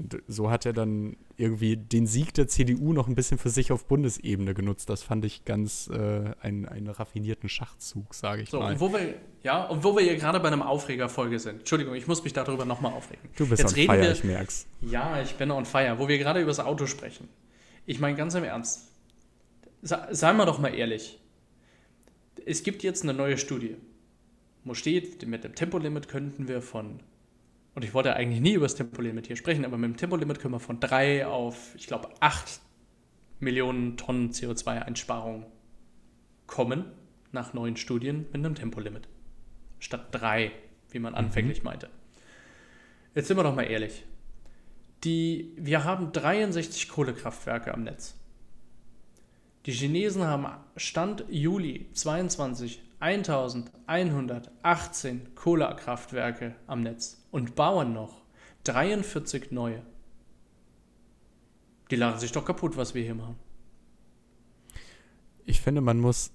Und 0.00 0.22
so 0.26 0.50
hat 0.50 0.64
er 0.64 0.72
dann 0.72 1.16
irgendwie 1.36 1.76
den 1.76 2.06
Sieg 2.06 2.32
der 2.34 2.48
CDU 2.48 2.92
noch 2.92 3.06
ein 3.06 3.14
bisschen 3.14 3.36
für 3.36 3.50
sich 3.50 3.70
auf 3.70 3.86
Bundesebene 3.86 4.54
genutzt. 4.54 4.88
Das 4.88 5.02
fand 5.02 5.24
ich 5.26 5.44
ganz 5.44 5.88
äh, 5.92 6.32
einen, 6.40 6.66
einen 6.66 6.88
raffinierten 6.88 7.48
Schachzug, 7.48 8.14
sage 8.14 8.42
ich 8.42 8.50
So, 8.50 8.60
mal. 8.60 8.72
und 8.72 8.80
wo 8.80 8.92
wir, 8.92 9.14
ja, 9.42 9.64
und 9.64 9.84
wo 9.84 9.94
wir 9.94 10.02
hier 10.02 10.16
gerade 10.16 10.40
bei 10.40 10.48
einem 10.48 10.62
Aufregerfolge 10.62 11.38
sind. 11.38 11.60
Entschuldigung, 11.60 11.94
ich 11.94 12.06
muss 12.06 12.24
mich 12.24 12.32
darüber 12.32 12.64
nochmal 12.64 12.92
aufregen. 12.92 13.28
Du 13.36 13.46
bist 13.46 13.60
Jetzt 13.62 13.72
on 13.72 13.74
reden 13.74 13.92
fire, 13.92 14.02
wir, 14.02 14.12
ich 14.12 14.24
merk's. 14.24 14.66
Ja, 14.80 15.20
ich 15.20 15.34
bin 15.34 15.50
on 15.50 15.66
fire. 15.66 15.98
Wo 15.98 16.08
wir 16.08 16.18
gerade 16.18 16.40
über 16.40 16.50
das 16.50 16.60
Auto 16.60 16.86
sprechen. 16.86 17.28
Ich 17.84 18.00
meine 18.00 18.16
ganz 18.16 18.34
im 18.34 18.44
Ernst. 18.44 18.88
Seien 19.82 20.36
wir 20.36 20.46
doch 20.46 20.58
mal 20.58 20.74
ehrlich. 20.74 21.18
Es 22.46 22.62
gibt 22.62 22.82
jetzt 22.82 23.02
eine 23.02 23.12
neue 23.12 23.36
Studie, 23.36 23.76
wo 24.64 24.74
steht, 24.74 25.26
mit 25.26 25.44
dem 25.44 25.54
Tempolimit 25.54 26.08
könnten 26.08 26.48
wir 26.48 26.62
von, 26.62 27.00
und 27.74 27.84
ich 27.84 27.94
wollte 27.94 28.14
eigentlich 28.14 28.40
nie 28.40 28.54
über 28.54 28.66
das 28.66 28.74
Tempolimit 28.74 29.26
hier 29.26 29.36
sprechen, 29.36 29.64
aber 29.64 29.78
mit 29.78 29.90
dem 29.90 29.96
Tempolimit 29.96 30.40
können 30.40 30.54
wir 30.54 30.60
von 30.60 30.80
3 30.80 31.26
auf, 31.26 31.74
ich 31.76 31.86
glaube, 31.86 32.10
8 32.20 32.60
Millionen 33.38 33.96
Tonnen 33.96 34.30
CO2-Einsparung 34.30 35.46
kommen, 36.46 36.84
nach 37.32 37.54
neuen 37.54 37.76
Studien 37.76 38.26
mit 38.32 38.34
einem 38.34 38.54
Tempolimit. 38.54 39.08
Statt 39.78 40.08
3, 40.12 40.50
wie 40.90 40.98
man 40.98 41.14
anfänglich 41.14 41.62
meinte. 41.62 41.88
Jetzt 43.14 43.28
sind 43.28 43.36
wir 43.36 43.44
doch 43.44 43.54
mal 43.54 43.62
ehrlich. 43.62 44.04
Die, 45.04 45.52
wir 45.56 45.84
haben 45.84 46.12
63 46.12 46.88
Kohlekraftwerke 46.88 47.72
am 47.72 47.84
Netz. 47.84 48.16
Die 49.66 49.72
Chinesen 49.72 50.24
haben 50.24 50.46
Stand 50.76 51.24
Juli 51.28 51.86
22 51.92 52.82
1118 53.00 55.34
Kohlekraftwerke 55.34 56.54
am 56.66 56.82
Netz 56.82 57.22
und 57.30 57.54
bauen 57.54 57.92
noch 57.92 58.22
43 58.64 59.50
neue. 59.50 59.82
Die 61.90 61.96
lachen 61.96 62.20
sich 62.20 62.32
doch 62.32 62.44
kaputt, 62.44 62.76
was 62.76 62.94
wir 62.94 63.02
hier 63.02 63.14
machen. 63.14 63.36
Ich 65.44 65.60
finde, 65.60 65.80
man 65.80 65.98
muss 65.98 66.30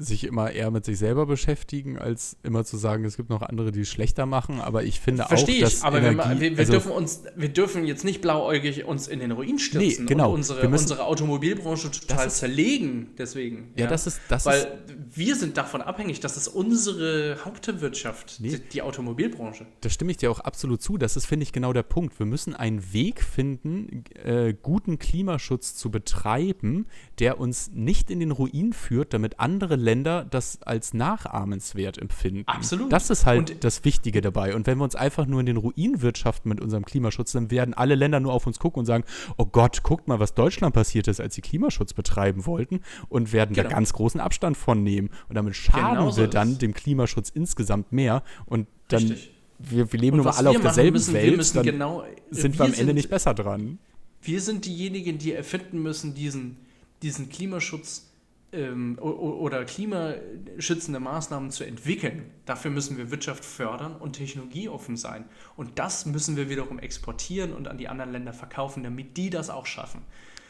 sich 0.00 0.24
immer 0.24 0.50
eher 0.50 0.70
mit 0.70 0.84
sich 0.84 0.98
selber 0.98 1.26
beschäftigen, 1.26 1.98
als 1.98 2.36
immer 2.42 2.64
zu 2.64 2.76
sagen, 2.76 3.04
es 3.04 3.16
gibt 3.16 3.30
noch 3.30 3.42
andere, 3.42 3.70
die 3.72 3.80
es 3.82 3.88
schlechter 3.88 4.26
machen. 4.26 4.60
Aber 4.60 4.82
ich 4.84 5.00
finde 5.00 5.24
Verstehe 5.24 5.56
auch, 5.58 5.60
dass 5.68 5.74
ich, 5.78 5.84
aber 5.84 6.00
wir, 6.02 6.08
Energie, 6.10 6.40
wir, 6.40 6.50
wir, 6.52 6.58
also- 6.58 6.72
dürfen 6.72 6.92
uns, 6.92 7.22
wir 7.36 7.48
dürfen 7.48 7.84
jetzt 7.86 8.04
nicht 8.04 8.20
blauäugig 8.20 8.84
uns 8.84 9.08
in 9.08 9.20
den 9.20 9.30
Ruin 9.32 9.58
stürzen 9.58 10.04
Nee, 10.04 10.08
genau. 10.08 10.28
und 10.30 10.36
unsere, 10.36 10.62
Wir 10.62 10.68
müssen- 10.68 10.84
unsere 10.84 11.04
Automobilbranche 11.04 11.90
total 11.90 12.26
ist- 12.26 12.38
zerlegen. 12.38 13.10
Deswegen. 13.18 13.72
Ja, 13.76 13.86
das 13.86 14.06
ist- 14.06 14.20
das 14.28 14.46
Weil 14.46 14.78
wir 15.14 15.36
sind 15.36 15.56
davon 15.56 15.82
abhängig, 15.82 16.20
dass 16.20 16.36
es 16.36 16.48
unsere 16.48 17.38
Hauptwirtschaft, 17.44 18.36
Nee. 18.40 18.50
die, 18.50 18.58
die 18.72 18.82
Automobilbranche. 18.82 19.66
Da 19.80 19.88
stimme 19.90 20.10
ich 20.12 20.16
dir 20.18 20.30
auch 20.30 20.40
absolut 20.40 20.82
zu. 20.82 20.96
Das 20.98 21.16
ist, 21.16 21.26
finde 21.26 21.44
ich, 21.44 21.52
genau 21.52 21.72
der 21.72 21.82
Punkt. 21.82 22.18
Wir 22.18 22.26
müssen 22.26 22.54
einen 22.54 22.92
Weg 22.92 23.22
finden, 23.22 24.04
äh, 24.24 24.54
guten 24.60 24.98
Klimaschutz 24.98 25.74
zu 25.74 25.90
betreiben, 25.90 26.86
der 27.18 27.38
uns 27.38 27.70
nicht 27.72 28.10
in 28.10 28.20
den 28.20 28.30
Ruin 28.30 28.72
führt, 28.72 29.12
damit 29.14 29.40
andere 29.40 29.76
Länder 29.76 29.89
das 29.96 30.62
als 30.62 30.94
nachahmenswert 30.94 31.98
empfinden. 31.98 32.42
Absolut. 32.46 32.92
Das 32.92 33.10
ist 33.10 33.26
halt 33.26 33.50
Und- 33.52 33.64
das 33.64 33.84
Wichtige 33.84 34.20
dabei. 34.20 34.54
Und 34.54 34.66
wenn 34.66 34.78
wir 34.78 34.84
uns 34.84 34.94
einfach 34.94 35.26
nur 35.26 35.40
in 35.40 35.46
den 35.46 35.56
Ruin 35.56 36.02
wirtschaften 36.02 36.48
mit 36.48 36.60
unserem 36.60 36.84
Klimaschutz, 36.84 37.32
dann 37.32 37.50
werden 37.50 37.74
alle 37.74 37.94
Länder 37.94 38.20
nur 38.20 38.32
auf 38.32 38.46
uns 38.46 38.58
gucken 38.58 38.80
und 38.80 38.86
sagen, 38.86 39.04
oh 39.36 39.46
Gott, 39.46 39.82
guckt 39.82 40.08
mal, 40.08 40.18
was 40.20 40.34
Deutschland 40.34 40.74
passiert 40.74 41.08
ist, 41.08 41.20
als 41.20 41.34
sie 41.34 41.40
Klimaschutz 41.42 41.92
betreiben 41.92 42.46
wollten 42.46 42.80
und 43.08 43.32
werden 43.32 43.54
da 43.54 43.62
Genau. 43.62 43.74
ganz 43.74 43.92
großen 43.92 44.20
Abstand 44.20 44.56
von 44.56 44.82
nehmen. 44.82 45.10
Und 45.28 45.34
damit 45.36 45.54
schaden 45.56 45.98
Genau 45.98 46.10
so 46.10 46.22
wir 46.22 46.28
dann 46.28 46.58
dem 46.58 46.74
Klimaschutz 46.74 47.28
insgesamt 47.30 47.92
mehr. 47.92 48.22
Und 48.46 48.66
dann 48.88 49.02
Richtig. 49.02 49.32
wir, 49.58 49.92
wir 49.92 50.00
leben 50.00 50.16
nun 50.16 50.26
mal 50.26 50.32
alle 50.32 50.50
wir 50.50 50.56
auf 50.56 50.62
derselben 50.62 50.94
müssen, 50.94 51.14
wir 51.14 51.22
Welt, 51.22 51.36
müssen 51.36 51.56
dann 51.56 51.64
genau- 51.66 52.04
sind 52.30 52.54
wir 52.54 52.58
wir 52.60 52.64
am 52.66 52.72
Ende 52.72 52.86
sind- 52.86 52.94
nicht 52.94 53.10
besser 53.10 53.34
dran. 53.34 53.78
Wir 54.22 54.40
sind 54.40 54.66
diejenigen, 54.66 55.18
die 55.18 55.32
erfinden 55.32 55.82
müssen, 55.82 56.14
diesen, 56.14 56.58
diesen 57.02 57.28
Klimaschutz 57.30 58.09
ähm, 58.52 58.98
oder 58.98 59.64
klimaschützende 59.64 61.00
Maßnahmen 61.00 61.50
zu 61.50 61.64
entwickeln. 61.64 62.30
Dafür 62.46 62.70
müssen 62.70 62.96
wir 62.96 63.10
Wirtschaft 63.10 63.44
fördern 63.44 63.96
und 63.96 64.14
technologieoffen 64.14 64.96
sein. 64.96 65.24
Und 65.56 65.78
das 65.78 66.06
müssen 66.06 66.36
wir 66.36 66.48
wiederum 66.50 66.78
exportieren 66.78 67.52
und 67.52 67.68
an 67.68 67.78
die 67.78 67.88
anderen 67.88 68.12
Länder 68.12 68.32
verkaufen, 68.32 68.82
damit 68.82 69.16
die 69.16 69.30
das 69.30 69.50
auch 69.50 69.66
schaffen. 69.66 70.02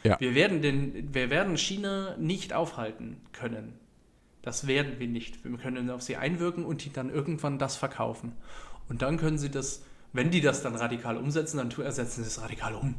Ja. 0.03 0.19
Wir, 0.19 0.33
werden 0.33 0.61
den, 0.61 1.13
wir 1.13 1.29
werden 1.29 1.57
China 1.57 2.15
nicht 2.17 2.53
aufhalten 2.53 3.17
können. 3.33 3.73
Das 4.41 4.65
werden 4.65 4.93
wir 4.97 5.07
nicht. 5.07 5.45
Wir 5.45 5.55
können 5.57 5.89
auf 5.91 6.01
sie 6.01 6.17
einwirken 6.17 6.65
und 6.65 6.83
die 6.83 6.91
dann 6.91 7.11
irgendwann 7.11 7.59
das 7.59 7.77
verkaufen. 7.77 8.31
Und 8.89 9.03
dann 9.03 9.17
können 9.17 9.37
sie 9.37 9.51
das, 9.51 9.83
wenn 10.11 10.31
die 10.31 10.41
das 10.41 10.63
dann 10.63 10.75
radikal 10.75 11.17
umsetzen, 11.17 11.57
dann 11.57 11.69
ersetzen 11.69 12.23
sie 12.23 12.27
es 12.27 12.41
radikal 12.41 12.73
um. 12.73 12.95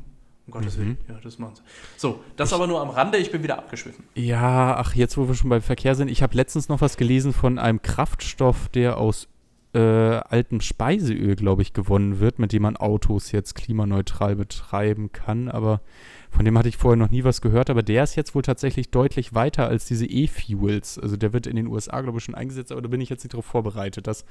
Um 0.46 0.52
Gottes 0.52 0.76
Willen. 0.76 0.98
Ja, 1.08 1.18
das 1.22 1.38
machen 1.38 1.54
sie. 1.56 1.62
So, 1.96 2.20
das 2.36 2.52
aber 2.52 2.66
nur 2.66 2.80
am 2.80 2.90
Rande. 2.90 3.18
Ich 3.18 3.30
bin 3.30 3.42
wieder 3.42 3.58
abgeschwiffen. 3.58 4.04
Ja, 4.14 4.76
ach, 4.76 4.94
jetzt 4.94 5.16
wo 5.16 5.28
wir 5.28 5.34
schon 5.34 5.50
beim 5.50 5.62
Verkehr 5.62 5.94
sind, 5.94 6.08
ich 6.08 6.22
habe 6.22 6.36
letztens 6.36 6.68
noch 6.68 6.80
was 6.80 6.96
gelesen 6.96 7.32
von 7.32 7.58
einem 7.58 7.80
Kraftstoff, 7.80 8.68
der 8.68 8.98
aus 8.98 9.28
äh, 9.74 9.78
altem 9.78 10.60
Speiseöl, 10.60 11.36
glaube 11.36 11.62
ich, 11.62 11.72
gewonnen 11.72 12.20
wird, 12.20 12.38
mit 12.38 12.52
dem 12.52 12.62
man 12.62 12.76
Autos 12.76 13.32
jetzt 13.32 13.54
klimaneutral 13.54 14.36
betreiben 14.36 15.12
kann. 15.12 15.48
Aber 15.48 15.80
von 16.30 16.44
dem 16.44 16.58
hatte 16.58 16.68
ich 16.68 16.76
vorher 16.76 16.96
noch 16.96 17.10
nie 17.10 17.24
was 17.24 17.40
gehört. 17.40 17.70
Aber 17.70 17.82
der 17.82 18.04
ist 18.04 18.16
jetzt 18.16 18.34
wohl 18.34 18.42
tatsächlich 18.42 18.90
deutlich 18.90 19.34
weiter 19.34 19.68
als 19.68 19.86
diese 19.86 20.06
E-Fuels. 20.06 20.98
Also 20.98 21.16
der 21.16 21.32
wird 21.32 21.46
in 21.46 21.56
den 21.56 21.68
USA, 21.68 22.00
glaube 22.00 22.18
ich, 22.18 22.24
schon 22.24 22.34
eingesetzt, 22.34 22.72
aber 22.72 22.82
da 22.82 22.88
bin 22.88 23.00
ich 23.00 23.08
jetzt 23.08 23.24
nicht 23.24 23.32
darauf 23.32 23.46
vorbereitet. 23.46 24.06
Dass, 24.06 24.24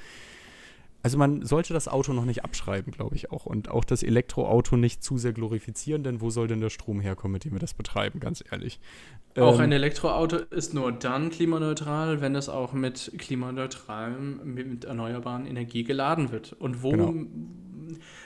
also 1.03 1.17
man 1.17 1.45
sollte 1.45 1.73
das 1.73 1.87
Auto 1.87 2.13
noch 2.13 2.25
nicht 2.25 2.43
abschreiben, 2.43 2.91
glaube 2.91 3.15
ich 3.15 3.31
auch. 3.31 3.45
Und 3.45 3.69
auch 3.69 3.83
das 3.83 4.03
Elektroauto 4.03 4.77
nicht 4.77 5.03
zu 5.03 5.17
sehr 5.17 5.33
glorifizieren, 5.33 6.03
denn 6.03 6.21
wo 6.21 6.29
soll 6.29 6.47
denn 6.47 6.61
der 6.61 6.69
Strom 6.69 6.99
herkommen, 6.99 7.33
mit 7.33 7.45
dem 7.45 7.53
wir 7.53 7.59
das 7.59 7.73
betreiben, 7.73 8.19
ganz 8.19 8.43
ehrlich. 8.51 8.79
Auch 9.37 9.55
Ähm, 9.55 9.61
ein 9.61 9.71
Elektroauto 9.71 10.37
ist 10.37 10.73
nur 10.73 10.91
dann 10.91 11.29
klimaneutral, 11.29 12.21
wenn 12.21 12.35
es 12.35 12.49
auch 12.49 12.73
mit 12.73 13.13
klimaneutralem, 13.17 14.41
mit 14.43 14.85
erneuerbaren 14.85 15.45
Energie 15.45 15.83
geladen 15.83 16.31
wird. 16.31 16.53
Und 16.53 16.83
wo 16.83 16.91
Genau. 16.91 17.13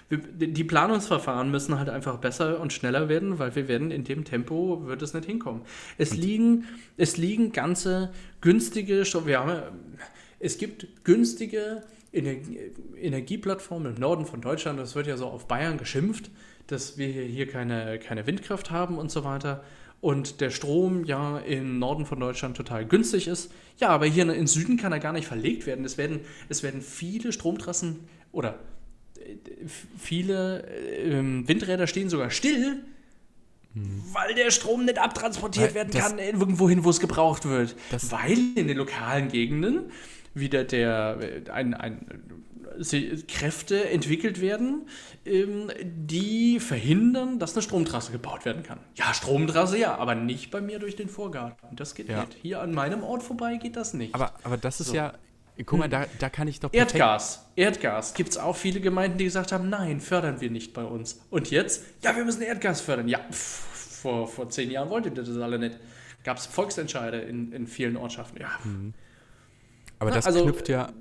die 0.10 0.64
Planungsverfahren 0.64 1.50
müssen 1.50 1.80
halt 1.80 1.90
einfach 1.90 2.18
besser 2.18 2.60
und 2.60 2.74
schneller 2.74 3.10
werden, 3.10 3.40
weil 3.40 3.56
wir 3.56 3.68
werden 3.68 3.90
in 3.90 4.04
dem 4.04 4.24
Tempo 4.24 4.86
wird 4.86 5.02
es 5.02 5.14
nicht 5.14 5.26
hinkommen. 5.26 5.62
Es 5.98 6.16
liegen, 6.16 6.66
es 6.98 7.18
liegen 7.18 7.52
ganze 7.52 8.12
günstige, 8.42 9.04
wir 9.26 9.40
haben, 9.40 9.62
es 10.40 10.58
gibt 10.58 11.04
günstige 11.04 11.84
Energie, 12.16 12.60
Energieplattformen 13.00 13.96
im 13.96 14.00
Norden 14.00 14.26
von 14.26 14.42
Deutschland. 14.42 14.80
Das 14.80 14.96
wird 14.96 15.08
ja 15.08 15.18
so 15.18 15.28
auf 15.28 15.48
Bayern 15.48 15.78
geschimpft, 15.78 16.32
dass 16.68 16.98
wir 16.98 17.08
hier 17.08 17.48
keine, 17.48 18.00
keine 18.00 18.26
Windkraft 18.26 18.72
haben 18.72 18.98
und 18.98 19.12
so 19.12 19.24
weiter 19.24 19.64
und 20.06 20.40
der 20.40 20.52
Strom 20.52 21.04
ja 21.06 21.40
im 21.40 21.80
Norden 21.80 22.06
von 22.06 22.20
Deutschland 22.20 22.56
total 22.56 22.86
günstig 22.86 23.28
ist. 23.28 23.52
Ja, 23.80 23.90
aber 23.90 24.06
hier 24.06 24.32
im 24.32 24.48
Süden 24.48 24.78
kann 24.78 24.92
er 24.92 25.00
gar 25.00 25.14
nicht 25.14 25.28
verlegt 25.28 25.66
werden. 25.66 25.84
Es 25.84 25.98
werden, 25.98 26.20
es 26.48 26.62
werden 26.62 26.82
viele 26.82 27.34
Stromtrassen 27.34 28.02
oder 28.32 28.60
äh, 29.18 29.36
viele 29.98 30.64
äh, 30.68 31.48
Windräder 31.48 31.88
stehen 31.88 32.10
sogar 32.10 32.30
still, 32.30 32.84
hm. 33.74 34.04
weil 34.14 34.36
der 34.36 34.52
Strom 34.52 34.86
nicht 34.86 35.00
abtransportiert 35.00 35.74
weil 35.74 35.88
werden 35.88 36.00
kann 36.00 36.20
irgendwo 36.20 36.70
hin, 36.70 36.84
wo 36.84 36.92
es 36.92 37.00
gebraucht 37.00 37.46
wird. 37.46 37.76
Weil 38.10 38.38
in 38.56 38.68
den 38.68 38.78
lokalen 38.78 39.30
Gegenden 39.30 39.92
wieder 40.36 40.64
der, 40.64 41.18
ein, 41.52 41.74
ein 41.74 42.06
Kräfte 43.28 43.90
entwickelt 43.90 44.42
werden, 44.42 44.88
ähm, 45.26 45.72
die 45.84 46.60
verhindern, 46.60 47.40
dass 47.40 47.54
eine 47.54 47.62
Stromtrasse 47.62 48.12
gebaut 48.12 48.46
werden 48.46 48.64
kann. 48.64 48.80
Ja, 48.96 49.14
Stromtrasse 49.14 49.78
ja, 49.78 49.96
aber 49.96 50.16
nicht 50.16 50.52
bei 50.52 50.62
mir 50.62 50.80
durch 50.80 50.96
den 50.96 51.10
Vorgarten. 51.10 51.76
Das 51.76 51.96
geht 51.96 52.10
ja. 52.10 52.22
nicht. 52.22 52.38
Hier 52.42 52.62
an 52.62 52.74
meinem 52.74 53.04
Ort 53.04 53.24
vorbei 53.24 53.58
geht 53.58 53.76
das 53.76 53.94
nicht. 53.94 54.14
Aber, 54.14 54.34
aber 54.44 54.58
das 54.58 54.82
ist 54.82 54.88
so. 54.88 54.96
ja, 54.96 55.14
guck 55.66 55.80
mal, 55.80 55.90
da, 55.90 56.06
da 56.20 56.30
kann 56.30 56.48
ich 56.48 56.60
doch. 56.60 56.74
Erdgas. 56.74 57.46
Erdgas. 57.56 58.14
Gibt 58.14 58.30
es 58.32 58.38
auch 58.38 58.56
viele 58.56 58.82
Gemeinden, 58.82 59.18
die 59.18 59.26
gesagt 59.26 59.52
haben, 59.52 59.70
nein, 59.70 60.02
fördern 60.02 60.42
wir 60.42 60.52
nicht 60.52 60.74
bei 60.74 60.84
uns. 60.84 61.22
Und 61.30 61.52
jetzt, 61.52 61.84
ja, 62.04 62.16
wir 62.16 62.26
müssen 62.26 62.42
Erdgas 62.42 62.82
fördern. 62.82 63.08
Ja, 63.08 63.20
pff, 63.32 64.02
vor, 64.02 64.28
vor 64.28 64.50
zehn 64.50 64.70
Jahren 64.70 64.90
wolltet 64.90 65.18
ihr 65.18 65.24
das 65.24 65.38
alle 65.38 65.60
nicht. 65.60 65.78
Gab 66.24 66.38
es 66.38 66.46
Volksentscheide 66.46 67.20
in, 67.20 67.52
in 67.52 67.68
vielen 67.68 67.98
Ortschaften. 67.98 68.42
Ja. 68.42 68.50
Mhm. 68.64 68.94
Aber 70.00 70.12
das 70.12 70.26
also, 70.26 70.44
knüpft 70.44 70.70
ja 70.70 70.92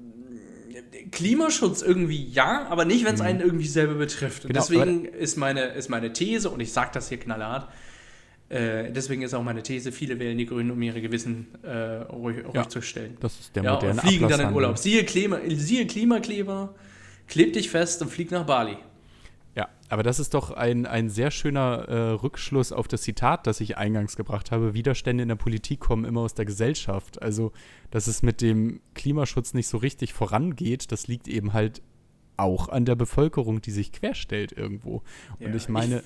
Klimaschutz 1.10 1.82
irgendwie 1.82 2.24
ja, 2.28 2.66
aber 2.68 2.84
nicht, 2.84 3.04
wenn 3.04 3.14
es 3.14 3.20
mhm. 3.20 3.26
einen 3.26 3.40
irgendwie 3.40 3.66
selber 3.66 3.94
betrifft. 3.94 4.44
Und 4.44 4.52
genau, 4.52 4.60
deswegen 4.60 5.04
ist 5.04 5.36
meine, 5.36 5.66
ist 5.66 5.88
meine 5.88 6.12
These, 6.12 6.50
und 6.50 6.60
ich 6.60 6.72
sage 6.72 6.90
das 6.92 7.08
hier 7.08 7.18
knallhart, 7.18 7.68
äh, 8.48 8.90
deswegen 8.90 9.22
ist 9.22 9.34
auch 9.34 9.42
meine 9.42 9.62
These, 9.62 9.92
viele 9.92 10.18
wählen 10.18 10.36
die 10.36 10.46
Grünen, 10.46 10.70
um 10.70 10.82
ihre 10.82 11.00
Gewissen 11.00 11.48
äh, 11.62 12.02
ruhig, 12.12 12.44
ruhig 12.44 12.54
ja, 12.54 12.68
zu 12.68 12.82
stellen. 12.82 13.16
Das 13.20 13.38
ist 13.38 13.56
der 13.56 13.62
moderne 13.62 13.86
ja, 13.86 13.90
und 13.92 14.00
fliegen 14.00 14.28
dann 14.28 14.40
in 14.40 14.52
Urlaub. 14.52 14.78
Siehe, 14.78 15.04
Klima, 15.04 15.38
siehe 15.48 15.86
Klimakleber, 15.86 16.74
kleb 17.28 17.52
dich 17.52 17.70
fest 17.70 18.02
und 18.02 18.10
flieg 18.10 18.30
nach 18.30 18.44
Bali. 18.44 18.76
Ja, 19.56 19.68
aber 19.88 20.02
das 20.02 20.18
ist 20.18 20.34
doch 20.34 20.50
ein, 20.50 20.84
ein 20.84 21.08
sehr 21.08 21.30
schöner 21.30 21.88
äh, 21.88 22.10
Rückschluss 22.10 22.72
auf 22.72 22.88
das 22.88 23.02
Zitat, 23.02 23.46
das 23.46 23.60
ich 23.60 23.76
eingangs 23.76 24.16
gebracht 24.16 24.50
habe. 24.50 24.74
Widerstände 24.74 25.22
in 25.22 25.28
der 25.28 25.36
Politik 25.36 25.80
kommen 25.80 26.04
immer 26.04 26.22
aus 26.22 26.34
der 26.34 26.44
Gesellschaft. 26.44 27.22
Also, 27.22 27.52
dass 27.90 28.08
es 28.08 28.22
mit 28.22 28.40
dem 28.40 28.80
Klimaschutz 28.94 29.54
nicht 29.54 29.68
so 29.68 29.76
richtig 29.76 30.12
vorangeht, 30.12 30.90
das 30.90 31.06
liegt 31.06 31.28
eben 31.28 31.52
halt 31.52 31.82
auch 32.36 32.68
an 32.68 32.84
der 32.84 32.96
Bevölkerung, 32.96 33.60
die 33.60 33.70
sich 33.70 33.92
querstellt 33.92 34.50
irgendwo. 34.52 35.02
Und 35.38 35.50
ja, 35.50 35.54
ich 35.54 35.68
meine, 35.68 36.02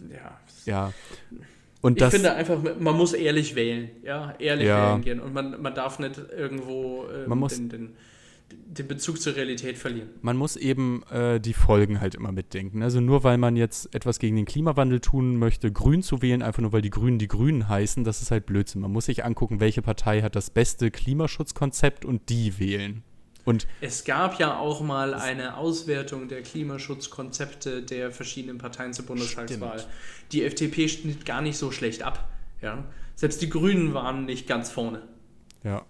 ich, 0.00 0.16
ja. 0.16 0.40
ja. 0.64 0.92
Und 1.80 1.92
ich 1.92 2.00
das, 2.00 2.12
finde 2.12 2.32
einfach, 2.32 2.58
man 2.80 2.96
muss 2.96 3.12
ehrlich 3.12 3.54
wählen, 3.54 3.90
ja, 4.02 4.34
ehrlich 4.40 4.66
ja. 4.66 4.90
wählen 4.90 5.02
gehen. 5.02 5.20
Und 5.20 5.32
man, 5.32 5.62
man 5.62 5.74
darf 5.74 6.00
nicht 6.00 6.18
irgendwo 6.36 7.06
ähm, 7.14 7.28
man 7.28 7.38
muss, 7.38 7.54
den, 7.54 7.68
den 7.68 7.96
den 8.50 8.88
Bezug 8.88 9.20
zur 9.20 9.36
Realität 9.36 9.76
verlieren. 9.76 10.10
Man 10.22 10.36
muss 10.36 10.56
eben 10.56 11.02
äh, 11.10 11.40
die 11.40 11.52
Folgen 11.52 12.00
halt 12.00 12.14
immer 12.14 12.32
mitdenken. 12.32 12.82
Also 12.82 13.00
nur 13.00 13.24
weil 13.24 13.38
man 13.38 13.56
jetzt 13.56 13.94
etwas 13.94 14.18
gegen 14.18 14.36
den 14.36 14.44
Klimawandel 14.46 15.00
tun 15.00 15.36
möchte, 15.36 15.72
grün 15.72 16.02
zu 16.02 16.22
wählen, 16.22 16.42
einfach 16.42 16.62
nur 16.62 16.72
weil 16.72 16.82
die 16.82 16.90
Grünen 16.90 17.18
die 17.18 17.28
Grünen 17.28 17.68
heißen, 17.68 18.04
das 18.04 18.22
ist 18.22 18.30
halt 18.30 18.46
Blödsinn. 18.46 18.80
Man 18.80 18.92
muss 18.92 19.06
sich 19.06 19.24
angucken, 19.24 19.60
welche 19.60 19.82
Partei 19.82 20.22
hat 20.22 20.36
das 20.36 20.50
beste 20.50 20.90
Klimaschutzkonzept 20.90 22.04
und 22.04 22.28
die 22.28 22.58
wählen. 22.58 23.02
Und 23.44 23.66
es 23.80 24.04
gab 24.04 24.38
ja 24.38 24.58
auch 24.58 24.82
mal 24.82 25.14
eine 25.14 25.56
Auswertung 25.56 26.28
der 26.28 26.42
Klimaschutzkonzepte 26.42 27.82
der 27.82 28.12
verschiedenen 28.12 28.58
Parteien 28.58 28.92
zur 28.92 29.06
Bundestagswahl. 29.06 29.78
Stimmt. 29.78 29.92
Die 30.32 30.44
FDP 30.44 30.88
schnitt 30.88 31.24
gar 31.24 31.40
nicht 31.40 31.56
so 31.56 31.70
schlecht 31.70 32.02
ab. 32.02 32.28
Ja? 32.60 32.84
Selbst 33.16 33.40
die 33.40 33.48
Grünen 33.48 33.94
waren 33.94 34.26
nicht 34.26 34.46
ganz 34.46 34.70
vorne. 34.70 35.02
Ja, 35.64 35.86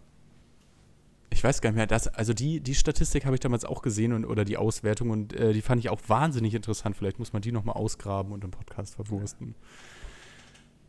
ich 1.30 1.44
weiß 1.44 1.60
gar 1.60 1.70
nicht 1.70 1.76
mehr, 1.76 1.86
das, 1.86 2.08
also 2.08 2.32
die, 2.32 2.60
die 2.60 2.74
Statistik 2.74 3.24
habe 3.24 3.36
ich 3.36 3.40
damals 3.40 3.64
auch 3.64 3.82
gesehen 3.82 4.12
und, 4.12 4.24
oder 4.24 4.44
die 4.44 4.56
Auswertung 4.56 5.10
und 5.10 5.34
äh, 5.34 5.52
die 5.52 5.60
fand 5.60 5.80
ich 5.80 5.90
auch 5.90 6.00
wahnsinnig 6.08 6.54
interessant. 6.54 6.96
Vielleicht 6.96 7.18
muss 7.18 7.32
man 7.32 7.42
die 7.42 7.52
nochmal 7.52 7.76
ausgraben 7.76 8.32
und 8.32 8.44
im 8.44 8.50
Podcast 8.50 8.94
verwursten. 8.94 9.54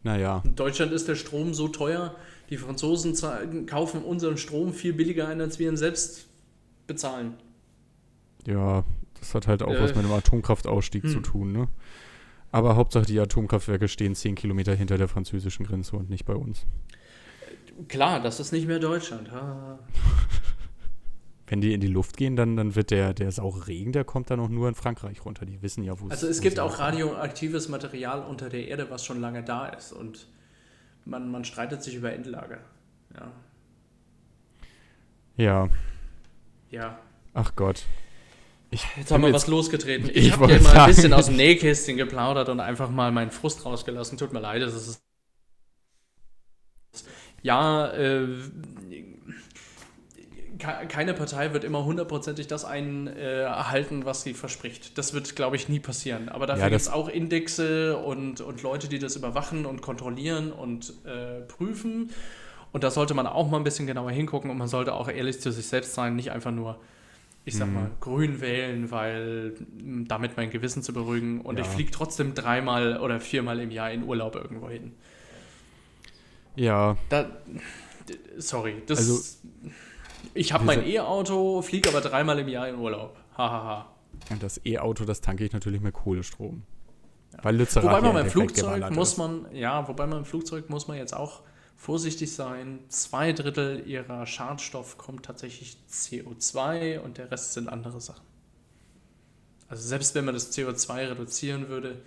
Naja. 0.03 0.41
In 0.45 0.55
Deutschland 0.55 0.93
ist 0.93 1.07
der 1.07 1.15
Strom 1.15 1.53
so 1.53 1.67
teuer, 1.67 2.15
die 2.49 2.57
Franzosen 2.57 3.15
kaufen 3.65 4.03
unseren 4.03 4.37
Strom 4.37 4.73
viel 4.73 4.93
billiger 4.93 5.27
ein, 5.27 5.41
als 5.41 5.59
wir 5.59 5.69
ihn 5.69 5.77
selbst 5.77 6.27
bezahlen. 6.87 7.35
Ja, 8.47 8.85
das 9.19 9.35
hat 9.35 9.47
halt 9.47 9.61
auch 9.61 9.73
äh, 9.73 9.81
was 9.81 9.93
mit 9.93 10.05
dem 10.05 10.11
Atomkraftausstieg 10.11 11.03
hm. 11.03 11.09
zu 11.09 11.19
tun, 11.19 11.51
ne? 11.51 11.67
Aber 12.51 12.75
Hauptsache 12.75 13.05
die 13.05 13.19
Atomkraftwerke 13.19 13.87
stehen 13.87 14.15
zehn 14.15 14.33
Kilometer 14.33 14.73
hinter 14.73 14.97
der 14.97 15.07
französischen 15.07 15.67
Grenze 15.67 15.95
und 15.95 16.09
nicht 16.09 16.25
bei 16.25 16.33
uns. 16.33 16.65
Klar, 17.87 18.21
das 18.21 18.39
ist 18.39 18.51
nicht 18.51 18.67
mehr 18.67 18.79
Deutschland. 18.79 19.31
Wenn 21.47 21.61
die 21.61 21.73
in 21.73 21.81
die 21.81 21.87
Luft 21.87 22.17
gehen, 22.17 22.35
dann, 22.35 22.55
dann 22.55 22.75
wird 22.75 22.91
der, 22.91 23.13
der 23.13 23.31
saure 23.31 23.67
Regen, 23.67 23.91
der 23.91 24.03
kommt 24.03 24.29
dann 24.29 24.39
auch 24.39 24.49
nur 24.49 24.67
in 24.69 24.75
Frankreich 24.75 25.25
runter. 25.25 25.47
Die 25.47 25.61
wissen 25.63 25.83
ja, 25.83 25.99
wo 25.99 26.05
es 26.05 26.11
Also 26.11 26.27
es 26.27 26.41
gibt 26.41 26.59
auch 26.59 26.77
radioaktives 26.77 27.69
Material 27.69 28.23
unter 28.23 28.49
der 28.49 28.67
Erde, 28.67 28.91
was 28.91 29.03
schon 29.03 29.19
lange 29.19 29.43
da 29.43 29.65
ist. 29.67 29.91
Und 29.91 30.27
man, 31.05 31.31
man 31.31 31.45
streitet 31.45 31.81
sich 31.81 31.95
über 31.95 32.13
Endlager. 32.13 32.59
Ja. 33.15 33.31
Ja. 35.37 35.69
Ja. 36.69 36.99
Ach 37.33 37.55
Gott. 37.55 37.83
Ich 38.71 38.85
jetzt 38.97 39.11
haben 39.11 39.23
wir 39.23 39.33
was 39.33 39.47
losgetreten. 39.47 40.09
Ich, 40.13 40.27
ich 40.27 40.31
habe 40.33 40.47
dir 40.47 40.61
mal 40.61 40.77
ein 40.77 40.87
bisschen 40.87 41.13
aus 41.13 41.25
dem 41.25 41.37
Nähkästchen 41.37 41.97
geplaudert 41.97 42.49
und 42.49 42.59
einfach 42.59 42.91
mal 42.91 43.11
meinen 43.11 43.31
Frust 43.31 43.65
rausgelassen. 43.65 44.17
Tut 44.19 44.33
mir 44.33 44.39
leid, 44.39 44.61
das 44.61 44.75
ist 44.75 45.01
ja, 47.41 47.91
äh, 47.91 48.27
keine 50.59 51.13
Partei 51.13 51.53
wird 51.53 51.63
immer 51.63 51.85
hundertprozentig 51.85 52.47
das 52.47 52.65
einhalten, 52.65 54.01
äh, 54.01 54.05
was 54.05 54.23
sie 54.23 54.33
verspricht. 54.33 54.97
Das 54.97 55.13
wird, 55.13 55.35
glaube 55.35 55.55
ich, 55.55 55.69
nie 55.69 55.79
passieren. 55.79 56.27
Aber 56.29 56.47
dafür 56.47 56.63
ja, 56.63 56.69
gibt 56.69 56.81
es 56.81 56.89
auch 56.89 57.07
Indexe 57.07 57.97
und, 57.97 58.41
und 58.41 58.61
Leute, 58.61 58.89
die 58.89 58.99
das 58.99 59.15
überwachen 59.15 59.65
und 59.65 59.81
kontrollieren 59.81 60.51
und 60.51 60.93
äh, 61.05 61.41
prüfen. 61.47 62.09
Und 62.71 62.83
da 62.83 62.91
sollte 62.91 63.13
man 63.13 63.25
auch 63.25 63.49
mal 63.49 63.57
ein 63.57 63.63
bisschen 63.63 63.87
genauer 63.87 64.11
hingucken 64.11 64.51
und 64.51 64.57
man 64.57 64.67
sollte 64.67 64.93
auch 64.93 65.09
ehrlich 65.09 65.39
zu 65.39 65.51
sich 65.51 65.67
selbst 65.67 65.93
sein, 65.93 66.15
nicht 66.15 66.31
einfach 66.31 66.51
nur, 66.51 66.79
ich 67.45 67.55
sag 67.55 67.67
mhm. 67.67 67.73
mal, 67.73 67.91
grün 67.99 68.41
wählen, 68.41 68.91
weil 68.91 69.53
damit 70.07 70.37
mein 70.37 70.51
Gewissen 70.51 70.83
zu 70.83 70.93
beruhigen 70.93 71.41
und 71.41 71.57
ja. 71.57 71.63
ich 71.63 71.69
fliege 71.69 71.89
trotzdem 71.89 72.35
dreimal 72.35 72.99
oder 72.99 73.19
viermal 73.19 73.59
im 73.59 73.71
Jahr 73.71 73.91
in 73.91 74.03
Urlaub 74.03 74.35
irgendwo 74.35 74.69
hin. 74.69 74.91
Ja. 76.59 76.97
Da, 77.07 77.29
sorry, 78.37 78.83
das. 78.85 78.99
Also, 78.99 79.19
ich 80.33 80.51
habe 80.51 80.65
mein 80.65 80.85
E-Auto, 80.85 81.61
fliege 81.61 81.89
aber 81.89 82.01
dreimal 82.01 82.37
im 82.39 82.49
Jahr 82.49 82.67
in 82.67 82.75
Urlaub. 82.75 83.17
Hahaha. 83.37 83.63
Ha, 83.63 83.63
ha. 83.63 83.95
Und 84.29 84.43
das 84.43 84.63
E-Auto, 84.65 85.05
das 85.05 85.21
tanke 85.21 85.45
ich 85.45 85.53
natürlich 85.53 85.81
mit 85.81 85.93
Kohlestrom. 85.93 86.63
Ja. 87.33 87.43
Weil 87.43 87.55
Lützerath 87.55 87.85
wobei 87.85 88.01
man 88.01 88.13
beim 88.13 88.29
Flugzeug 88.29 88.91
muss 88.91 89.17
man, 89.17 89.45
ja, 89.53 89.87
wobei 89.87 90.05
man 90.05 90.19
im 90.19 90.25
Flugzeug 90.25 90.69
muss 90.69 90.87
man 90.87 90.97
jetzt 90.97 91.15
auch 91.15 91.41
vorsichtig 91.77 92.33
sein. 92.33 92.79
Zwei 92.89 93.31
Drittel 93.31 93.87
ihrer 93.87 94.25
Schadstoff 94.25 94.97
kommt 94.97 95.25
tatsächlich 95.25 95.77
CO2 95.89 96.99
und 96.99 97.17
der 97.17 97.31
Rest 97.31 97.53
sind 97.53 97.69
andere 97.69 98.01
Sachen. 98.01 98.25
Also 99.69 99.87
selbst 99.87 100.13
wenn 100.15 100.25
man 100.25 100.33
das 100.33 100.51
CO2 100.51 101.11
reduzieren 101.11 101.69
würde, 101.69 102.01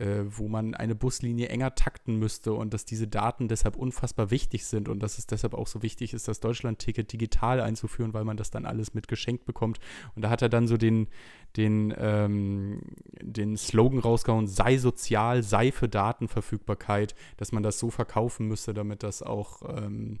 äh, 0.00 0.24
wo 0.26 0.48
man 0.48 0.74
eine 0.74 0.94
Buslinie 0.94 1.48
enger 1.48 1.74
takten 1.74 2.16
müsste 2.16 2.54
und 2.54 2.72
dass 2.72 2.86
diese 2.86 3.06
Daten 3.06 3.48
deshalb 3.48 3.76
unfassbar 3.76 4.30
wichtig 4.30 4.64
sind 4.64 4.88
und 4.88 5.00
dass 5.00 5.18
es 5.18 5.26
deshalb 5.26 5.52
auch 5.52 5.66
so 5.66 5.82
wichtig 5.82 6.14
ist, 6.14 6.26
das 6.26 6.40
Deutschland-Ticket 6.40 7.12
digital 7.12 7.60
einzuführen, 7.60 8.14
weil 8.14 8.24
man 8.24 8.38
das 8.38 8.50
dann 8.50 8.64
alles 8.64 8.94
mit 8.94 9.08
geschenkt 9.08 9.44
bekommt. 9.44 9.78
Und 10.14 10.22
da 10.22 10.30
hat 10.30 10.40
er 10.40 10.48
dann 10.48 10.66
so 10.66 10.78
den, 10.78 11.08
den, 11.56 11.94
ähm, 11.98 12.80
den 13.20 13.58
Slogan 13.58 13.98
rausgehauen, 13.98 14.46
sei 14.46 14.78
sozial, 14.78 15.42
sei 15.42 15.70
für 15.70 15.88
Datenverfügbarkeit, 15.88 17.14
dass 17.36 17.52
man 17.52 17.62
das 17.62 17.78
so 17.78 17.90
verkaufen 17.90 18.48
müsste, 18.48 18.72
damit 18.72 19.02
das 19.02 19.22
auch, 19.22 19.60
ähm, 19.68 20.18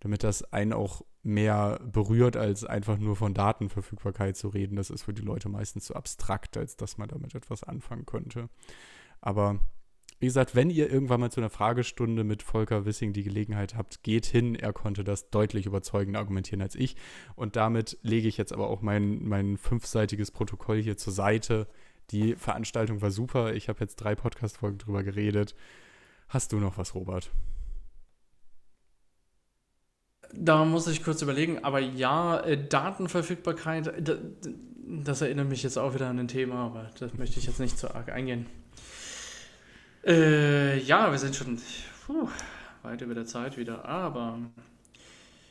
damit 0.00 0.24
das 0.24 0.52
einen 0.52 0.72
auch 0.72 1.02
mehr 1.22 1.80
berührt, 1.84 2.36
als 2.36 2.64
einfach 2.64 2.98
nur 2.98 3.14
von 3.14 3.34
Datenverfügbarkeit 3.34 4.36
zu 4.36 4.48
reden. 4.48 4.76
Das 4.76 4.90
ist 4.90 5.04
für 5.04 5.14
die 5.14 5.22
Leute 5.22 5.48
meistens 5.48 5.86
zu 5.86 5.92
so 5.92 5.96
abstrakt, 5.96 6.56
als 6.56 6.76
dass 6.76 6.98
man 6.98 7.08
damit 7.08 7.36
etwas 7.36 7.62
anfangen 7.62 8.06
könnte. 8.06 8.48
Aber 9.26 9.58
wie 10.20 10.26
gesagt, 10.26 10.54
wenn 10.54 10.70
ihr 10.70 10.88
irgendwann 10.88 11.18
mal 11.18 11.32
zu 11.32 11.40
einer 11.40 11.50
Fragestunde 11.50 12.22
mit 12.22 12.44
Volker 12.44 12.86
Wissing 12.86 13.12
die 13.12 13.24
Gelegenheit 13.24 13.74
habt, 13.74 14.04
geht 14.04 14.24
hin. 14.24 14.54
Er 14.54 14.72
konnte 14.72 15.02
das 15.02 15.30
deutlich 15.30 15.66
überzeugender 15.66 16.20
argumentieren 16.20 16.62
als 16.62 16.76
ich. 16.76 16.94
Und 17.34 17.56
damit 17.56 17.98
lege 18.02 18.28
ich 18.28 18.36
jetzt 18.36 18.52
aber 18.52 18.70
auch 18.70 18.82
mein, 18.82 19.24
mein 19.24 19.56
fünfseitiges 19.56 20.30
Protokoll 20.30 20.80
hier 20.80 20.96
zur 20.96 21.12
Seite. 21.12 21.66
Die 22.12 22.36
Veranstaltung 22.36 23.02
war 23.02 23.10
super. 23.10 23.52
Ich 23.52 23.68
habe 23.68 23.80
jetzt 23.80 23.96
drei 23.96 24.14
Podcast-Folgen 24.14 24.78
drüber 24.78 25.02
geredet. 25.02 25.56
Hast 26.28 26.52
du 26.52 26.60
noch 26.60 26.78
was, 26.78 26.94
Robert? 26.94 27.32
Da 30.32 30.64
muss 30.64 30.86
ich 30.86 31.02
kurz 31.02 31.20
überlegen, 31.20 31.64
aber 31.64 31.80
ja, 31.80 32.38
äh, 32.40 32.68
Datenverfügbarkeit, 32.68 33.92
das 34.86 35.20
erinnert 35.20 35.48
mich 35.48 35.64
jetzt 35.64 35.78
auch 35.78 35.94
wieder 35.94 36.08
an 36.08 36.20
ein 36.20 36.28
Thema, 36.28 36.66
aber 36.66 36.90
das 37.00 37.14
möchte 37.14 37.40
ich 37.40 37.46
jetzt 37.46 37.58
nicht 37.58 37.76
zu 37.76 37.92
arg 37.92 38.12
eingehen. 38.12 38.46
Äh, 40.06 40.78
ja, 40.78 41.10
wir 41.10 41.18
sind 41.18 41.34
schon 41.34 41.60
puh, 42.06 42.28
weit 42.82 43.00
über 43.00 43.14
der 43.14 43.26
Zeit 43.26 43.56
wieder, 43.56 43.84
aber 43.84 44.38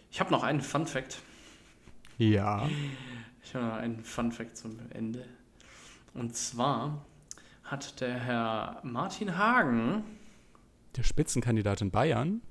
ich 0.10 0.22
habe 0.22 0.32
noch 0.32 0.44
einen 0.44 0.62
Fun 0.62 0.88
Fact. 0.88 1.20
Ja. 2.18 2.70
Ich 3.44 3.54
habe 3.54 3.66
noch 3.66 3.74
einen 3.74 4.02
Fun 4.06 4.32
Fact 4.32 4.56
zum 4.56 4.80
Ende. 4.92 5.26
Und 6.14 6.38
zwar 6.38 7.06
hat 7.66 8.00
der 8.00 8.18
Herr 8.18 8.80
Martin 8.84 9.38
Hagen, 9.38 10.06
der 10.96 11.04
Spitzenkandidat 11.04 11.82
in 11.82 11.92
Bayern, 11.92 12.42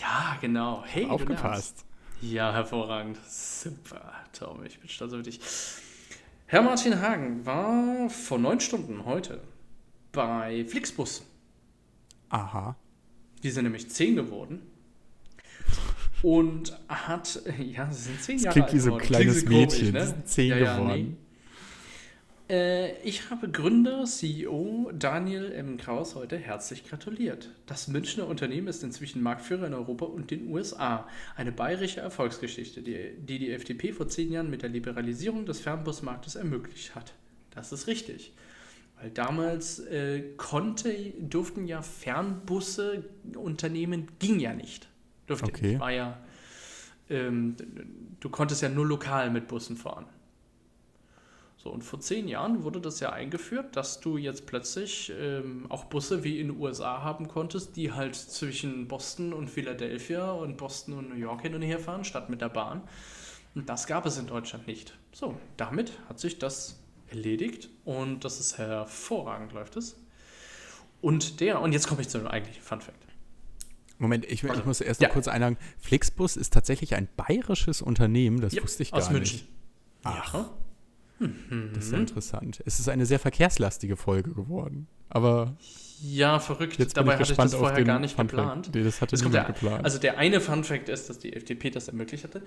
ja, 0.00 0.36
genau. 0.40 0.82
Hey, 0.84 1.06
aufgepasst. 1.06 1.84
Ja, 2.20 2.52
hervorragend. 2.52 3.18
Super, 3.28 4.12
Tom, 4.32 4.64
ich 4.64 4.80
bin 4.80 4.88
stolz 4.88 5.12
auf 5.12 5.22
dich. 5.22 5.40
Herr 6.46 6.62
Martin 6.62 7.00
Hagen 7.00 7.46
war 7.46 8.10
vor 8.10 8.38
neun 8.38 8.58
Stunden 8.58 9.04
heute 9.04 9.40
bei 10.12 10.64
Flixbus. 10.66 11.24
Aha. 12.28 12.76
Die 13.42 13.50
sind 13.50 13.64
nämlich 13.64 13.88
zehn 13.88 14.16
geworden. 14.16 14.62
Und 16.22 16.78
hat, 16.88 17.42
ja, 17.58 17.90
sie 17.90 18.02
sind 18.04 18.22
zehn 18.22 18.36
das 18.36 18.44
Jahre 18.44 18.62
alt. 18.62 18.70
Klingt 18.70 18.72
wie 18.72 18.88
so 18.88 18.94
ein 18.94 19.00
kleines 19.00 19.44
Mädchen. 19.44 19.92
Komisch, 19.92 20.08
ne? 20.08 20.24
Zehn 20.24 20.48
ja, 20.48 20.58
geworden. 20.58 20.88
Ja, 20.88 20.96
nee. 20.96 21.16
Äh, 22.48 23.00
ich 23.02 23.30
habe 23.30 23.50
Gründer, 23.50 24.04
CEO 24.04 24.90
Daniel 24.92 25.52
M. 25.52 25.78
Kraus 25.78 26.14
heute 26.14 26.36
herzlich 26.36 26.84
gratuliert. 26.84 27.48
Das 27.66 27.88
Münchner 27.88 28.26
Unternehmen 28.26 28.68
ist 28.68 28.84
inzwischen 28.84 29.22
Marktführer 29.22 29.66
in 29.66 29.74
Europa 29.74 30.04
und 30.04 30.30
den 30.30 30.48
USA. 30.48 31.08
Eine 31.34 31.50
bayerische 31.50 32.00
Erfolgsgeschichte, 32.00 32.82
die, 32.82 33.14
die 33.18 33.38
die 33.38 33.50
FDP 33.52 33.92
vor 33.92 34.06
zehn 34.08 34.30
Jahren 34.30 34.50
mit 34.50 34.62
der 34.62 34.68
Liberalisierung 34.68 35.46
des 35.46 35.60
Fernbusmarktes 35.60 36.36
ermöglicht 36.36 36.94
hat. 36.94 37.14
Das 37.52 37.72
ist 37.72 37.86
richtig. 37.86 38.32
Weil 39.02 39.10
damals 39.10 39.80
äh, 39.80 40.22
konnte, 40.36 40.94
durften 41.18 41.66
ja 41.66 41.82
Fernbusse 41.82 43.04
Unternehmen, 43.34 44.06
ging 44.20 44.38
ja 44.38 44.54
nicht. 44.54 44.88
Durfte 45.26 45.48
okay. 45.48 45.70
nicht. 45.72 45.80
War 45.80 45.90
ja, 45.90 46.18
ähm, 47.10 47.56
du 48.20 48.30
konntest 48.30 48.62
ja 48.62 48.68
nur 48.68 48.86
lokal 48.86 49.30
mit 49.30 49.48
Bussen 49.48 49.76
fahren. 49.76 50.06
So, 51.56 51.70
und 51.70 51.82
vor 51.82 51.98
zehn 51.98 52.28
Jahren 52.28 52.62
wurde 52.62 52.80
das 52.80 53.00
ja 53.00 53.10
eingeführt, 53.10 53.74
dass 53.74 53.98
du 53.98 54.18
jetzt 54.18 54.46
plötzlich 54.46 55.12
ähm, 55.18 55.66
auch 55.68 55.86
Busse 55.86 56.22
wie 56.22 56.38
in 56.38 56.48
den 56.48 56.60
USA 56.60 57.02
haben 57.02 57.26
konntest, 57.26 57.76
die 57.76 57.90
halt 57.90 58.14
zwischen 58.14 58.86
Boston 58.86 59.32
und 59.32 59.50
Philadelphia 59.50 60.30
und 60.30 60.56
Boston 60.56 60.94
und 60.94 61.08
New 61.08 61.16
York 61.16 61.42
hin 61.42 61.56
und 61.56 61.62
her 61.62 61.80
fahren, 61.80 62.04
statt 62.04 62.30
mit 62.30 62.40
der 62.40 62.50
Bahn. 62.50 62.82
Und 63.56 63.68
das 63.68 63.88
gab 63.88 64.06
es 64.06 64.16
in 64.16 64.28
Deutschland 64.28 64.68
nicht. 64.68 64.96
So, 65.10 65.36
damit 65.56 65.92
hat 66.08 66.20
sich 66.20 66.38
das 66.38 66.81
erledigt 67.12 67.68
und 67.84 68.24
das 68.24 68.40
ist 68.40 68.58
hervorragend, 68.58 69.52
läuft 69.52 69.76
es. 69.76 69.96
Und 71.00 71.40
der, 71.40 71.60
und 71.60 71.72
jetzt 71.72 71.86
komme 71.88 72.00
ich 72.00 72.08
zu 72.08 72.18
einem 72.18 72.28
eigentlichen 72.28 72.62
Fun 72.62 72.80
Fact. 72.80 72.98
Moment, 73.98 74.24
ich, 74.24 74.42
ich 74.42 74.64
muss 74.64 74.80
erst 74.80 75.00
noch 75.00 75.08
ja. 75.08 75.12
kurz 75.12 75.28
einhaken. 75.28 75.58
Flixbus 75.78 76.36
ist 76.36 76.52
tatsächlich 76.52 76.94
ein 76.94 77.08
bayerisches 77.16 77.82
Unternehmen, 77.82 78.40
das 78.40 78.52
ja, 78.52 78.62
wusste 78.62 78.82
ich 78.82 78.90
gar 78.90 79.00
aus 79.00 79.10
München. 79.10 79.38
nicht. 79.38 79.48
Ach. 80.02 80.34
Ja. 80.34 80.50
Das 81.74 81.84
ist 81.84 81.92
ja 81.92 81.98
interessant. 81.98 82.62
Es 82.66 82.80
ist 82.80 82.88
eine 82.88 83.06
sehr 83.06 83.18
verkehrslastige 83.18 83.96
Folge 83.96 84.32
geworden. 84.32 84.88
Aber. 85.08 85.56
Ja, 86.02 86.40
verrückt. 86.40 86.78
Jetzt 86.78 86.96
Dabei 86.96 87.16
hatte 87.16 87.30
ich 87.30 87.36
das 87.36 87.54
vorher 87.54 87.84
gar 87.84 88.00
nicht 88.00 88.16
geplant. 88.16 88.70
Nee, 88.74 88.82
das 88.82 89.00
hatte 89.00 89.14
niemand 89.14 89.34
der, 89.34 89.44
geplant. 89.44 89.84
Also 89.84 89.98
der 89.98 90.18
eine 90.18 90.40
Fun-Fact 90.40 90.88
ist, 90.88 91.08
dass 91.08 91.20
die 91.20 91.32
FDP 91.32 91.70
das 91.70 91.86
ermöglicht 91.86 92.24
hatte. 92.24 92.42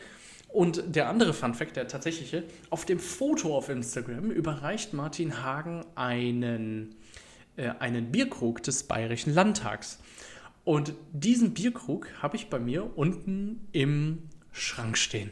Und 0.49 0.95
der 0.95 1.07
andere 1.07 1.34
Fun-Fact, 1.34 1.78
der 1.78 1.88
tatsächliche, 1.88 2.43
auf 2.70 2.86
dem 2.86 2.99
Foto 2.99 3.55
auf 3.55 3.70
Instagram 3.70 4.30
überreicht 4.30 4.93
Martin 4.93 5.41
Hagen 5.41 5.86
einen, 5.95 6.95
äh, 7.55 7.70
einen 7.80 8.11
Bierkrug 8.11 8.61
des 8.63 8.84
Bayerischen 8.84 9.34
Landtags. 9.34 9.99
Und 10.66 10.93
diesen 11.13 11.53
Bierkrug 11.53 12.07
habe 12.22 12.36
ich 12.36 12.49
bei 12.49 12.59
mir 12.59 12.97
unten 12.97 13.68
im 13.72 14.24
Schrank 14.51 14.97
stehen. 14.97 15.32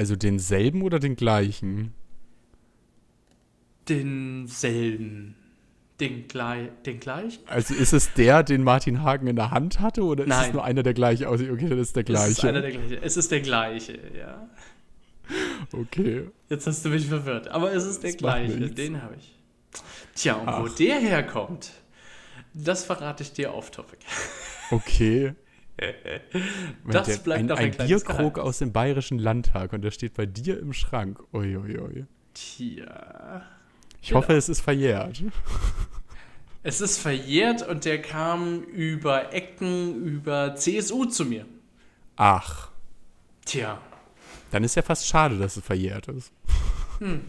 Also 0.00 0.16
denselben 0.16 0.80
oder 0.80 0.98
den 0.98 1.14
gleichen? 1.14 1.92
denselben. 3.86 5.34
Den, 6.00 6.24
den 6.86 7.00
gleichen? 7.00 7.42
Also 7.46 7.74
ist 7.74 7.92
es 7.92 8.14
der, 8.14 8.42
den 8.42 8.64
Martin 8.64 9.02
Hagen 9.02 9.26
in 9.26 9.36
der 9.36 9.50
Hand 9.50 9.80
hatte 9.80 10.02
oder 10.02 10.24
ist 10.24 10.34
es 10.34 10.52
nur 10.54 10.64
einer 10.64 10.82
der 10.82 10.94
gleiche 10.94 11.28
aussieht? 11.28 11.50
Okay, 11.50 11.68
dann 11.68 11.78
ist 11.78 11.94
der 11.94 12.04
gleiche. 12.04 12.30
Es 12.30 12.38
ist 12.38 12.44
einer 12.46 12.62
der 12.62 12.70
gleiche. 12.70 13.02
Es 13.02 13.16
ist 13.18 13.30
der 13.30 13.40
gleiche, 13.40 13.98
ja. 14.16 14.48
Okay. 15.70 16.30
Jetzt 16.48 16.66
hast 16.66 16.82
du 16.86 16.88
mich 16.88 17.06
verwirrt. 17.06 17.48
Aber 17.48 17.74
es 17.74 17.84
ist 17.84 18.02
der 18.02 18.12
das 18.12 18.16
gleiche. 18.16 18.70
Den 18.70 19.02
habe 19.02 19.16
ich. 19.16 19.38
Tja, 20.14 20.36
und 20.36 20.48
Ach. 20.48 20.62
wo 20.62 20.68
der 20.68 20.98
herkommt, 20.98 21.72
das 22.54 22.84
verrate 22.84 23.22
ich 23.22 23.34
dir 23.34 23.52
auf 23.52 23.70
Topic. 23.70 23.98
Okay. 24.70 25.34
Das 26.86 27.06
der, 27.06 27.16
bleibt 27.16 27.40
ein, 27.40 27.46
noch 27.46 27.58
ein, 27.58 27.74
ein 27.78 27.86
Bierkrug 27.86 28.38
aus 28.38 28.58
dem 28.58 28.72
Bayerischen 28.72 29.18
Landtag 29.18 29.72
und 29.72 29.82
der 29.82 29.90
steht 29.90 30.14
bei 30.14 30.26
dir 30.26 30.58
im 30.58 30.72
Schrank. 30.72 31.20
Uiuiui. 31.32 31.78
Ui, 31.78 31.80
ui. 31.80 32.06
Tja. 32.34 33.42
Ich 34.00 34.08
genau. 34.08 34.20
hoffe, 34.20 34.34
es 34.34 34.48
ist 34.48 34.60
verjährt. 34.60 35.22
Es 36.62 36.80
ist 36.82 36.98
verjährt 36.98 37.66
und 37.66 37.86
der 37.86 38.02
kam 38.02 38.62
über 38.64 39.32
Ecken, 39.32 40.04
über 40.04 40.54
CSU 40.56 41.06
zu 41.06 41.24
mir. 41.24 41.46
Ach. 42.16 42.70
Tja. 43.46 43.80
Dann 44.50 44.64
ist 44.64 44.74
ja 44.74 44.82
fast 44.82 45.06
schade, 45.06 45.38
dass 45.38 45.56
es 45.56 45.64
verjährt 45.64 46.08
ist. 46.08 46.32
Hm. 46.98 47.22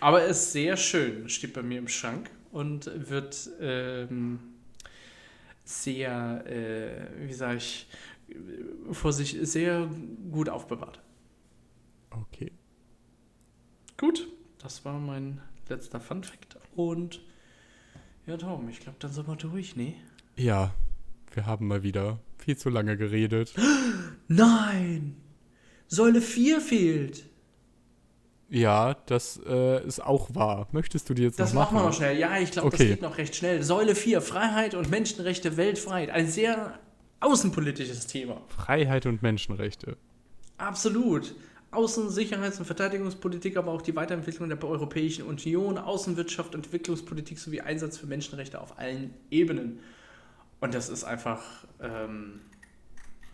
Aber 0.00 0.22
es 0.22 0.42
ist 0.42 0.52
sehr 0.52 0.76
schön, 0.76 1.28
steht 1.28 1.54
bei 1.54 1.62
mir 1.62 1.78
im 1.78 1.88
Schrank 1.88 2.30
und 2.52 2.90
wird 3.08 3.48
ähm, 3.60 4.40
sehr, 5.66 6.44
äh, 6.46 7.26
wie 7.28 7.32
sage 7.32 7.56
ich, 7.58 7.88
vor 8.92 9.12
sich 9.12 9.38
sehr 9.42 9.88
gut 10.30 10.48
aufbewahrt. 10.48 11.02
Okay. 12.10 12.52
Gut, 13.96 14.28
das 14.58 14.84
war 14.84 14.98
mein 14.98 15.40
letzter 15.68 16.00
Fun 16.00 16.22
Fact. 16.24 16.56
Und 16.74 17.20
Ja, 18.26 18.36
Tom, 18.36 18.68
ich 18.68 18.80
glaube, 18.80 18.96
dann 18.98 19.12
sind 19.12 19.28
wir 19.28 19.36
durch, 19.36 19.76
ne? 19.76 19.94
Ja, 20.36 20.74
wir 21.32 21.46
haben 21.46 21.66
mal 21.68 21.82
wieder 21.82 22.18
viel 22.38 22.56
zu 22.56 22.70
lange 22.70 22.96
geredet. 22.96 23.54
Nein! 24.28 25.16
Säule 25.88 26.20
4 26.20 26.60
fehlt. 26.60 27.24
Ja, 28.48 28.94
das 29.06 29.40
äh, 29.46 29.84
ist 29.86 30.00
auch 30.00 30.34
wahr. 30.34 30.68
Möchtest 30.72 31.08
du 31.10 31.14
die 31.14 31.22
jetzt 31.22 31.40
Das 31.40 31.52
noch 31.52 31.62
machen 31.62 31.74
machen? 31.74 31.84
wir 31.84 31.88
noch 31.88 31.96
schnell. 31.96 32.16
Ja, 32.18 32.38
ich 32.38 32.52
glaube, 32.52 32.70
das 32.70 32.80
Okay. 32.80 32.90
geht 32.90 33.02
noch 33.02 33.18
recht 33.18 33.34
schnell. 33.34 33.62
Säule 33.62 33.94
4, 33.94 34.20
Freiheit 34.20 34.74
und 34.74 34.88
Menschenrechte 34.90 35.56
weltweit. 35.56 36.10
Ein 36.10 36.28
sehr 36.28 36.78
außenpolitisches 37.20 38.06
Thema. 38.06 38.40
Freiheit 38.48 39.06
und 39.06 39.22
Menschenrechte. 39.22 39.96
Absolut. 40.58 41.34
Außen-, 41.72 42.08
Sicherheits- 42.10 42.58
und 42.60 42.64
Verteidigungspolitik, 42.66 43.56
aber 43.56 43.72
auch 43.72 43.82
die 43.82 43.96
Weiterentwicklung 43.96 44.48
der 44.48 44.62
Europäischen 44.62 45.24
Union, 45.26 45.76
Außenwirtschaft, 45.76 46.54
Entwicklungspolitik 46.54 47.38
sowie 47.40 47.60
Einsatz 47.62 47.98
für 47.98 48.06
Menschenrechte 48.06 48.60
auf 48.60 48.78
allen 48.78 49.12
Ebenen. 49.30 49.80
Und 50.60 50.72
das 50.72 50.88
ist 50.88 51.02
einfach, 51.04 51.42
ähm, 51.82 52.40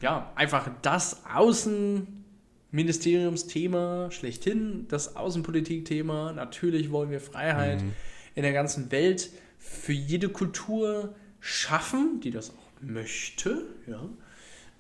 ja, 0.00 0.32
einfach 0.34 0.70
das 0.80 1.24
Außenministeriumsthema 2.72 4.10
schlechthin, 4.10 4.86
das 4.88 5.14
Außenpolitikthema. 5.14 6.32
Natürlich 6.32 6.90
wollen 6.90 7.10
wir 7.10 7.20
Freiheit 7.20 7.82
Mhm. 7.82 7.92
in 8.34 8.42
der 8.42 8.52
ganzen 8.52 8.90
Welt 8.90 9.30
für 9.58 9.92
jede 9.92 10.30
Kultur 10.30 11.14
schaffen, 11.40 12.20
die 12.22 12.30
das 12.30 12.50
auch 12.50 12.80
möchte, 12.80 13.66
ja. 13.86 14.08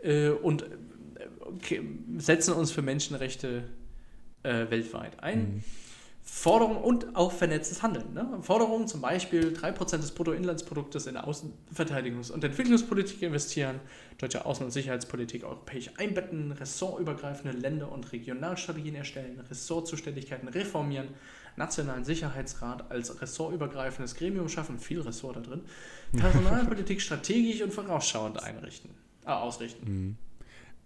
Äh, 0.02 0.30
und 0.30 0.62
äh, 0.62 1.80
setzen 2.16 2.54
uns 2.54 2.72
für 2.72 2.82
Menschenrechte 2.82 3.64
äh, 4.42 4.70
weltweit 4.70 5.22
ein. 5.22 5.38
Mhm. 5.38 5.64
Forderung 6.24 6.76
und 6.76 7.16
auch 7.16 7.32
vernetztes 7.32 7.82
Handeln. 7.82 8.14
Ne? 8.14 8.38
Forderungen 8.42 8.86
zum 8.86 9.00
Beispiel 9.00 9.52
3% 9.52 9.96
des 9.98 10.12
Bruttoinlandsproduktes 10.12 11.06
in 11.06 11.16
Außenverteidigungs- 11.16 12.30
und 12.30 12.44
Entwicklungspolitik 12.44 13.22
investieren, 13.22 13.80
deutsche 14.18 14.46
Außen- 14.46 14.62
und 14.62 14.70
Sicherheitspolitik 14.70 15.42
europäisch 15.42 15.90
einbetten, 15.98 16.52
ressortübergreifende 16.52 17.58
Länder- 17.58 17.90
und 17.90 18.12
Regionalstrategien 18.12 18.94
erstellen, 18.94 19.40
Ressortzuständigkeiten 19.50 20.46
reformieren, 20.48 21.08
nationalen 21.56 22.04
Sicherheitsrat 22.04 22.90
als 22.90 23.20
ressortübergreifendes 23.20 24.14
Gremium 24.14 24.48
schaffen, 24.48 24.78
viel 24.78 25.00
Ressort 25.00 25.36
da 25.36 25.40
drin, 25.40 25.62
Personalpolitik 26.16 27.00
strategisch 27.00 27.62
und 27.62 27.74
vorausschauend 27.74 28.40
einrichten, 28.40 28.90
äh, 29.26 29.30
ausrichten. 29.30 30.16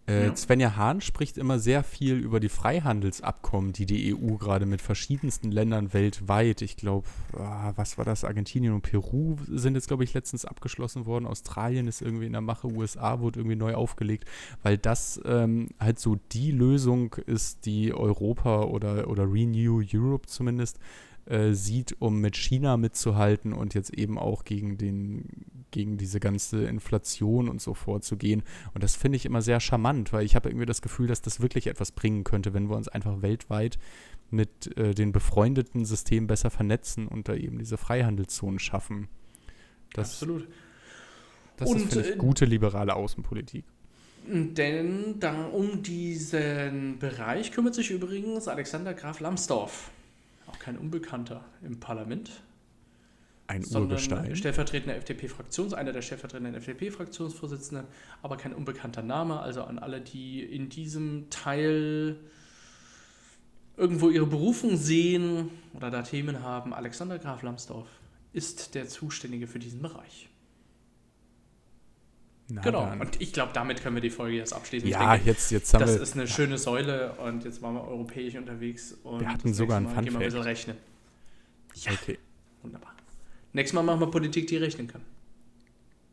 Äh, 0.08 0.26
Ja. 0.26 0.36
Svenja 0.36 0.76
Hahn 0.76 1.00
spricht 1.00 1.36
immer 1.38 1.58
sehr 1.58 1.82
viel 1.82 2.16
über 2.16 2.40
die 2.40 2.48
Freihandelsabkommen, 2.48 3.72
die 3.72 3.86
die 3.86 4.14
EU 4.14 4.36
gerade 4.36 4.66
mit 4.66 4.80
verschiedensten 4.80 5.50
Ländern 5.50 5.92
weltweit, 5.92 6.62
ich 6.62 6.76
glaube, 6.76 7.08
was 7.32 7.98
war 7.98 8.04
das, 8.04 8.24
Argentinien 8.24 8.72
und 8.72 8.82
Peru 8.82 9.36
sind 9.48 9.74
jetzt, 9.74 9.88
glaube 9.88 10.04
ich, 10.04 10.14
letztens 10.14 10.44
abgeschlossen 10.44 11.06
worden. 11.06 11.26
Australien 11.26 11.88
ist 11.88 12.02
irgendwie 12.02 12.26
in 12.26 12.32
der 12.32 12.40
Mache, 12.40 12.68
USA 12.68 13.20
wurde 13.20 13.40
irgendwie 13.40 13.56
neu 13.56 13.74
aufgelegt, 13.74 14.24
weil 14.62 14.78
das 14.78 15.20
ähm, 15.24 15.68
halt 15.80 15.98
so 15.98 16.16
die 16.32 16.52
Lösung 16.52 17.14
ist, 17.26 17.66
die 17.66 17.92
Europa 17.92 18.62
oder, 18.62 19.08
oder 19.08 19.30
Renew 19.30 19.82
Europe 19.92 20.26
zumindest 20.26 20.78
äh, 21.26 21.52
sieht, 21.52 21.96
um 22.00 22.20
mit 22.20 22.36
China 22.36 22.76
mitzuhalten 22.76 23.52
und 23.52 23.74
jetzt 23.74 23.92
eben 23.92 24.18
auch 24.18 24.44
gegen 24.44 24.78
den 24.78 25.24
gegen 25.72 25.98
diese 25.98 26.20
ganze 26.20 26.64
Inflation 26.64 27.48
und 27.48 27.60
so 27.60 27.74
vorzugehen. 27.74 28.42
Und 28.72 28.82
das 28.82 28.96
finde 28.96 29.16
ich 29.16 29.26
immer 29.26 29.42
sehr 29.42 29.60
charmant, 29.60 30.12
weil 30.12 30.24
ich 30.24 30.34
habe 30.34 30.48
irgendwie 30.48 30.64
das 30.64 30.80
Gefühl, 30.80 31.06
dass 31.06 31.20
das 31.20 31.40
wirklich 31.40 31.66
etwas 31.66 31.92
bringen 31.92 32.24
könnte, 32.24 32.54
wenn 32.54 32.70
wir 32.70 32.76
uns 32.76 32.88
einfach 32.88 33.20
weltweit 33.20 33.78
mit 34.30 34.74
äh, 34.78 34.94
den 34.94 35.12
befreundeten 35.12 35.84
Systemen 35.84 36.28
besser 36.28 36.50
vernetzen 36.50 37.06
und 37.08 37.28
da 37.28 37.34
eben 37.34 37.58
diese 37.58 37.76
Freihandelszonen 37.76 38.58
schaffen. 38.58 39.08
Das, 39.92 40.12
Absolut. 40.12 40.48
das 41.58 41.68
Und, 41.68 41.76
ist, 41.76 41.92
finde 41.92 42.08
äh, 42.08 42.12
ich, 42.12 42.18
gute 42.18 42.44
liberale 42.44 42.94
Außenpolitik. 42.94 43.64
Denn 44.28 45.20
da 45.20 45.44
um 45.44 45.82
diesen 45.82 46.98
Bereich 46.98 47.52
kümmert 47.52 47.74
sich 47.74 47.90
übrigens 47.90 48.48
Alexander 48.48 48.94
Graf 48.94 49.20
Lambsdorff. 49.20 49.90
Auch 50.46 50.58
kein 50.58 50.78
Unbekannter 50.78 51.44
im 51.62 51.80
Parlament, 51.80 52.30
Ein 53.48 53.64
Urgestein. 53.64 54.34
stellvertretender 54.36 54.96
FDP-Fraktions, 54.96 55.74
einer 55.74 55.92
der 55.92 56.02
stellvertretenden 56.02 56.54
FDP-Fraktionsvorsitzenden, 56.54 57.86
aber 58.22 58.36
kein 58.36 58.54
unbekannter 58.54 59.02
Name. 59.02 59.40
Also 59.40 59.62
an 59.64 59.78
alle, 59.78 60.00
die 60.00 60.42
in 60.42 60.68
diesem 60.68 61.30
Teil 61.30 62.16
irgendwo 63.76 64.08
ihre 64.08 64.26
Berufung 64.26 64.76
sehen 64.76 65.50
oder 65.74 65.90
da 65.90 66.02
Themen 66.02 66.42
haben, 66.42 66.72
Alexander 66.72 67.18
Graf 67.18 67.42
Lambsdorff 67.42 67.88
ist 68.32 68.74
der 68.74 68.88
Zuständige 68.88 69.46
für 69.46 69.58
diesen 69.58 69.82
Bereich. 69.82 70.28
Na 72.48 72.62
genau. 72.62 72.86
dann. 72.86 73.00
Und 73.00 73.20
ich 73.20 73.32
glaube, 73.32 73.52
damit 73.52 73.82
können 73.82 73.96
wir 73.96 74.00
die 74.02 74.10
Folge 74.10 74.36
jetzt 74.36 74.52
abschließen. 74.52 74.88
Ja, 74.88 75.14
denke, 75.16 75.30
jetzt, 75.30 75.50
jetzt 75.50 75.74
haben 75.74 75.80
das 75.80 75.94
wir. 75.94 76.02
ist 76.02 76.14
eine 76.14 76.28
schöne 76.28 76.58
Säule 76.58 77.12
und 77.14 77.44
jetzt 77.44 77.60
waren 77.60 77.74
wir 77.74 77.82
europäisch 77.86 78.36
unterwegs. 78.36 78.92
Und 79.02 79.20
Wir 79.20 79.28
hatten 79.28 79.48
das 79.48 79.56
sogar 79.56 79.78
einen 79.78 79.86
Mal 79.86 80.02
gehen 80.04 80.12
wir 80.12 80.20
ein 80.20 80.24
bisschen 80.26 80.42
rechnen. 80.42 80.76
Ja, 81.74 81.92
Okay. 81.92 82.18
wunderbar. 82.62 82.94
Nächstes 83.52 83.74
Mal 83.74 83.82
machen 83.82 84.00
wir 84.00 84.10
Politik, 84.10 84.46
die 84.46 84.56
rechnen 84.58 84.86
kann. 84.86 85.02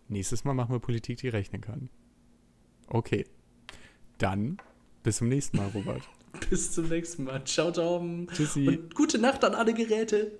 Nächstes 0.08 0.44
Mal 0.44 0.54
machen 0.54 0.74
wir 0.74 0.80
Politik, 0.80 1.18
die 1.18 1.30
rechnen 1.30 1.62
kann. 1.62 1.90
Okay. 2.88 3.26
Dann 4.18 4.58
bis 5.04 5.18
zum 5.18 5.28
nächsten 5.30 5.58
Mal, 5.58 5.68
Robert. 5.70 6.02
Bis 6.50 6.72
zum 6.72 6.90
nächsten 6.90 7.26
Mal. 7.26 7.44
Ciao, 7.46 7.72
ciao. 7.72 8.04
Tschüssi. 8.34 8.68
Und 8.68 8.96
gute 8.96 9.20
Nacht 9.20 9.44
an 9.44 9.54
alle 9.54 9.72
Geräte. 9.74 10.32